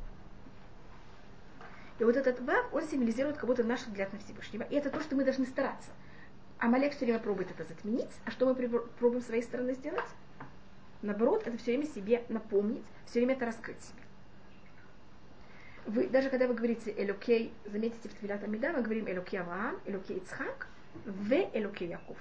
И 1.99 2.03
вот 2.03 2.15
этот 2.15 2.39
вав, 2.41 2.73
он 2.73 2.83
символизирует 2.83 3.37
как 3.37 3.45
будто 3.45 3.63
наш 3.63 3.81
взгляд 3.81 4.11
на 4.13 4.19
Всевышнего. 4.19 4.63
И 4.63 4.75
это 4.75 4.89
то, 4.89 5.01
что 5.01 5.15
мы 5.15 5.23
должны 5.23 5.45
стараться. 5.45 5.91
Амалек 6.57 6.93
все 6.93 7.05
время 7.05 7.19
пробует 7.19 7.51
это 7.51 7.63
затменить. 7.63 8.11
А 8.25 8.31
что 8.31 8.45
мы 8.45 8.55
пробуем 8.55 9.21
с 9.21 9.25
своей 9.25 9.43
стороны 9.43 9.73
сделать? 9.73 10.09
Наоборот, 11.01 11.45
это 11.45 11.57
все 11.57 11.71
время 11.71 11.85
себе 11.85 12.23
напомнить, 12.29 12.85
все 13.05 13.19
время 13.19 13.35
это 13.35 13.45
раскрыть 13.45 13.81
себе. 13.81 13.99
Вы, 15.85 16.07
даже 16.07 16.29
когда 16.29 16.47
вы 16.47 16.53
говорите 16.53 16.93
Элокей, 16.97 17.53
заметите 17.65 18.07
в 18.07 18.13
Твилят 18.13 18.41
Амида, 18.41 18.71
мы 18.71 18.81
говорим 18.81 19.05
Элокей 19.09 19.41
Авраам, 19.41 19.79
Элокей 19.85 20.17
Ицхак, 20.17 20.67
В 21.05 21.33
Элокей 21.53 21.89
Яков. 21.89 22.17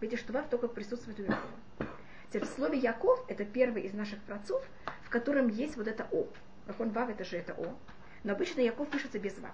Видите, 0.00 0.20
что 0.20 0.32
Вав 0.32 0.48
только 0.48 0.68
присутствует 0.68 1.20
у 1.20 1.22
Якова. 1.22 1.91
Слово 2.40 2.74
Яков– 2.74 3.24
это 3.28 3.44
первый 3.44 3.82
из 3.82 3.92
наших 3.92 4.20
працов, 4.22 4.64
в 5.02 5.10
котором 5.10 5.48
есть 5.48 5.76
вот 5.76 5.86
это 5.86 6.06
О. 6.10 6.26
Как 6.66 6.80
он 6.80 6.90
Вав– 6.90 7.08
это 7.10 7.24
же 7.24 7.36
это 7.36 7.52
О. 7.54 7.76
Но 8.24 8.32
обычно 8.32 8.60
Яков 8.60 8.88
пишется 8.88 9.18
без 9.18 9.38
Вав. 9.38 9.52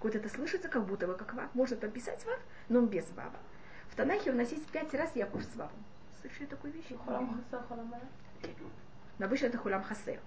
Вот 0.00 0.14
это 0.14 0.28
слышится 0.28 0.68
как 0.68 0.84
будто 0.84 1.06
бы 1.06 1.14
как 1.14 1.34
Вав. 1.34 1.54
Можно 1.54 1.76
подписать 1.76 2.24
Вав, 2.26 2.38
но 2.68 2.78
он 2.78 2.86
без 2.86 3.10
Вава. 3.12 3.38
В 3.90 3.96
Танахе 3.96 4.30
у 4.30 4.34
нас 4.34 4.50
есть 4.50 4.66
пять 4.68 4.92
раз 4.94 5.14
Яков 5.16 5.42
с 5.42 5.56
Вавом. 5.56 5.84
Слышали 6.20 6.46
такую 6.46 6.72
вещь? 6.72 6.86
Хулам 7.04 7.42
хаса, 7.50 7.64
Но 9.18 9.26
обычно 9.26 9.46
это 9.46 9.58
хулам 9.58 9.82
хасе. 9.82 10.20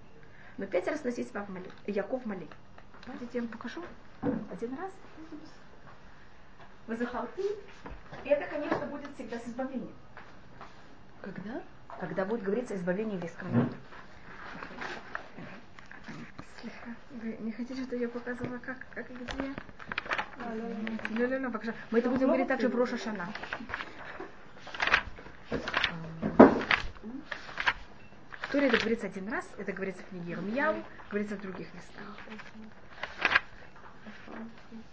Но 0.56 0.66
пять 0.66 0.88
раз 0.88 1.02
у 1.02 1.06
нас 1.06 1.16
есть 1.18 1.32
Вав 1.34 1.48
Мали. 1.48 1.70
Яков 1.86 2.26
Мали. 2.26 2.48
Давайте 3.06 3.26
я 3.32 3.40
вам 3.42 3.50
покажу. 3.50 3.82
Один 4.50 4.76
раз. 4.76 4.90
Вы 6.86 6.96
захалтим. 6.96 7.56
И 8.24 8.28
это, 8.28 8.50
конечно, 8.50 8.86
будет 8.86 9.10
всегда 9.14 9.38
с 9.38 9.46
избавлением. 9.46 9.94
Когда? 11.22 11.62
Когда 12.00 12.24
будет 12.24 12.42
говориться 12.42 12.74
о 12.74 12.76
избавлении 12.76 13.16
народа. 13.16 13.76
Слегка. 16.60 16.90
Вы 17.10 17.36
не 17.40 17.52
хотите, 17.52 17.82
чтобы 17.82 17.96
я 17.96 18.08
показывала, 18.08 18.58
как, 18.58 18.76
как 18.94 19.10
и 19.10 19.14
где? 19.14 19.54
Ле-ле-ле, 21.10 21.48
покажи. 21.50 21.74
Мы 21.90 21.98
это 21.98 22.10
будем 22.10 22.26
говорить 22.26 22.48
также 22.48 22.68
в 22.68 22.76
Роша 22.76 22.96
Шана. 22.96 23.28
В 28.40 28.52
Торе 28.52 28.68
это 28.68 28.78
говорится 28.78 29.06
один 29.06 29.28
раз, 29.28 29.46
это 29.58 29.72
говорится 29.72 30.02
в 30.02 30.08
книге 30.08 30.32
Ирмияу, 30.32 30.82
говорится 31.10 31.36
в 31.36 31.40
других 31.40 31.66
местах. 31.74 32.04
Да, 32.08 32.32
имеет 32.54 32.72
хорошее 34.24 34.40
значение. 34.40 34.84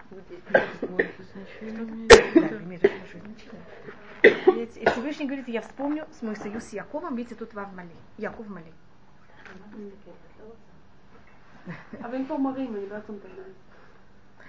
Ведь 0.00 0.03
и 4.22 4.86
Всевышний 4.86 5.26
говорит, 5.26 5.48
я 5.48 5.60
вспомню 5.60 6.06
с 6.12 6.22
мой 6.22 6.36
союз 6.36 6.64
с 6.64 6.72
Яковом, 6.72 7.16
видите, 7.16 7.34
тут 7.34 7.52
вам 7.54 7.74
мали. 7.76 7.90
Яков 8.18 8.48
мали. 8.48 8.72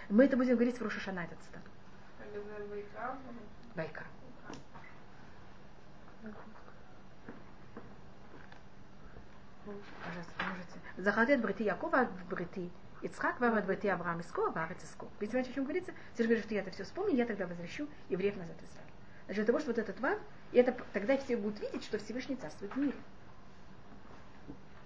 Мы 0.10 0.26
это 0.26 0.38
будем 0.38 0.54
говорить 0.54 0.80
в 0.80 0.84
Рошашана, 0.84 1.20
этот 1.22 1.42
стат. 1.44 1.62
Байка. 3.76 4.04
Пожалуйста, 9.66 10.44
можете. 10.50 10.80
Захотят 10.98 11.42
брити 11.42 11.64
Якова, 11.64 12.08
брити 12.30 12.70
Ицхак, 13.06 13.40
вам 13.40 13.56
от 13.56 13.66
брити 13.66 13.88
Авраам 13.88 14.20
Иско, 14.22 14.50
Варец 14.50 14.84
Иско. 14.84 15.08
Видите, 15.20 15.34
понимаете, 15.34 15.52
о 15.52 15.54
чем 15.54 15.64
говорится? 15.66 15.92
Ты 16.16 16.24
же 16.24 16.28
говоришь, 16.28 16.46
что 16.46 16.56
я 16.56 16.62
это 16.62 16.72
все 16.72 16.84
вспомню, 16.86 17.16
я 17.16 17.26
тогда 17.28 17.46
возвращу 17.46 17.88
евреев 18.10 18.36
назад 18.36 18.56
в 18.58 18.64
Израиль. 18.64 18.90
Значит, 19.26 19.36
для 19.36 19.46
того, 19.46 19.60
что 19.60 19.68
вот 19.68 19.78
этот 19.78 20.00
вав, 20.00 20.18
и 20.52 20.58
это 20.58 20.76
тогда 20.92 21.16
все 21.18 21.38
будут 21.38 21.60
видеть, 21.60 21.84
что 21.84 22.00
Всевышний 22.00 22.36
царствует 22.36 22.74
в 22.74 22.78
мире. 22.78 22.96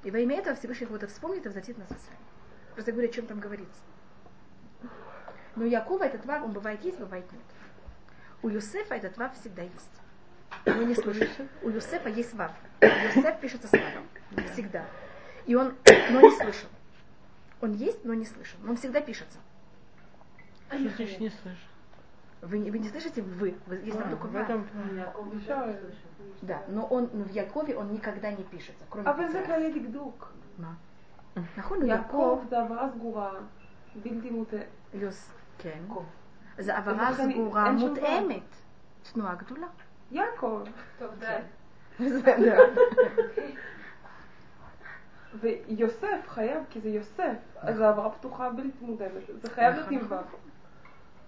И 0.03 0.11
во 0.11 0.19
имя 0.19 0.37
этого 0.37 0.57
Всевышний 0.57 0.87
вот 0.87 1.01
это 1.01 1.13
вспомнит 1.13 1.45
и 1.45 1.47
возвратит 1.47 1.77
нас 1.77 1.87
в 1.87 1.91
Израиль. 1.91 2.19
Просто 2.73 2.91
говорю, 2.91 3.09
о 3.09 3.11
чем 3.13 3.25
там 3.25 3.39
говорится. 3.39 3.81
Но 5.55 5.63
у 5.63 5.67
Якова 5.67 6.03
этот 6.03 6.25
вав, 6.25 6.43
он 6.43 6.51
бывает 6.51 6.83
есть, 6.83 6.99
бывает 6.99 7.25
нет. 7.31 7.41
У 8.41 8.49
Юсефа 8.49 8.95
этот 8.95 9.17
вав 9.17 9.33
всегда 9.39 9.61
есть. 9.61 10.01
Вы 10.65 10.85
не 10.85 10.95
слышите? 10.95 11.47
У 11.61 11.69
Юсефа 11.69 12.09
есть 12.09 12.33
вав. 12.33 12.51
Юсеф 12.81 13.39
пишется 13.39 13.67
с 13.67 13.71
вавом. 13.71 14.07
Всегда. 14.51 14.85
И 15.45 15.55
он, 15.55 15.73
но 16.11 16.21
не 16.21 16.31
слышал. 16.31 16.69
Он 17.60 17.72
есть, 17.72 18.04
но 18.04 18.14
не 18.14 18.24
слышал. 18.24 18.58
Но 18.62 18.70
он 18.70 18.76
всегда 18.76 19.00
пишется. 19.00 19.38
Что 20.68 20.78
значит 20.78 21.20
не 21.20 21.30
слышу? 21.30 21.66
Вы, 22.42 22.58
не- 22.58 22.70
вы 22.70 22.78
не 22.78 22.88
слышите 22.88 23.22
вы, 23.22 23.54
вы 23.66 23.76
есть 23.76 23.98
там 23.98 24.10
только 24.10 24.26
в 24.26 24.32
вав. 24.32 24.44
этом... 24.44 24.66
אפשר 25.36 25.76
Да, 26.42 26.62
но 26.68 26.84
он 26.86 27.08
но 27.14 27.24
в 27.24 27.30
Якове 27.30 27.74
он 27.76 27.92
никогда 27.92 28.30
не 28.30 28.44
пишется, 28.44 28.84
кроме 28.90 29.06
אבל 29.08 29.28
זה 29.30 29.38
пяти 29.38 29.38
раз. 29.38 29.46
כללי 29.46 29.80
דקדוק. 29.80 30.32
מה? 30.58 30.74
נכון, 31.56 31.78
הוא 31.80 31.88
יעקב 31.88 32.12
יעקב, 32.12 32.44
זה 32.50 32.58
הבהרה 32.60 32.90
סגורה, 32.92 33.32
בלתי 33.94 34.30
מוטה. 34.30 34.56
יוס, 34.94 35.30
כן. 35.58 35.80
זה 36.58 36.76
הבהרה 36.76 37.08
ולכן 37.10 37.32
סגורה 37.32 37.66
אין 37.66 37.78
שום 37.78 37.88
מותאמת. 37.88 38.42
תנועה 39.12 39.34
גדולה. 39.34 39.66
יעקב. 40.10 40.62
טוב, 40.98 41.10
די. 41.18 41.38
ויוסף 45.40 46.28
חייב, 46.28 46.62
כי 46.70 46.80
זה 46.80 46.88
יוסף, 46.88 47.36
אז 47.56 47.76
זה 47.76 47.86
העברה 47.86 48.10
פתוחה 48.10 48.50
בלתי 48.50 48.84
מותאמת. 48.84 49.22
זה 49.42 49.50
חייב 49.50 49.74
להיות 49.74 49.90
עם 49.90 50.00
ו'. 50.08 50.14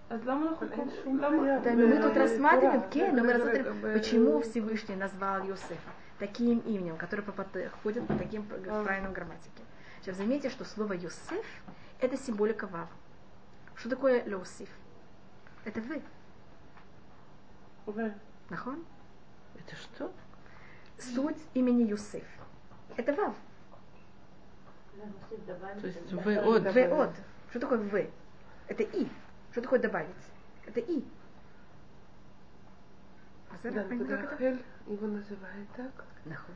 אז 0.09 0.25
למה 0.25 0.49
אנחנו 0.49 0.67
קוראים? 0.69 1.19
למה? 1.19 1.59
Да, 1.63 1.73
но 1.73 1.87
мы 1.87 2.01
тут 2.01 2.15
рассматриваем, 2.17 2.83
кен, 2.89 3.15
но 3.15 3.23
мы 3.25 3.33
рассматриваем, 3.33 3.93
почему 3.93 4.39
Всевышний 4.41 4.95
назвал 4.95 5.41
Иосифа 5.49 5.91
таким 6.19 6.59
именем, 6.59 6.95
которое 6.95 7.23
подходит 7.23 8.07
по 8.07 8.13
таким 8.15 8.43
п- 8.43 8.55
в 8.55 8.83
правильном 8.85 9.11
грамматике. 9.11 9.63
Сейчас 10.01 10.15
заметьте, 10.15 10.49
что 10.49 10.63
слово 10.63 10.93
Йосеф – 10.93 11.99
это 11.99 12.15
символика 12.15 12.67
вав. 12.67 12.87
Что 13.75 13.89
такое 13.89 14.23
Леосиф? 14.23 14.69
Это 15.65 15.81
вы, 15.81 16.01
ו- 17.87 18.13
нахон? 18.49 18.85
Это 19.59 19.75
что? 19.75 20.11
Суть 20.97 21.41
имени 21.53 21.83
Юсеф. 21.83 22.23
Это 22.95 23.13
Вав. 23.13 23.35
Да. 25.46 25.54
То 25.80 25.86
есть 25.86 26.10
да. 26.10 26.16
вы 26.22 26.36
от 26.36 26.62
В 26.62 27.00
от. 27.00 27.10
Что 27.50 27.60
такое 27.60 27.78
В? 27.78 28.10
Это 28.68 28.82
И. 28.82 29.08
Что 29.50 29.62
такое 29.62 29.78
добавить? 29.80 30.08
Это 30.66 30.80
И. 30.80 31.04
А 33.50 33.54
Да, 33.62 33.82
как 33.82 33.92
это? 33.92 34.16
Рахель 34.16 34.64
его 34.86 35.06
называет 35.06 35.68
так, 35.76 36.04
Нахуй. 36.24 36.54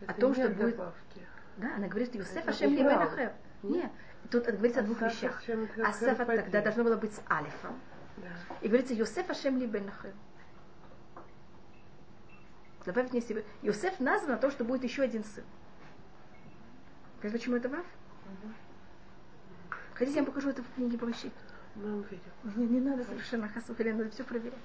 это 0.00 0.20
том, 0.20 0.32
не 0.32 0.34
что 0.34 0.48
будет- 0.48 0.76
добавки. 0.76 1.20
Да, 1.56 1.76
она 1.76 1.86
говорит, 1.86 2.14
Юсеф 2.14 2.36
Это 2.36 2.50
Ашем 2.50 2.72
убрал. 2.74 3.00
Либенахер. 3.00 3.32
Нет, 3.62 3.90
тут 4.30 4.44
говорится 4.44 4.80
о 4.80 4.82
двух 4.82 5.00
вещах. 5.00 5.42
Асаф 5.84 6.20
Ахер 6.20 6.42
тогда 6.42 6.62
должно 6.62 6.84
было 6.84 6.96
быть 6.96 7.14
с 7.14 7.22
Алифом. 7.30 7.80
Да. 8.16 8.28
И 8.60 8.68
говорится, 8.68 8.94
Йосеф 8.94 9.30
Ашем 9.30 9.58
Либенахер. 9.58 10.12
Добавить 12.84 13.12
мне 13.12 13.22
себе. 13.22 13.44
Йосеф 13.62 13.98
назван 14.00 14.32
на 14.32 14.36
то, 14.36 14.50
что 14.50 14.64
будет 14.64 14.84
еще 14.84 15.02
один 15.02 15.24
сын. 15.24 15.44
Понимаете, 17.24 17.38
почему 17.38 17.56
это 17.56 17.68
Вав? 17.70 17.86
Хотите, 19.94 20.18
я 20.18 20.22
вам 20.22 20.30
покажу 20.30 20.50
это 20.50 20.62
в 20.62 20.74
книге 20.74 20.98
увидим. 21.94 22.20
Не, 22.54 22.66
не 22.66 22.80
надо 22.80 23.02
совершенно 23.02 23.48
хасу, 23.48 23.74
надо 23.94 24.10
все 24.10 24.24
проверять. 24.24 24.58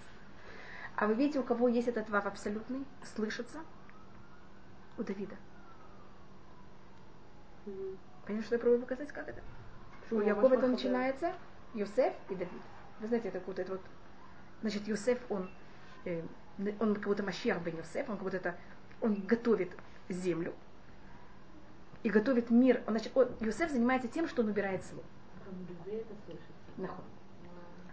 А 0.97 1.07
вы 1.07 1.13
видите, 1.13 1.39
у 1.39 1.43
кого 1.43 1.69
есть 1.69 1.87
этот 1.87 2.09
Вав 2.09 2.25
абсолютный, 2.25 2.85
слышится? 3.15 3.59
У 4.97 5.03
Давида. 5.03 5.37
Понимаете, 8.25 8.45
что 8.45 8.55
я 8.55 8.59
пробую 8.59 8.81
показать, 8.81 9.13
как 9.13 9.29
это? 9.29 9.41
У 10.11 10.15
Почему? 10.15 10.21
Якова 10.23 10.47
это 10.47 10.55
Возможно, 10.55 10.67
начинается 10.67 11.33
Юсеф 11.73 12.13
и 12.29 12.35
Давид. 12.35 12.61
Вы 12.99 13.07
знаете, 13.07 13.29
это 13.29 13.41
вот 13.47 13.57
это 13.57 13.71
вот. 13.71 13.81
Значит, 14.59 14.85
Юсеф, 14.85 15.17
он, 15.29 15.49
э, 16.03 16.23
он 16.81 16.95
как 16.95 17.05
будто 17.05 17.23
Машиах 17.23 17.61
бен 17.61 17.77
Юсеф, 17.77 18.09
он 18.09 18.17
как 18.17 18.23
будто 18.25 18.35
это, 18.35 18.57
он 18.99 19.15
готовит 19.25 19.71
землю 20.09 20.53
и 22.03 22.09
готовит 22.09 22.49
мир. 22.49 22.81
Он, 22.87 22.93
значит, 22.93 23.11
он, 23.15 23.29
Юсеф 23.39 23.71
занимается 23.71 24.07
тем, 24.07 24.27
что 24.27 24.41
он 24.41 24.49
убирает 24.49 24.83
зло. 24.85 25.03
Нахуй. 26.77 27.03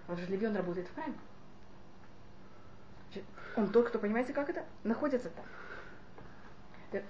Он 0.08 0.16
же 0.16 0.26
Левион 0.26 0.56
работает 0.56 0.86
в 0.88 0.94
храме. 0.94 1.14
Он 3.56 3.68
тот, 3.72 3.88
кто, 3.88 3.98
понимаете, 3.98 4.32
как 4.32 4.50
это? 4.50 4.64
Находится 4.84 5.30
там. 5.30 5.44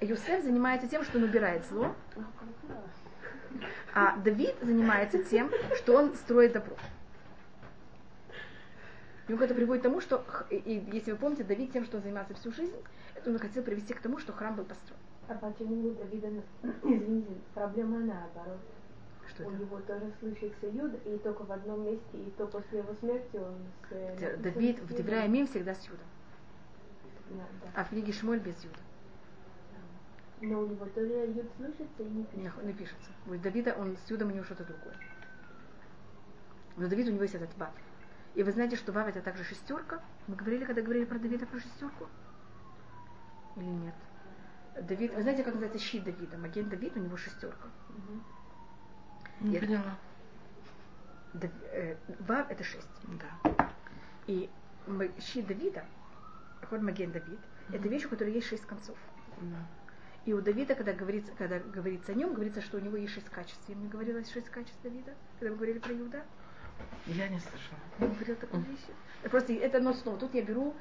Юсеф 0.01 0.43
занимается 0.43 0.89
тем, 0.89 1.05
что 1.05 1.19
он 1.19 1.25
убирает 1.25 1.67
зло, 1.67 1.95
а 3.95 4.17
Давид 4.19 4.55
занимается 4.63 5.23
тем, 5.23 5.51
что 5.77 5.97
он 5.97 6.15
строит 6.15 6.53
добро. 6.53 6.77
И 9.29 9.33
он 9.33 9.43
это 9.43 9.55
приводит 9.55 9.83
к 9.83 9.85
тому, 9.85 10.01
что, 10.01 10.25
и, 10.51 10.57
и 10.57 10.97
если 10.97 11.11
вы 11.11 11.19
помните, 11.19 11.43
Давид 11.45 11.73
тем, 11.73 11.85
что 11.85 11.97
он 11.97 12.05
занимался 12.05 12.35
всю 12.35 12.53
жизнь, 12.53 12.77
это 13.15 13.31
он 13.31 13.39
хотел 13.39 13.63
привести 13.63 13.93
к 13.93 14.01
тому, 14.01 14.19
что 14.19 14.33
храм 14.33 14.55
был 14.55 14.65
построен. 14.65 15.01
А 15.29 15.35
почему 15.35 15.89
у 15.89 15.95
Давида, 15.95 16.29
извините, 16.85 17.33
проблема 17.55 17.99
наоборот? 17.99 18.61
Что 19.29 19.45
У 19.45 19.51
это? 19.51 19.59
него 19.61 19.81
тоже 19.81 20.13
слышится 20.21 20.67
юд, 20.69 20.93
и 21.05 21.19
только 21.19 21.43
в 21.43 21.51
одном 21.51 21.85
месте, 21.85 22.19
и 22.19 22.31
то 22.39 22.47
после 22.47 22.79
его 22.79 22.95
смерти 22.95 23.37
он 23.37 23.57
с... 23.89 23.93
э, 23.93 24.37
Давид 24.37 24.79
в. 24.81 24.95
Деврая 24.95 25.27
Мим 25.27 25.49
всегда 25.49 25.75
с 25.75 25.85
Юдом, 25.85 26.07
Да, 27.31 27.45
да. 27.65 27.81
а 27.81 27.85
в 27.85 27.89
книге 27.89 28.13
Шмоль 28.13 28.39
без 28.39 28.55
Юда. 28.63 28.79
Но 30.43 30.61
у 30.61 30.67
него 30.67 30.85
тоже 30.87 31.09
юд 31.35 31.47
слышится 31.57 32.03
и 32.03 32.05
не 32.05 32.23
пишется. 32.25 32.61
Нах- 32.61 32.65
не 32.65 32.73
пишется. 32.75 33.11
У 33.27 33.35
Давида 33.37 33.75
он 33.79 33.97
с 33.97 34.11
Юдом 34.11 34.29
у 34.29 34.33
него 34.33 34.45
что-то 34.45 34.65
другое. 34.65 34.95
Но 36.77 36.87
Давид 36.89 37.09
у 37.09 37.13
него 37.13 37.23
есть 37.23 37.35
этот 37.35 37.57
Вав. 37.57 37.71
И 38.35 38.43
вы 38.43 38.53
знаете, 38.53 38.77
что 38.77 38.93
Вав 38.93 39.09
это 39.09 39.23
также 39.23 39.43
шестерка. 39.45 40.01
Мы 40.29 40.37
говорили, 40.37 40.65
когда 40.67 40.83
говорили 40.83 41.07
про 41.07 41.19
Давида, 41.19 41.47
про 41.47 41.59
шестерку? 41.59 42.07
Или 43.57 43.65
нет? 43.65 43.95
Давид, 44.83 45.15
вы 45.15 45.23
знаете, 45.23 45.43
как 45.43 45.55
называется 45.55 45.79
щит 45.85 46.05
Давида? 46.05 46.37
Маген 46.39 46.69
Давид, 46.69 46.97
у 46.97 47.01
него 47.01 47.17
шестерка. 47.17 47.69
Не 49.41 49.59
поняла. 49.59 49.97
Дав- 51.35 51.51
э, 51.73 51.97
Вав 52.21 52.51
это 52.51 52.65
шесть. 52.65 52.89
Да. 53.05 53.71
И 54.27 54.49
щит 55.21 55.47
Давида, 55.47 55.85
ход 56.69 56.81
Маген 56.83 57.13
Давид, 57.13 57.39
это 57.73 57.89
вещь, 57.89 58.05
у 58.07 58.09
которой 58.09 58.33
есть 58.33 58.47
шесть 58.49 58.65
концов. 58.67 58.97
Да. 59.41 59.67
И 60.25 60.33
у 60.33 60.41
Давида, 60.41 60.75
когда 60.75 60.93
говорится, 60.93 61.31
когда 61.39 61.59
говорится 61.61 62.13
о 62.13 62.15
нем, 62.15 62.33
говорится, 62.35 62.61
что 62.61 62.79
у 62.79 62.81
него 62.81 62.97
есть 62.97 63.13
шесть 63.15 63.29
качеств. 63.29 63.63
Я 63.69 63.77
мне 63.77 63.89
говорила 63.89 64.23
шесть 64.25 64.49
качеств 64.51 64.79
Давида, 64.83 65.15
когда 65.39 65.51
мы 65.53 65.57
говорили 65.57 65.79
про 65.79 65.93
Иуда. 65.95 66.23
Я 67.07 67.29
не 67.29 67.39
слышала. 67.39 67.79
Я 68.01 68.09
говорила 68.09 68.37
такую 68.37 68.63
вещь. 68.65 68.85
Просто 69.31 69.53
это 69.53 69.79
одно 69.79 69.93
слово. 69.95 70.19
Тут 70.19 70.35
я 70.35 70.43
беру, 70.43 70.75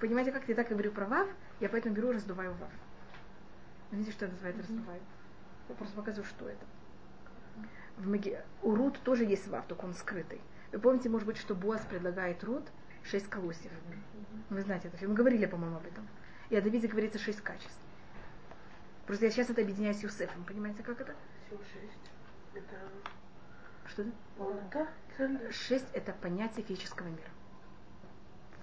понимаете, 0.00 0.32
как 0.32 0.46
я 0.48 0.54
так 0.54 0.68
говорю 0.68 0.92
про 0.92 1.06
Вав, 1.06 1.28
я 1.60 1.68
поэтому 1.68 1.94
беру 1.94 2.10
и 2.10 2.14
раздуваю 2.14 2.52
Вав. 2.54 2.70
Видите, 3.94 4.12
что 4.12 4.24
это 4.24 4.34
называется 4.34 4.62
раздуваю? 4.62 5.00
Я 5.68 5.74
просто 5.76 5.94
показываю, 5.94 6.26
что 6.26 6.48
это. 6.48 6.66
В 7.96 8.08
Маге... 8.08 8.44
У 8.62 8.74
Рут 8.74 8.98
тоже 9.04 9.24
есть 9.24 9.46
Вав, 9.46 9.66
только 9.66 9.84
он 9.84 9.94
скрытый. 9.94 10.40
Вы 10.72 10.80
помните, 10.80 11.08
может 11.08 11.26
быть, 11.26 11.36
что 11.36 11.54
Боас 11.54 11.80
предлагает 11.82 12.42
Рут 12.42 12.64
шесть 13.04 13.28
колосьев. 13.28 13.70
Вы 14.50 14.60
знаете 14.62 14.88
это. 14.88 15.06
Мы 15.06 15.14
говорили, 15.14 15.46
по-моему, 15.46 15.76
об 15.76 15.86
этом. 15.86 16.08
И 16.50 16.56
о 16.56 16.60
Давиде 16.60 16.88
говорится 16.88 17.18
шесть 17.20 17.40
качеств. 17.40 17.78
Просто 19.06 19.26
я 19.26 19.30
сейчас 19.30 19.50
это 19.50 19.62
объединяю 19.62 19.94
с 19.94 20.02
Юсефом. 20.02 20.44
Понимаете, 20.44 20.82
как 20.82 21.00
это? 21.00 21.14
Всего 21.46 21.60
шесть. 21.62 22.10
Это 22.54 22.76
Что 23.86 24.02
это? 24.02 24.12
полнота. 24.36 24.88
Шесть– 25.52 25.86
это 25.92 26.12
понятие 26.14 26.64
физического 26.64 27.06
мира. 27.06 27.30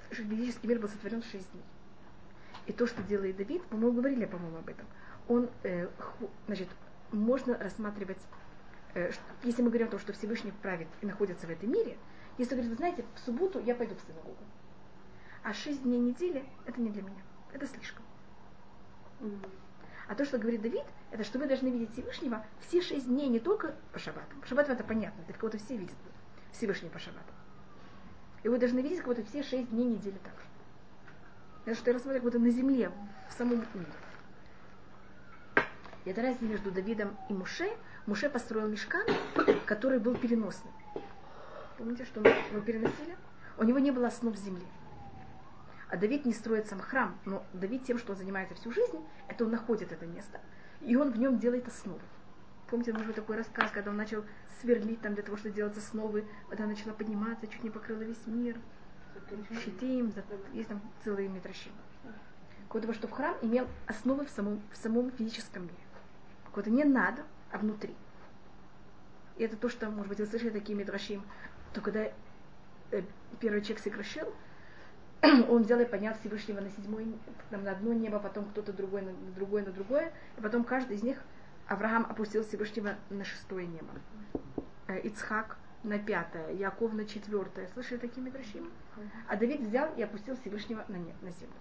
Физический 0.10 0.68
мир 0.68 0.80
был 0.80 0.90
сотворен 0.90 1.22
в 1.22 1.26
шесть 1.26 1.50
дней. 1.52 1.64
И 2.66 2.74
то, 2.74 2.86
что 2.86 3.02
делает 3.04 3.38
Давид, 3.38 3.62
мы 3.72 3.92
говорили, 3.92 4.26
по-моему, 4.26 4.58
об 4.58 4.70
этом. 4.70 4.86
Он, 5.28 5.50
э, 5.64 5.88
значит, 6.48 6.68
можно 7.12 7.58
рассматривать, 7.58 8.20
э, 8.94 9.12
если 9.44 9.62
мы 9.62 9.70
говорим 9.70 9.88
о 9.88 9.92
том, 9.92 10.00
что 10.00 10.14
Всевышний 10.14 10.52
правит 10.62 10.88
и 11.02 11.06
находится 11.06 11.48
в 11.48 11.50
этом 11.50 11.72
мире, 11.72 11.98
если 12.38 12.56
говорит, 12.56 12.72
вы 12.72 12.78
знаете, 12.78 13.06
в 13.16 13.20
субботу 13.20 13.60
я 13.60 13.76
пойду 13.76 13.96
в 13.96 14.02
синагогу, 14.02 14.38
а 15.44 15.54
шесть 15.54 15.84
дней 15.84 16.00
недели– 16.00 16.44
это 16.66 16.80
не 16.80 16.90
для 16.90 17.02
меня, 17.02 17.22
это 17.54 17.68
слишком. 17.68 18.04
А 20.08 20.16
то, 20.16 20.26
что 20.26 20.38
говорит 20.38 20.62
Давид, 20.62 20.84
это 21.12 21.24
что 21.24 21.40
вы 21.40 21.48
должны 21.48 21.70
видеть 21.70 21.94
Всевышнего 21.94 22.46
все 22.68 22.82
шесть 22.82 23.08
дней, 23.08 23.30
не 23.30 23.40
только 23.40 23.76
по 23.94 24.00
шаббатам. 24.00 24.42
По 24.42 24.48
шаббатам 24.48 24.74
это 24.74 24.84
понятно, 24.84 25.22
это 25.28 25.38
кого-то 25.38 25.58
все 25.58 25.78
видят 25.78 25.96
Всевышнего 26.52 26.92
по 26.92 27.00
шаббатам. 27.00 27.36
И 28.44 28.50
вы 28.50 28.58
должны 28.58 28.80
видеть 28.80 29.02
кого-то 29.02 29.24
все 29.24 29.44
шесть 29.44 29.70
дней 29.70 29.86
недели 29.86 30.18
так 30.24 30.34
же. 30.34 30.46
Это 31.66 31.76
что 31.80 31.92
я 31.92 31.94
рассматриваю 31.94 32.32
будто 32.32 32.40
на 32.40 32.50
земле, 32.50 32.92
в 33.30 33.34
самом 33.34 33.60
мире. 33.74 33.92
И 36.06 36.10
это 36.10 36.22
разница 36.22 36.46
между 36.46 36.72
Давидом 36.72 37.18
и 37.30 37.34
Муше. 37.34 37.70
Муше 38.06 38.30
построил 38.30 38.68
мешкан, 38.68 39.06
который 39.66 40.00
был 40.00 40.16
переносным. 40.16 40.74
Помните, 41.78 42.06
что 42.06 42.22
мы 42.22 42.62
переносили? 42.62 43.18
У 43.58 43.64
него 43.64 43.80
не 43.80 43.92
было 43.92 44.08
основ 44.08 44.36
земли. 44.36 44.66
А 45.90 45.98
Давид 45.98 46.26
не 46.26 46.34
строит 46.34 46.68
сам 46.68 46.80
храм, 46.80 47.18
но 47.26 47.44
Давид 47.54 47.84
тем, 47.84 47.98
что 48.00 48.14
он 48.14 48.18
занимается 48.18 48.56
всю 48.56 48.72
жизнь, 48.72 48.98
это 49.28 49.44
он 49.44 49.52
находит 49.52 49.92
это 49.92 50.06
место, 50.06 50.40
и 50.80 50.96
он 50.96 51.12
в 51.12 51.20
нем 51.20 51.38
делает 51.38 51.68
основы. 51.68 52.00
Помните, 52.70 52.94
может 52.94 53.08
быть, 53.08 53.18
такой 53.18 53.36
рассказ, 53.36 53.70
когда 53.72 53.92
он 53.92 53.98
начал 53.98 54.24
сверлить 54.62 55.02
там 55.02 55.16
для 55.16 55.24
того, 55.24 55.36
чтобы 55.36 55.54
делать 55.54 55.78
основы, 55.78 56.26
вода 56.50 56.66
начала 56.66 56.94
подниматься, 56.94 57.46
чуть 57.48 57.64
не 57.64 57.70
покрыла 57.70 58.04
весь 58.04 58.26
мир. 58.26 58.58
Щитим, 59.66 60.14
есть 60.54 60.70
там 60.70 60.82
целые 61.04 61.28
метрощины. 61.28 61.76
Какого-то, 62.68 62.94
что 62.94 63.08
в 63.10 63.12
храм 63.12 63.36
имел 63.42 63.68
основы 63.86 64.26
в 64.26 64.30
самом, 64.30 64.62
в 64.72 64.78
самом 64.78 65.12
физическом 65.12 65.64
мире. 65.64 65.76
Какого-то 66.52 66.70
не 66.70 66.84
надо, 66.84 67.24
а 67.52 67.58
внутри. 67.58 67.96
И 69.38 69.44
это 69.44 69.56
то, 69.56 69.70
что, 69.70 69.90
может 69.90 70.10
быть, 70.10 70.20
вы 70.20 70.26
слышали 70.26 70.50
такие 70.50 70.78
метрощим, 70.78 71.24
то 71.74 71.80
когда 71.80 72.12
э, 72.92 73.02
первый 73.40 73.62
человек 73.62 73.82
согрешил, 73.82 74.28
он 75.22 75.64
взял 75.64 75.80
и 75.80 75.86
поднял 75.86 76.14
Всевышнего 76.16 76.60
на 76.60 76.70
седьмое, 76.70 77.08
там, 77.50 77.64
на 77.64 77.72
одно 77.72 77.94
небо, 77.94 78.20
потом 78.20 78.46
кто-то 78.50 78.74
другой 78.74 79.02
на 79.02 79.14
другое, 79.34 79.64
на 79.64 79.72
другое, 79.72 80.12
и 80.38 80.42
потом 80.42 80.66
каждый 80.66 80.98
из 80.98 81.04
них 81.04 81.18
Авраам 81.68 82.06
опустил 82.10 82.44
Всевышнего 82.44 82.96
на 83.10 83.24
шестое 83.24 83.66
небо. 83.66 83.94
Э, 84.88 85.00
Ицхак 85.00 85.58
на 85.84 85.98
пятое, 86.00 86.52
Яков 86.52 86.94
на 86.94 87.06
четвертое. 87.06 87.70
Слышали 87.74 87.98
такие 87.98 88.22
мидрашим? 88.22 88.70
А 89.30 89.38
Давид 89.38 89.62
взял 89.62 89.94
и 89.96 90.02
опустил 90.02 90.36
Всевышнего 90.36 90.84
на, 90.90 90.98
на 90.98 91.32
землю. 91.32 91.56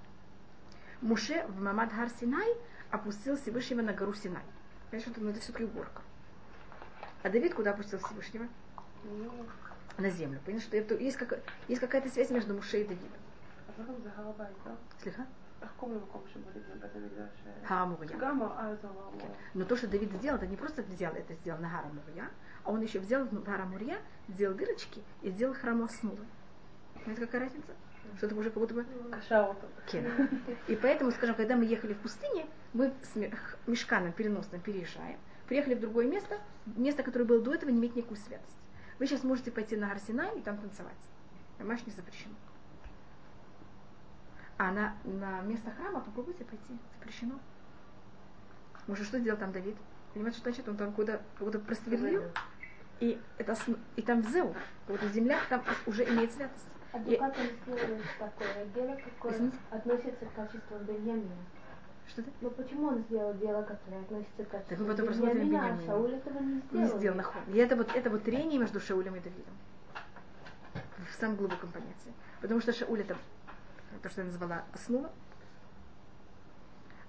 Муше 1.01 1.47
в 1.49 1.62
Мамад 1.62 1.95
Гар 1.95 2.11
Синай 2.20 2.49
опустил 2.91 3.36
Всевышнего 3.36 3.82
на 3.82 3.93
гору 3.93 4.14
Синай. 4.14 4.43
Понимаешь, 4.91 5.09
он 5.09 5.12
думал, 5.14 5.30
это 5.30 5.41
все 5.41 5.53
приборка. 5.53 6.03
А 7.22 7.30
Давид 7.30 7.55
куда 7.55 7.70
опустил 7.70 7.99
Всевышнего? 7.99 8.49
На 9.99 10.11
землю. 10.11 10.41
Понимаешь, 10.45 10.64
что 10.64 10.76
есть, 10.76 11.16
как, 11.16 11.41
есть 11.68 11.80
какая-то 11.80 12.09
связь 12.09 12.30
между 12.30 12.55
Муше 12.55 12.80
и 12.80 12.84
Давидом. 12.84 13.20
Слыха? 15.03 15.26
Харамурья. 17.66 18.16
Но 19.55 19.64
то, 19.64 19.76
что 19.76 19.86
Давид 19.86 20.11
сделал, 20.12 20.36
это 20.38 20.47
не 20.47 20.57
просто 20.57 20.82
взял 20.82 21.12
это 21.14 21.34
сделал 21.34 21.61
на 21.61 21.68
Харамурья, 21.68 22.30
а 22.64 22.70
он 22.70 22.80
еще 22.80 22.99
взял 22.99 23.26
на 23.30 23.45
Харамурья, 23.45 23.99
сделал 24.28 24.57
дырочки 24.57 25.03
и 25.22 25.30
сделал 25.30 25.55
храм 25.55 25.82
основы. 25.82 26.24
Понимаете, 26.95 27.26
какая 27.26 27.43
разница? 27.43 27.72
Что 28.17 28.27
это 28.27 28.37
уже 28.37 28.51
как 28.51 28.59
будто 28.59 28.75
бы. 28.75 28.87
Кен. 29.87 30.07
И 30.69 30.77
поэтому, 30.77 31.11
скажем, 31.11 31.35
когда 31.35 31.57
мы 31.57 31.65
ехали 31.65 31.95
в 31.95 31.99
пустыне, 31.99 32.47
мы 32.73 32.93
с 33.03 33.17
мешканом 33.67 34.13
переносным 34.13 34.61
переезжаем, 34.61 35.19
приехали 35.47 35.75
в 35.75 35.81
другое 35.81 36.07
место, 36.07 36.39
место, 36.67 37.03
которое 37.03 37.25
было 37.25 37.41
до 37.41 37.55
этого, 37.55 37.71
не 37.71 37.79
имеет 37.79 37.97
никакую 37.97 38.19
святость. 38.19 38.57
Вы 38.99 39.07
сейчас 39.07 39.25
можете 39.25 39.51
пойти 39.51 39.77
на 39.77 39.91
Арсенай 39.91 40.39
и 40.39 40.43
там 40.43 40.59
танцевать. 40.59 40.95
Понимаешь, 41.57 41.81
не 41.87 41.93
запрещено. 41.93 42.35
А 44.59 44.73
на, 44.73 44.95
на 45.05 45.41
место 45.41 45.71
храма 45.71 46.01
попробуйте 46.01 46.45
пойти. 46.45 46.79
Запрещено. 46.99 47.39
Может, 48.87 49.07
что 49.07 49.19
сделал 49.19 49.39
там 49.39 49.53
Давид? 49.53 49.77
Понимаете, 50.13 50.39
что 50.39 50.51
значит? 50.51 50.69
Он 50.69 50.77
там 50.77 50.93
куда, 50.93 51.21
куда 51.39 51.59
просверлил, 51.59 52.25
и, 53.01 53.19
это, 53.39 53.57
и 53.97 54.03
там 54.03 54.23
зеу, 54.23 54.55
вот 54.87 55.01
земля 55.15 55.39
там 55.49 55.65
уже 55.87 56.05
имеет 56.05 56.33
святость. 56.33 56.67
А 56.93 56.99
И- 56.99 57.16
как 57.16 57.34
он 57.38 57.47
сделает 57.76 58.03
такое 58.18 58.64
дело, 58.74 58.99
какое 59.05 59.32
Извините? 59.32 59.57
относится 59.70 60.26
к 60.26 60.32
качеству 60.34 60.78
Беньямина? 60.80 61.36
Что 62.09 62.22
ты? 62.22 62.30
Ну 62.41 62.51
почему 62.51 62.88
он 62.88 62.99
сделал 63.05 63.34
дело, 63.34 63.62
которое 63.62 64.01
относится 64.01 64.45
к 64.45 64.49
качеству 64.51 64.84
мы 64.84 64.91
потом 64.91 65.07
посмотрим 65.07 65.38
Беньямина, 65.38 65.66
а 65.66 65.70
Беньямина. 65.70 65.86
Шауль 65.93 66.14
этого 66.14 66.38
не 66.41 66.55
Не 66.55 66.61
сделал? 66.62 66.99
сделал 66.99 67.16
нахон. 67.16 67.43
И 67.49 67.57
это 67.59 67.76
вот, 67.76 67.95
это 67.95 68.11
вот 68.11 68.24
трение 68.24 68.59
между 68.59 68.80
Шаулем 68.80 69.14
и 69.14 69.20
Давидом. 69.20 69.55
В 71.09 71.20
самом 71.20 71.36
глубоком 71.36 71.70
понятии. 71.70 72.12
Потому 72.41 72.61
что 72.61 72.72
Шауль 72.72 73.01
это 73.03 73.16
то, 74.03 74.09
что 74.09 74.22
я 74.22 74.26
назвала 74.26 74.64
основа, 74.72 75.11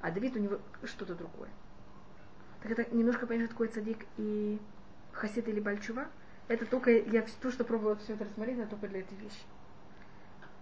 а 0.01 0.11
Давид 0.11 0.35
у 0.35 0.39
него 0.39 0.59
что-то 0.83 1.15
другое. 1.15 1.49
Так 2.61 2.71
это 2.71 2.95
немножко 2.95 3.25
понять, 3.25 3.45
что 3.45 3.53
такое 3.53 3.69
цадик 3.69 4.05
и 4.17 4.59
хасид 5.13 5.47
или 5.47 5.59
бальчува. 5.59 6.05
Это 6.47 6.65
только, 6.65 6.91
я 6.91 7.25
то, 7.41 7.49
что 7.51 7.63
пробовала 7.63 7.95
все 7.95 8.13
это 8.13 8.25
рассмотреть, 8.25 8.59
это 8.59 8.69
только 8.71 8.87
для 8.87 8.99
этой 8.99 9.15
вещи. 9.17 9.41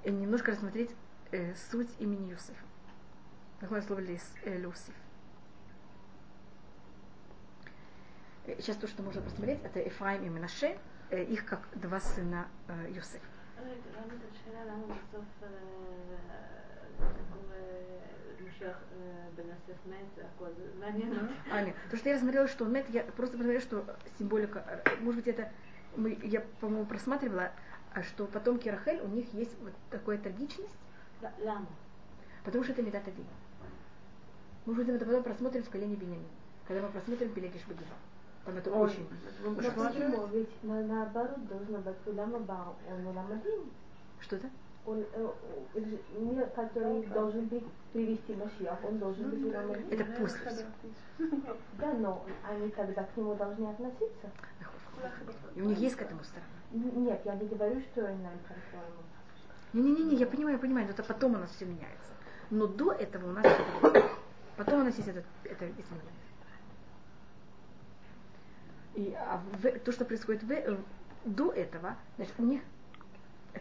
Э, 0.04 0.10
немножко 0.12 0.52
рассмотреть 0.52 0.92
э, 1.32 1.54
суть 1.72 1.90
имени 2.00 2.32
Юсефа. 2.32 2.64
Такое 3.60 3.82
слово 3.82 4.00
лис, 4.00 4.24
э, 4.46 4.58
Люсиф. 4.58 4.94
Э, 8.46 8.56
сейчас 8.60 8.78
то, 8.78 8.88
что 8.88 9.04
можно 9.04 9.22
посмотреть, 9.22 9.60
это 9.64 9.86
Эфраим 9.86 10.24
и 10.24 10.30
Менаше, 10.30 10.78
э, 11.10 11.24
их 11.24 11.46
как 11.46 11.68
два 11.76 12.00
сына 12.00 12.48
э, 12.68 12.92
Юсефа. 12.92 13.26
А, 21.52 21.62
нет. 21.62 21.76
То, 21.92 21.98
что 21.98 22.10
я 22.10 22.16
рассмотрела, 22.16 22.48
что 22.48 22.66
он 22.66 22.72
мед, 22.72 22.90
я 22.90 23.04
просто 23.04 23.38
посмотрела, 23.38 23.62
что 23.62 23.86
символика, 24.18 24.82
э, 24.86 24.96
может 25.02 25.24
быть, 25.24 25.28
это 25.28 25.52
мы, 25.96 26.18
я, 26.24 26.42
по-моему, 26.62 26.86
просматривала, 26.86 27.52
а 27.94 28.04
что 28.04 28.26
потомки 28.26 28.70
Рахель, 28.70 29.02
у 29.02 29.08
них 29.08 29.34
есть 29.34 29.52
вот 29.62 29.74
такая 29.90 30.18
трагичность. 30.18 30.76
Да, 31.22 31.32
лама. 31.44 31.68
Потому 32.44 32.64
что 32.64 32.74
это 32.74 32.82
Медатавин. 32.82 33.26
Мы 34.66 34.74
уже 34.74 34.84
это 34.84 35.06
потом 35.06 35.24
просмотрим 35.24 35.64
в 35.64 35.70
колене 35.70 35.96
Бениамин, 35.96 36.28
когда 36.68 36.84
мы 36.84 36.90
просмотрим 36.90 37.30
Белегиш 37.30 37.66
Багима. 37.66 37.96
Там 38.46 38.58
это 38.58 38.72
Ой, 38.72 38.88
очень... 38.88 39.08
Да 39.10 39.30
ну, 39.44 39.56
почему? 39.56 40.28
Ведь 40.28 40.64
на, 40.64 40.82
наоборот 40.84 41.48
должно 41.48 41.80
быть 41.80 41.96
Улама 42.06 42.40
Бау, 42.40 42.76
он 42.90 43.08
Улама 43.08 43.36
Дин. 43.44 43.70
Что-то? 44.22 44.50
Он, 44.86 45.04
э, 45.14 45.30
мир, 46.18 46.48
который 46.56 47.04
должен 47.08 47.46
быть 47.48 47.66
привести 47.94 48.34
Машиах, 48.36 48.80
он 48.84 48.98
должен 49.00 49.30
быть 49.30 49.44
Улама 49.44 49.76
Дин. 49.76 49.92
Это 49.92 50.06
после. 50.20 50.66
Да, 51.80 51.94
но 51.94 52.26
они 52.48 52.70
тогда 52.70 53.04
к 53.04 53.18
нему 53.18 53.36
должны 53.36 53.68
относиться. 53.68 54.32
И 55.56 55.62
у 55.62 55.66
них 55.66 55.78
есть 55.80 55.96
к 55.96 56.02
этому 56.02 56.24
сторона. 56.24 56.48
Н- 56.74 57.04
Нет, 57.04 57.22
я 57.26 57.36
не 57.36 57.48
говорю, 57.48 57.82
что 57.82 58.02
нам 58.02 58.38
по-своему. 58.48 59.02
Не-не-не, 59.74 60.16
я 60.16 60.26
понимаю, 60.28 60.56
я 60.56 60.62
понимаю, 60.62 60.86
но 60.88 60.94
это 60.94 61.04
потом 61.04 61.36
у 61.36 61.38
нас 61.38 61.52
все 61.52 61.66
меняется. 61.66 62.12
Но 62.50 62.68
до 62.68 62.92
этого 62.92 63.30
у 63.30 63.32
нас. 63.34 63.46
Потом 64.58 64.82
у 64.82 64.84
нас 64.84 64.96
есть 64.98 65.08
это, 65.08 65.24
это 65.44 65.66
изменение. 65.66 66.14
И 68.96 69.14
а 69.16 69.42
в- 69.62 69.80
то, 69.80 69.92
что 69.92 70.06
происходит 70.06 70.44
в, 70.44 70.52
э, 70.52 70.78
до 71.26 71.52
этого, 71.52 71.96
значит, 72.18 72.34
у 72.40 72.44
них 72.44 72.62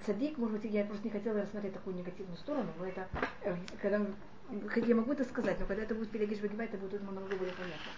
цадик, 0.07 0.39
может 0.39 0.61
быть, 0.61 0.71
я 0.73 0.85
просто 0.85 1.05
не 1.05 1.11
хотела 1.11 1.43
рассмотреть 1.43 1.75
такую 1.75 1.97
негативную 1.97 2.37
сторону, 2.39 2.71
но 2.79 2.87
это, 2.87 3.09
э, 3.43 3.55
когда, 3.81 4.05
как 4.69 4.87
я 4.87 4.95
могу 4.95 5.13
это 5.13 5.25
сказать, 5.25 5.59
но 5.61 5.67
когда 5.67 5.83
это 5.83 5.95
будет 5.95 6.11
Багиба, 6.11 6.65
это 6.65 6.77
будет 6.79 7.03
намного 7.03 7.27
более 7.37 7.55
понятно. 7.55 7.93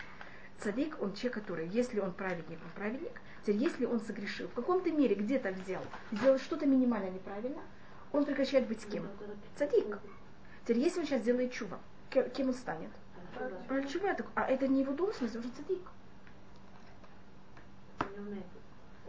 Цадик, 0.58 1.00
он 1.00 1.14
человек, 1.14 1.34
который, 1.34 1.68
если 1.68 2.00
он 2.00 2.12
праведник, 2.12 2.58
он 2.64 2.70
праведник. 2.74 3.12
Теперь, 3.42 3.56
если 3.56 3.86
он 3.86 4.00
согрешил, 4.00 4.48
в 4.48 4.54
каком-то 4.54 4.90
мере 4.90 5.14
где-то 5.14 5.50
взял, 5.52 5.82
сделал 6.12 6.38
что-то 6.38 6.66
минимально 6.66 7.10
неправильно, 7.10 7.62
он 8.12 8.24
прекращает 8.24 8.68
быть 8.68 8.84
кем? 8.86 9.08
Цадик. 9.56 9.98
Теперь, 10.64 10.78
если 10.78 11.00
он 11.00 11.06
сейчас 11.06 11.22
сделает 11.22 11.52
чува, 11.52 11.78
кем 12.10 12.48
он 12.48 12.54
станет? 12.54 12.90
А 13.68 13.80
Чува, 13.82 14.16
а 14.34 14.44
это 14.46 14.68
не 14.68 14.80
его 14.80 14.92
должность, 14.92 15.34
он 15.36 15.42
же 15.42 15.48
цадик. 15.50 15.80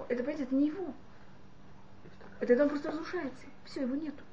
Это, 0.08 0.24
понимаете, 0.24 0.44
это 0.44 0.56
не 0.56 0.68
его. 0.68 0.94
Это, 2.40 2.54
это 2.54 2.64
он 2.64 2.70
просто 2.70 2.92
разрушается. 2.92 3.46
Все, 3.66 3.82
его 3.82 3.96
нету. 3.96 4.24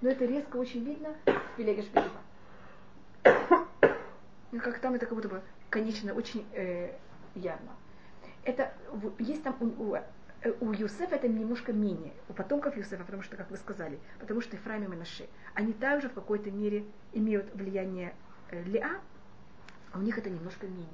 Но 0.00 0.10
это 0.10 0.24
резко 0.24 0.56
очень 0.56 0.84
видно 0.84 1.14
в 1.24 1.56
Пелеге 1.56 1.82
Шпилева. 1.82 2.20
Как 4.62 4.78
там 4.78 4.94
это 4.94 5.06
как 5.06 5.14
будто 5.14 5.28
бы, 5.28 5.42
конечно, 5.68 6.14
очень 6.14 6.46
э, 6.52 6.96
явно. 7.34 7.72
Это 8.44 8.72
есть 9.18 9.42
там 9.42 9.56
у, 9.60 9.66
у, 9.94 9.98
у 10.60 10.72
Юсефа 10.72 11.14
это 11.16 11.28
немножко 11.28 11.72
менее, 11.72 12.12
у 12.28 12.32
потомков 12.34 12.76
Юсефа, 12.76 13.04
потому 13.04 13.22
что, 13.22 13.36
как 13.36 13.50
вы 13.50 13.56
сказали, 13.56 13.98
потому 14.20 14.40
что 14.40 14.56
Ефраим 14.56 14.84
и 14.84 14.86
Менаше, 14.86 15.28
они 15.54 15.72
также 15.72 16.08
в 16.08 16.12
какой-то 16.14 16.50
мере 16.50 16.84
имеют 17.12 17.54
влияние 17.54 18.14
э, 18.50 18.62
Леа, 18.64 19.00
а 19.92 19.98
у 19.98 20.02
них 20.02 20.18
это 20.18 20.28
немножко 20.28 20.66
менее. 20.66 20.88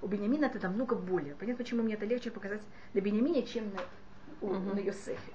У 0.00 0.06
Бениамина 0.06 0.46
это 0.46 0.60
намного 0.60 0.94
более. 0.96 1.34
Понятно, 1.34 1.64
почему 1.64 1.82
мне 1.82 1.94
это 1.94 2.04
легче 2.04 2.30
показать 2.30 2.62
на 2.94 3.00
Бениамине, 3.00 3.44
чем 3.44 3.64
на, 3.74 3.80
у- 4.40 4.54
Мгм. 4.54 4.76
на 4.76 4.80
Йосефе. 4.80 5.32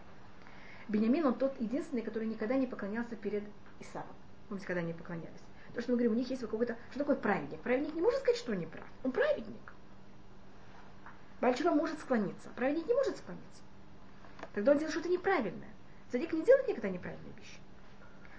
Бениамин, 0.87 1.25
он 1.25 1.35
тот 1.35 1.59
единственный, 1.59 2.01
который 2.01 2.27
никогда 2.27 2.55
не 2.55 2.67
поклонялся 2.67 3.15
перед 3.15 3.43
Исавом. 3.79 4.07
Помните, 4.49 4.67
когда 4.67 4.81
они 4.81 4.93
поклонялись? 4.93 5.41
То, 5.73 5.81
что 5.81 5.91
мы 5.91 5.97
говорим, 5.97 6.13
у 6.13 6.15
них 6.15 6.29
есть 6.29 6.41
какой-то... 6.41 6.77
Что 6.91 6.99
такое 6.99 7.15
праведник? 7.15 7.59
Праведник 7.61 7.93
не 7.95 8.01
может 8.01 8.19
сказать, 8.19 8.37
что 8.37 8.51
он 8.51 8.59
не 8.59 8.65
прав. 8.67 8.85
Он 9.03 9.11
праведник. 9.11 9.72
Бальчува 11.43 11.71
может 11.71 11.99
склониться. 11.99 12.47
Праведник 12.55 12.87
не 12.87 12.93
может 12.93 13.17
склониться. 13.17 13.61
Тогда 14.53 14.71
он 14.71 14.77
делает 14.77 14.93
что-то 14.93 15.09
неправильное. 15.09 15.67
Задик 16.09 16.31
не 16.31 16.41
делает 16.41 16.69
никогда 16.69 16.87
неправильные 16.87 17.33
вещи. 17.33 17.59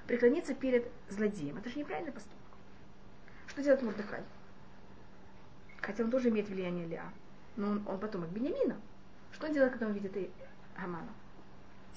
Преклониться 0.06 0.54
перед 0.54 0.90
злодеем. 1.10 1.58
Это 1.58 1.68
же 1.68 1.78
неправильный 1.78 2.12
поступок. 2.12 2.38
Что 3.46 3.62
делает 3.62 3.82
Мурдыхай? 3.82 4.22
Хотя 5.82 6.02
он 6.02 6.10
тоже 6.10 6.30
имеет 6.30 6.48
влияние 6.48 6.86
Лиа. 6.86 7.12
Но 7.56 7.72
он, 7.72 7.86
он 7.86 8.00
потомок 8.00 8.30
Бениамина. 8.30 8.80
Что 9.32 9.48
делает, 9.48 9.72
когда 9.72 9.88
он 9.88 9.92
видит 9.92 10.16
и? 10.16 10.30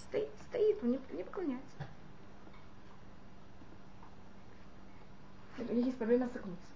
Стоит, 0.10 0.30
стоит, 0.50 0.84
он 0.84 0.92
не, 0.92 1.00
не 1.14 1.24
поклоняется. 1.24 1.88
У 5.58 5.74
них 5.74 5.86
есть 5.86 5.98
проблема 5.98 6.28
согнуться. 6.28 6.68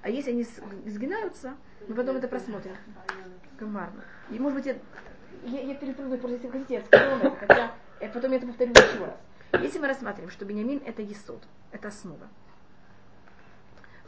А 0.00 0.08
если 0.08 0.30
они 0.30 0.44
сгинаются, 0.90 1.54
мы 1.88 1.94
потом 1.94 2.16
это 2.16 2.28
просмотрим. 2.28 2.74
Комарно. 3.58 4.02
И 4.30 4.38
может 4.38 4.58
быть, 4.58 4.66
я, 4.66 4.76
я, 5.44 5.60
я 5.62 5.74
перепрыгну, 5.74 6.18
просто 6.18 6.36
если 6.36 6.48
хотите, 6.48 6.74
я 6.74 6.82
скажу 6.82 7.16
это, 7.16 7.36
хотя 7.36 7.74
я 8.00 8.08
потом 8.08 8.30
я 8.32 8.38
это 8.38 8.46
повторю 8.46 8.70
еще 8.72 9.04
раз. 9.04 9.62
Если 9.62 9.78
мы 9.78 9.86
рассматриваем, 9.88 10.30
что 10.30 10.44
Бениамин 10.44 10.82
это 10.84 11.02
Есод, 11.02 11.42
это 11.70 11.88
основа, 11.88 12.28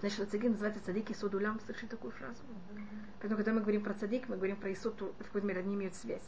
значит, 0.01 0.31
цадик 0.31 0.51
называется 0.51 0.83
цадик 0.85 1.11
Есод 1.11 1.35
Улям, 1.35 1.61
слышали 1.61 1.89
такую 1.89 2.13
фразу? 2.13 2.43
Поэтому, 3.21 3.37
когда 3.37 3.53
мы 3.53 3.61
говорим 3.61 3.83
про 3.83 3.95
цадик, 3.95 4.29
мы 4.29 4.37
говорим 4.37 4.57
про 4.57 4.71
Есод, 4.71 4.97
то 4.97 5.13
в 5.19 5.25
какой-то 5.25 5.47
мере 5.47 5.61
они 5.61 5.75
имеют 5.75 5.95
связь. 5.95 6.23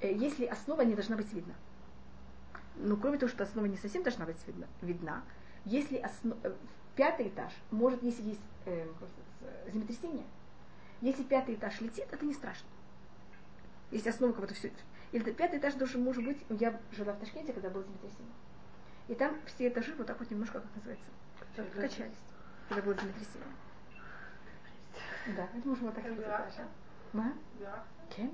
Э, 0.00 0.12
Если 0.12 0.44
основа 0.46 0.82
не 0.82 0.94
должна 0.94 1.16
быть 1.16 1.32
видна, 1.32 1.54
но 2.76 2.96
кроме 2.96 3.18
того, 3.18 3.30
что 3.30 3.44
основа 3.44 3.66
не 3.66 3.76
совсем 3.76 4.02
должна 4.02 4.24
быть 4.26 4.36
видна, 4.46 4.66
видна 4.80 5.22
если 5.64 5.98
осно- 5.98 6.36
э, 6.42 6.52
пятый 6.96 7.28
этаж, 7.28 7.52
может, 7.70 8.02
если 8.02 8.22
есть 8.22 8.40
э, 8.66 8.84
сказать, 8.96 9.14
э, 9.66 9.70
землетрясение, 9.72 10.24
если 11.01 11.23
пятый 11.23 11.55
этаж 11.55 11.79
летит, 11.81 12.05
это 12.11 12.25
не 12.25 12.33
страшно. 12.33 12.67
Если 13.91 14.09
основа 14.09 14.31
как 14.31 14.41
будто 14.41 14.53
все... 14.53 14.71
Или 15.11 15.23
это 15.23 15.33
пятый 15.33 15.59
этаж 15.59 15.75
должен 15.75 16.03
может 16.03 16.23
быть... 16.23 16.37
Я 16.49 16.79
жила 16.91 17.13
в 17.13 17.19
Ташкенте, 17.19 17.53
когда 17.53 17.69
было 17.69 17.83
землетрясение. 17.83 18.33
И 19.07 19.15
там 19.15 19.35
все 19.45 19.69
этажи 19.69 19.93
вот 19.97 20.07
так 20.07 20.19
вот 20.19 20.29
немножко, 20.29 20.59
как 20.59 20.69
называется, 20.75 21.05
качались, 21.75 22.17
когда 22.67 22.83
было 22.83 22.95
землетрясение. 22.95 23.47
Да, 25.35 25.43
это 25.55 25.67
можно 25.67 25.85
вот 25.85 25.95
так 25.95 26.05
вот 26.05 26.19
этажа. 26.19 26.67
מה? 27.13 27.33
כן. 28.09 28.29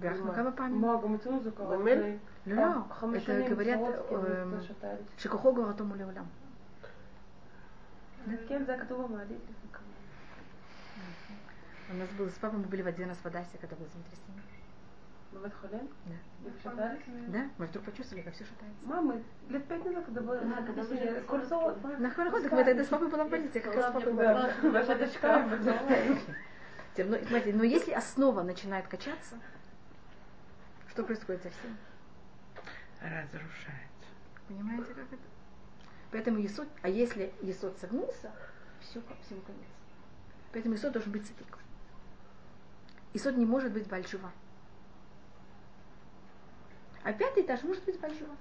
בירכנו 0.00 0.32
כמה 0.32 0.52
פעמים. 0.52 0.80
מה, 0.80 0.96
גם 1.02 1.14
אצלנו 1.14 1.42
זה 1.42 1.50
קרה. 1.50 1.76
באמת? 1.76 1.98
לפני 1.98 2.56
לא, 2.56 2.62
לא, 2.62 2.80
חמש 2.90 3.16
это 3.16 3.26
שנים, 3.26 3.50
говорят, 3.50 3.78
סורוצקי, 3.78 4.14
אה, 4.14 4.44
מבצע 4.44 4.64
שתיים. 4.64 4.96
שכוחו 5.18 5.54
גבוהתו 5.54 5.84
לעולם. 5.96 6.24
כן, 8.48 8.64
זה 8.64 8.72
היה 8.74 8.84
כתוב 8.84 9.06
במעלית 9.06 9.38
לפני 9.42 9.72
כמה 9.72 9.82
у 11.89 11.93
нас 11.95 12.09
было 12.17 12.29
с 12.29 12.33
папой, 12.33 12.59
мы 12.59 12.65
были 12.65 12.81
в 12.81 12.87
один 12.87 13.09
раз 13.09 13.17
в 13.17 13.25
Адасе, 13.25 13.57
когда 13.59 13.75
было 13.75 13.87
землетрясение. 13.89 14.41
Вы 15.31 15.49
в 15.49 16.63
Да. 16.73 16.97
Да, 17.27 17.49
мы 17.57 17.65
вдруг 17.65 17.85
почувствовали, 17.85 18.23
как 18.23 18.33
все 18.33 18.45
шатается. 18.45 18.85
Мамы, 18.85 19.23
лет 19.49 19.67
пять 19.67 19.85
назад, 19.85 20.05
когда 20.05 20.21
было 20.21 20.37
да, 20.37 20.55
когда 20.63 20.83
мы 20.83 21.21
Курсово... 21.21 21.77
На 21.99 22.09
Харахот, 22.09 22.43
так 22.43 22.51
мы 22.53 22.63
тогда 22.63 22.83
с 22.83 22.87
папой 22.87 23.09
была 23.09 23.25
в 23.25 23.29
больнице, 23.29 23.57
я 23.57 23.61
как 23.61 23.75
раз 23.75 23.89
с 23.89 23.93
папой 23.93 24.13
была. 24.13 24.51
Ваша 24.63 24.97
дочка. 24.97 25.45
Но, 26.97 27.03
ну, 27.03 27.17
смотрите, 27.27 27.53
но 27.53 27.63
если 27.63 27.91
основа 27.91 28.41
начинает 28.41 28.87
качаться, 28.87 29.35
что 30.89 31.03
происходит 31.03 31.43
со 31.43 31.49
всем? 31.49 31.77
Разрушается. 33.01 34.07
Понимаете, 34.47 34.93
как 34.93 35.11
это? 35.11 35.23
Поэтому 36.11 36.39
Иисус, 36.39 36.65
а 36.81 36.87
если 36.87 37.33
Иисус 37.41 37.75
согнулся, 37.81 38.31
все, 38.79 39.01
всему 39.25 39.41
конец. 39.41 39.67
Поэтому 40.53 40.75
Иисус 40.75 40.91
должен 40.93 41.11
быть 41.11 41.27
цикл 41.27 41.43
цадик. 43.15 43.25
Есот 43.25 43.37
не 43.37 43.45
может 43.45 43.71
быть 43.71 43.87
большого. 43.87 44.31
А 47.03 47.13
пятый 47.13 47.43
этаж 47.43 47.63
может 47.63 47.83
быть 47.85 47.99
большого. 47.99 48.35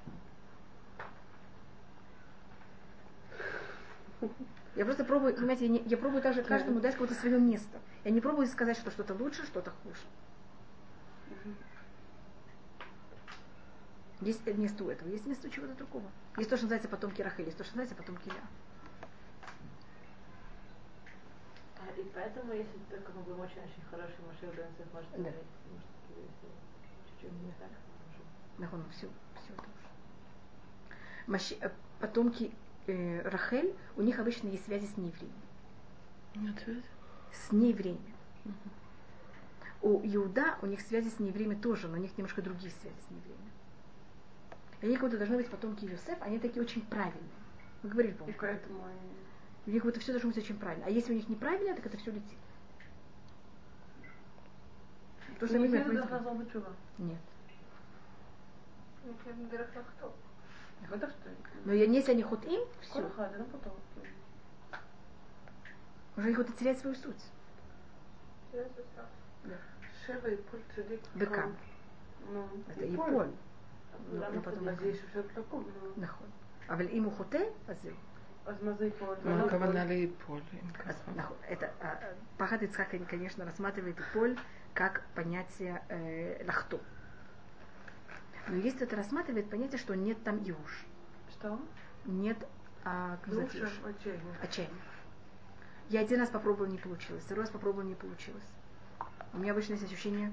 Я 4.76 4.84
просто 4.84 5.04
пробую, 5.04 5.34
понимаете, 5.36 5.66
я, 5.66 5.70
не- 5.72 5.82
я 5.86 5.96
пробую 5.96 6.22
также 6.22 6.42
каждому 6.42 6.80
дать 6.80 6.92
какое-то 6.94 7.14
свое 7.14 7.38
место. 7.38 7.78
Я 8.04 8.10
не 8.10 8.20
пробую 8.20 8.46
сказать, 8.48 8.76
что 8.76 8.90
что-то 8.90 9.14
лучше, 9.14 9.44
что-то 9.46 9.70
хуже. 9.82 10.00
Есть 14.20 14.46
место 14.46 14.84
у 14.84 14.88
этого, 14.88 15.08
есть 15.10 15.26
место 15.26 15.46
у 15.48 15.50
чего-то 15.50 15.74
другого. 15.74 16.10
Есть 16.38 16.48
то, 16.50 16.56
что 16.56 16.64
называется 16.64 16.88
потомки 16.88 17.20
Рахель, 17.22 17.44
есть 17.44 17.58
то, 17.58 17.64
что 17.64 17.76
называется 17.76 17.94
потомки 17.94 18.28
Ля. 18.28 18.42
А, 21.86 22.00
И 22.00 22.04
поэтому, 22.14 22.52
если 22.52 22.78
только 22.90 23.12
мы 23.12 23.22
будем 23.22 23.40
очень-очень 23.40 23.82
хороший 23.90 24.16
Машир 24.26 24.48
Бенцев, 24.56 24.92
может, 24.92 25.10
Да. 25.12 25.18
может, 25.18 25.34
чуть-чуть 27.08 27.32
не 27.32 27.52
так, 27.52 27.68
может, 27.70 28.58
Нахуй, 28.58 28.80
все, 28.90 29.08
все 29.42 29.52
это 29.52 29.62
уже. 29.62 29.88
Маши- 31.26 31.58
э, 31.60 31.70
потомки 32.00 32.52
э, 32.86 33.20
Рахель, 33.28 33.74
у 33.96 34.02
них 34.02 34.18
обычно 34.18 34.48
есть 34.48 34.64
связи 34.64 34.86
с 34.86 34.96
неевреями. 34.96 35.32
Нет 36.36 36.58
связи? 36.60 36.82
С 37.32 37.52
неевреями. 37.52 38.14
У 39.82 40.00
Иуда 40.02 40.56
у 40.62 40.66
них 40.66 40.80
связи 40.80 41.08
с 41.10 41.18
неевреями 41.18 41.54
тоже, 41.54 41.88
но 41.88 41.94
у 41.94 42.00
них 42.00 42.16
немножко 42.16 42.40
другие 42.42 42.70
связи 42.80 42.96
с 43.06 43.10
неевреями. 43.10 43.50
И 44.80 44.86
они 44.86 44.94
как 44.96 45.04
будто 45.04 45.18
должны 45.18 45.36
быть 45.36 45.50
потомки 45.50 45.84
Юсеф, 45.84 46.20
они 46.22 46.38
такие 46.38 46.62
очень 46.62 46.82
правильные. 46.86 47.22
Мы 47.82 47.90
говорили, 47.90 48.12
И 48.12 48.16
помню. 48.16 48.34
поэтому 48.38 48.84
у 49.66 49.70
них 49.70 49.84
вот 49.84 49.96
все 49.96 50.12
должно 50.12 50.30
быть 50.30 50.38
очень 50.38 50.58
правильно. 50.58 50.86
А 50.86 50.90
если 50.90 51.12
у 51.12 51.16
них 51.16 51.28
неправильно, 51.28 51.74
так 51.74 51.86
это 51.86 51.96
все 51.96 52.10
летит. 52.10 52.38
Потому 55.34 55.48
что, 55.48 55.58
ну, 55.58 55.64
например, 55.64 55.92
не 55.92 56.08
Нет. 56.98 57.18
Но 61.64 61.72
если 61.72 62.12
они 62.12 62.22
ход 62.22 62.44
им, 62.44 62.60
все. 62.82 63.00
Уже 66.16 66.30
их 66.30 66.38
вот 66.38 66.56
терять 66.56 66.78
свою 66.78 66.94
суть. 66.94 67.24
Да. 69.44 69.56
Шева 70.06 70.26
и 70.28 70.36
Поль 70.36 70.62
Цедик. 70.74 71.00
Ну, 72.30 72.48
это 72.68 72.84
и 72.84 72.96
Поль. 72.96 73.32
Ну, 74.10 74.24
ну 74.32 74.42
потом 74.42 74.70
здесь 74.76 75.02
уже 75.04 75.22
таком. 75.34 75.66
Нахуй. 75.96 76.26
А 76.68 76.82
им 76.82 77.08
ухоте, 77.08 77.52
а 77.66 77.74
зел. 77.74 77.94
Макаванали 78.46 79.86
ну, 79.86 79.90
а 79.90 79.94
и 79.94 80.06
Поль. 80.06 80.42
Это 81.48 81.72
а, 81.80 82.14
Пахат 82.36 82.62
Ицхак, 82.62 82.90
конечно, 83.08 83.44
рассматривает 83.44 83.96
Поль 84.12 84.38
как 84.74 85.02
понятие 85.14 85.82
э, 85.88 86.44
лахту. 86.46 86.80
Но 88.48 88.56
есть 88.56 88.82
это 88.82 88.96
рассматривает 88.96 89.48
понятие, 89.48 89.78
что 89.78 89.94
нет 89.94 90.22
там 90.24 90.42
юж. 90.42 90.84
Что? 91.30 91.58
Нет 92.04 92.36
а, 92.84 93.18
как 93.22 93.32
юж, 93.32 93.54
юж. 93.54 93.80
отчаяния. 93.84 94.36
отчаяния. 94.42 94.74
Я 95.88 96.00
один 96.00 96.20
раз 96.20 96.28
попробовала, 96.28 96.66
не 96.66 96.78
получилось. 96.78 97.22
Второй 97.22 97.44
раз 97.44 97.50
попробовала, 97.50 97.86
не 97.86 97.94
получилось. 97.94 98.44
У 99.32 99.38
меня 99.38 99.52
обычно 99.52 99.72
есть 99.72 99.84
ощущение 99.84 100.32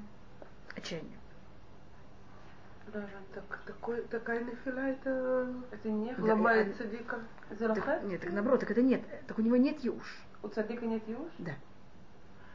отчаяния 0.75 1.17
даже. 2.91 3.13
Так, 3.33 3.59
такой, 3.65 4.01
такая 4.03 4.43
нафиля, 4.43 4.89
это, 4.89 5.53
это 5.71 5.89
не 5.89 6.15
ломает 6.15 6.69
да, 6.69 6.83
цадика. 6.83 7.19
Так, 7.57 8.03
нет, 8.03 8.21
так 8.21 8.31
наоборот, 8.33 8.59
так 8.59 8.71
это 8.71 8.81
нет. 8.81 9.01
Так 9.27 9.39
у 9.39 9.41
него 9.41 9.57
нет 9.57 9.79
юж. 9.83 10.21
У 10.43 10.47
цадика 10.47 10.85
нет 10.85 11.07
юж? 11.07 11.31
Да. 11.39 11.51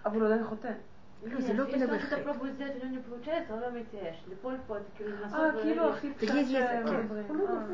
А 0.03 0.11
в 0.11 0.18
Рудан 0.18 0.45
Хоте? 0.45 0.76
Люди, 1.22 1.51
люди 1.51 1.70
если 1.72 1.99
что-то 1.99 2.22
пробует 2.22 2.55
сделать, 2.55 2.84
не 2.84 2.99
получается, 2.99 3.55
он 3.55 3.74
митеешь. 3.74 4.16
Липоль 4.26 4.59
под 4.68 4.82
А, 5.32 5.53
кило, 5.62 5.95
хипсат. 5.95 6.34
Есть, 6.34 6.51
есть. 6.51 7.28
Ну, 7.28 7.47
а, 7.49 7.66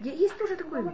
ну, 0.00 0.10
есть 0.10 0.36
тоже 0.36 0.56
такое. 0.56 0.92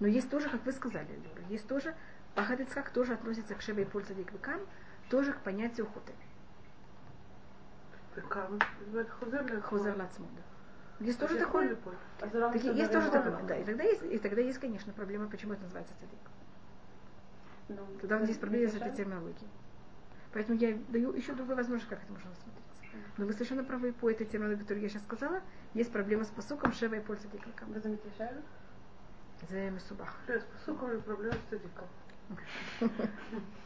Но 0.00 0.06
есть 0.06 0.30
тоже, 0.30 0.48
как 0.48 0.64
вы 0.64 0.72
сказали, 0.72 1.08
есть 1.48 1.66
тоже, 1.66 1.94
Ахадыцхак 2.36 2.90
тоже 2.90 3.14
относится 3.14 3.54
к 3.54 3.62
Шебе 3.62 3.82
и 3.82 3.86
Пульцадик 3.86 4.32
Бекам, 4.32 4.60
тоже 5.08 5.32
к 5.32 5.38
понятию 5.38 5.86
Хотель. 5.86 6.14
Хузер 9.62 9.96
лацмуда. 9.96 10.42
Есть 11.00 11.18
тоже 11.18 11.38
такое? 11.38 11.76
Так, 12.18 12.54
есть 12.54 12.92
тоже 12.92 13.10
такое, 13.10 13.42
да. 13.44 13.56
И 13.56 13.64
тогда 13.64 13.84
есть, 13.84 14.02
и 14.02 14.18
тогда 14.18 14.42
есть, 14.42 14.58
конечно, 14.58 14.92
проблема, 14.92 15.28
почему 15.28 15.54
это 15.54 15.62
называется 15.62 15.94
цадик. 15.98 16.18
Ну, 17.68 17.86
тогда 18.00 18.16
у 18.16 18.20
нас 18.20 18.28
есть 18.28 18.40
проблема 18.40 18.68
с 18.68 18.74
этой 18.74 18.92
терминологией. 18.92 19.48
Поэтому 20.32 20.58
я 20.58 20.76
даю 20.88 21.12
еще 21.12 21.32
другую 21.32 21.56
возможность, 21.56 21.88
как 21.88 22.02
это 22.02 22.12
можно 22.12 22.30
рассмотреться. 22.30 22.60
Но 23.16 23.26
вы 23.26 23.32
совершенно 23.32 23.64
правы 23.64 23.92
по 23.92 24.10
этой 24.10 24.26
терминологии, 24.26 24.60
которую 24.60 24.82
я 24.82 24.88
сейчас 24.88 25.02
сказала. 25.02 25.40
Есть 25.74 25.92
проблема 25.92 26.24
с 26.24 26.28
посуком 26.28 26.72
Шева 26.72 26.94
и 26.94 27.00
Польса 27.00 27.28
Дикликом. 27.28 27.72
Вы 27.72 27.80
заметили 27.80 28.10
Шева? 28.16 28.42
За 29.48 29.70
Месубах. 29.70 30.16
С 30.26 30.42
посуком 30.42 30.92
или 30.92 31.00
проблема 31.00 31.34
с 31.34 31.50
Диком. 31.50 31.88